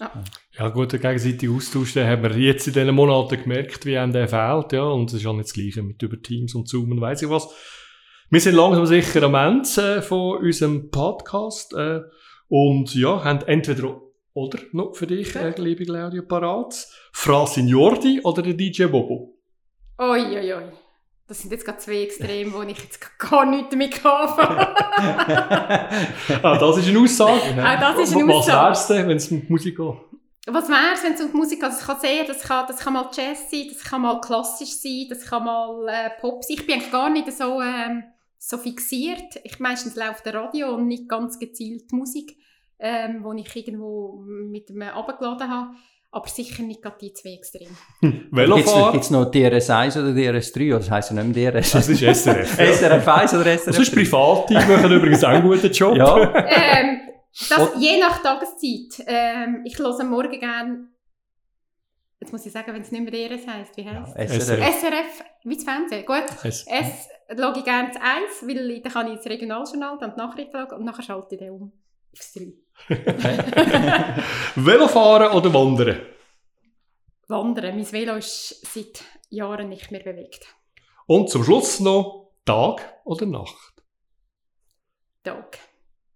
Ja. 0.01 0.25
Ja 0.59 0.69
gut, 0.71 0.93
der 0.93 0.99
gegenseitige 0.99 1.53
Austausch, 1.53 1.93
den 1.93 2.07
haben 2.09 2.23
wir 2.23 2.39
jetzt 2.39 2.67
in 2.67 2.73
diesen 2.73 2.95
Monaten 2.95 3.43
gemerkt, 3.43 3.85
wie 3.85 3.99
einem 3.99 4.15
der 4.15 4.29
fehlt, 4.29 4.73
ja, 4.73 4.85
und 4.85 5.11
es 5.11 5.21
ist 5.21 5.27
auch 5.27 5.35
nicht 5.35 5.49
das 5.49 5.53
Gleiche 5.53 5.83
mit 5.83 6.03
über 6.03 6.21
Teams 6.21 6.55
und 6.55 6.69
Zoom 6.69 6.93
und 6.93 7.03
weiss 7.03 7.21
ich 7.21 7.29
was. 7.29 7.49
Wir 8.31 8.41
sind 8.41 8.55
langsam 8.55 8.87
sicher 8.87 9.23
am 9.23 9.35
Ende 9.35 9.97
äh, 9.97 10.03
von 10.03 10.39
unserem 10.39 10.91
Podcast 10.91 11.75
äh, 11.75 12.01
und 12.49 12.95
ja, 12.95 13.25
haben 13.25 13.43
entweder 13.47 14.01
oder 14.33 14.59
noch 14.73 14.95
für 14.95 15.07
dich, 15.07 15.37
äh, 15.37 15.53
liebe 15.59 15.85
Claudia, 15.85 16.23
parat, 16.23 16.87
Fra 17.13 17.47
Signordi 17.47 18.21
oder 18.23 18.41
der 18.41 18.55
DJ 18.55 18.85
Bobo? 18.87 19.39
Oi, 19.99 20.37
oi, 20.37 20.55
oi. 20.55 20.86
Das 21.29 21.41
sind 21.41 21.51
jetzt 21.51 21.65
gerade 21.65 21.79
zwei 21.79 22.03
Extreme, 22.03 22.53
wo 22.53 22.63
ich 22.63 22.79
jetzt 22.79 23.01
gar 23.19 23.45
nichts 23.45 23.71
damit 23.71 24.07
anfangen 24.07 24.77
ah, 26.43 26.59
das 26.59 26.79
ist 26.79 26.89
eine 26.89 27.01
Aussage. 27.01 27.33
Auch 27.33 27.81
das 27.81 27.99
ist 28.09 28.17
eine 28.17 28.29
Was 28.29 28.47
wär's 28.47 28.87
denn, 28.87 29.09
wenn 29.09 29.17
es 29.17 29.31
um 29.31 29.41
die 29.41 29.53
Musik 29.53 29.77
geht? 29.77 29.95
Was 30.47 30.69
wäre 30.69 30.95
es, 30.95 31.03
wenn 31.03 31.15
es 31.15 31.21
um 31.21 31.33
die 31.33 31.37
Musik 31.37 31.61
geht? 31.61 31.69
Das 31.69 31.85
kann 31.85 31.99
sehr, 32.01 32.25
das 32.25 32.43
kann, 32.43 32.67
das 32.69 32.79
kann 32.79 32.93
mal 32.93 33.11
Jazz 33.13 33.51
sein, 33.51 33.67
das 33.73 33.83
kann 33.83 34.03
mal 34.03 34.21
klassisch 34.21 34.77
sein, 34.79 35.07
das 35.09 35.25
kann 35.27 35.45
mal 35.45 35.89
äh, 35.89 36.11
Pop 36.21 36.45
sein. 36.45 36.57
Ich 36.61 36.67
bin 36.67 36.77
eigentlich 36.77 36.93
gar 36.93 37.11
nicht 37.11 37.33
so, 37.33 37.61
ähm, 37.61 38.05
so 38.39 38.57
fixiert. 38.57 39.41
Ich, 39.43 39.59
meistens 39.59 39.97
läuft 39.97 40.25
der 40.27 40.35
Radio 40.35 40.75
und 40.75 40.87
nicht 40.87 41.09
ganz 41.09 41.41
gezielt 41.41 41.91
Musik, 41.91 42.37
ähm, 42.79 43.25
wo 43.25 43.33
ich 43.33 43.57
irgendwo 43.57 44.23
mit 44.25 44.71
einem 44.71 44.83
abgeladen 44.83 45.51
habe. 45.51 45.71
Aber 46.13 46.29
sicher 46.29 46.63
nicht 46.63 46.81
gerade 46.81 46.97
die 47.01 47.13
zwei 47.13 47.31
Extreme. 47.35 47.71
Gibt 48.01 48.33
Velofahren? 48.35 48.99
es 49.01 49.11
noch 49.11 49.31
DRS1 49.31 49.99
oder 50.01 50.11
DRS3? 50.11 50.69
Oder 50.71 50.79
das 50.79 50.91
heisst 50.91 51.11
ja 51.11 51.23
nicht 51.23 51.37
mehr 51.37 51.53
DRS. 51.53 51.73
Das 51.73 51.89
ist 51.89 52.01
SRF. 52.01 52.59
ja. 52.59 52.65
SRF1 52.99 53.41
oder 53.41 53.51
SRF3? 53.51 53.73
Sonst 53.73 53.91
Private 53.93 54.55
machen 54.55 54.93
übrigens 54.93 55.23
auch 55.25 55.29
einen 55.29 55.47
guten 55.47 55.71
Job. 55.71 55.95
Ja. 55.97 56.17
ähm, 56.47 57.01
das, 57.51 57.71
je 57.79 57.99
nach 58.01 58.23
Tageszeit. 58.23 59.05
Ähm, 59.07 59.61
ich 59.67 59.79
höre 59.79 59.99
am 60.01 60.09
Morgen 60.09 60.41
gerne, 60.41 60.89
jetzt 62.21 62.33
muss 62.33 62.47
ich 62.47 62.53
sagen, 62.53 62.73
wenn 62.73 62.81
es 62.81 62.91
nicht 62.91 63.03
mehr 63.11 63.29
DRS 63.29 63.47
heisst, 63.47 63.77
wie 63.77 63.85
heisst 63.85 64.15
es? 64.17 64.47
SRF. 64.47 64.59
SRF, 64.81 65.25
wie 65.45 65.55
das 65.55 65.65
Fernsehen. 65.65 66.07
Gut, 66.07 66.25
Es- 66.45 66.65
es 66.67 67.39
schaue 67.39 67.59
ich 67.59 67.65
gerne 67.65 67.89
das 67.93 68.01
1, 68.01 68.49
weil 68.49 68.81
dann 68.81 68.93
kann 68.93 69.09
ich 69.11 69.17
das 69.19 69.27
Regionaljournal, 69.27 69.99
dann 70.01 70.13
die 70.15 70.17
Nachrichten 70.19 70.53
schauen 70.57 70.79
und 70.79 70.85
nachher 70.87 71.03
schalte 71.03 71.35
ich 71.35 71.41
dann 71.41 71.51
um 71.51 71.73
3. 72.17 72.53
Velofahren 74.57 75.33
oder 75.33 75.53
Wandern? 75.53 76.01
Wandern. 77.29 77.77
Mein 77.77 77.93
Velo 77.93 78.17
ist 78.17 78.65
seit 78.73 79.05
Jahren 79.31 79.69
nicht 79.69 79.91
mehr 79.91 80.03
bewegt. 80.03 80.47
Und 81.07 81.31
zum 81.31 81.45
Schluss 81.45 81.81
noch 81.81 82.33
Tag 82.45 83.01
oder 83.05 83.27
Nacht? 83.27 83.83
Tag. 85.23 85.59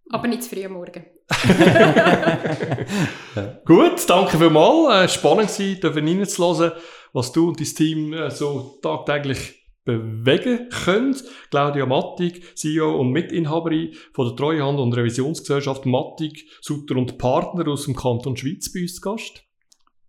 Aber 0.09 0.27
nicht 0.27 0.43
zu 0.43 0.49
früh 0.49 0.65
am 0.65 0.73
Morgen. 0.73 1.05
Gut, 3.65 4.09
danke 4.09 4.37
vielmals. 4.37 4.93
Äh, 4.93 5.07
spannend 5.09 5.57
war, 5.57 5.75
dürfen 5.75 6.07
reinzuhören, 6.07 6.73
was 7.13 7.31
du 7.31 7.47
und 7.47 7.59
dein 7.59 7.67
Team 7.67 8.13
äh, 8.13 8.29
so 8.29 8.77
tagtäglich 8.81 9.60
bewegen 9.83 10.69
könnt. 10.69 11.23
Claudia 11.49 11.85
Mattig, 11.85 12.55
CEO 12.55 12.99
und 12.99 13.11
Mitinhaberin 13.11 13.93
von 14.13 14.27
der 14.27 14.35
Treuhand- 14.35 14.79
und 14.79 14.95
Revisionsgesellschaft 14.95 15.85
Mattig, 15.85 16.47
Sutter 16.61 16.95
und 16.95 17.17
Partner 17.17 17.67
aus 17.67 17.85
dem 17.85 17.95
Kanton 17.95 18.37
Schweiz 18.37 18.71
bei 18.71 18.81
uns 18.81 18.95
zu 18.95 19.01
Gast. 19.01 19.43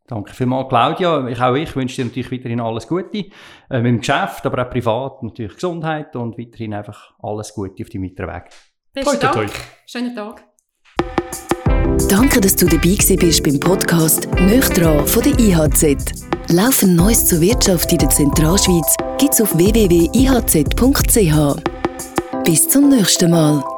Danke 0.06 0.34
vielmals, 0.34 0.68
Claudia. 0.68 1.26
Ich, 1.28 1.40
auch 1.40 1.54
ich 1.54 1.74
wünsche 1.74 1.96
dir 1.96 2.04
natürlich 2.04 2.32
weiterhin 2.32 2.60
alles 2.60 2.86
Gute. 2.86 3.26
Äh, 3.70 3.80
mit 3.80 3.86
dem 3.86 3.98
Geschäft, 4.00 4.44
aber 4.44 4.66
auch 4.66 4.70
privat 4.70 5.22
natürlich 5.22 5.54
Gesundheit 5.54 6.14
und 6.16 6.38
weiterhin 6.38 6.74
einfach 6.74 7.14
alles 7.22 7.54
Gute 7.54 7.82
auf 7.82 7.88
deinem 7.88 8.04
weiteren 8.04 8.34
Weg. 8.34 8.44
Besten 8.92 9.20
Dank. 9.20 9.34
toi. 9.34 9.46
Schönen 9.86 10.14
Tag. 10.14 10.44
Danke, 12.08 12.40
dass 12.40 12.56
du 12.56 12.66
dabei 12.66 12.96
bist 13.16 13.42
beim 13.42 13.58
Podcast 13.58 14.28
«Nöch 14.34 14.64
von 14.64 15.22
der 15.22 15.38
IHZ. 15.38 16.26
Laufend 16.50 16.96
Neues 16.96 17.26
zur 17.26 17.40
Wirtschaft 17.40 17.90
in 17.92 17.98
der 17.98 18.10
Zentralschweiz 18.10 18.96
gibt's 19.22 19.40
auf 19.40 19.56
www.ihz.ch. 19.56 21.36
Bis 22.44 22.68
zum 22.68 22.88
nächsten 22.88 23.30
Mal. 23.30 23.71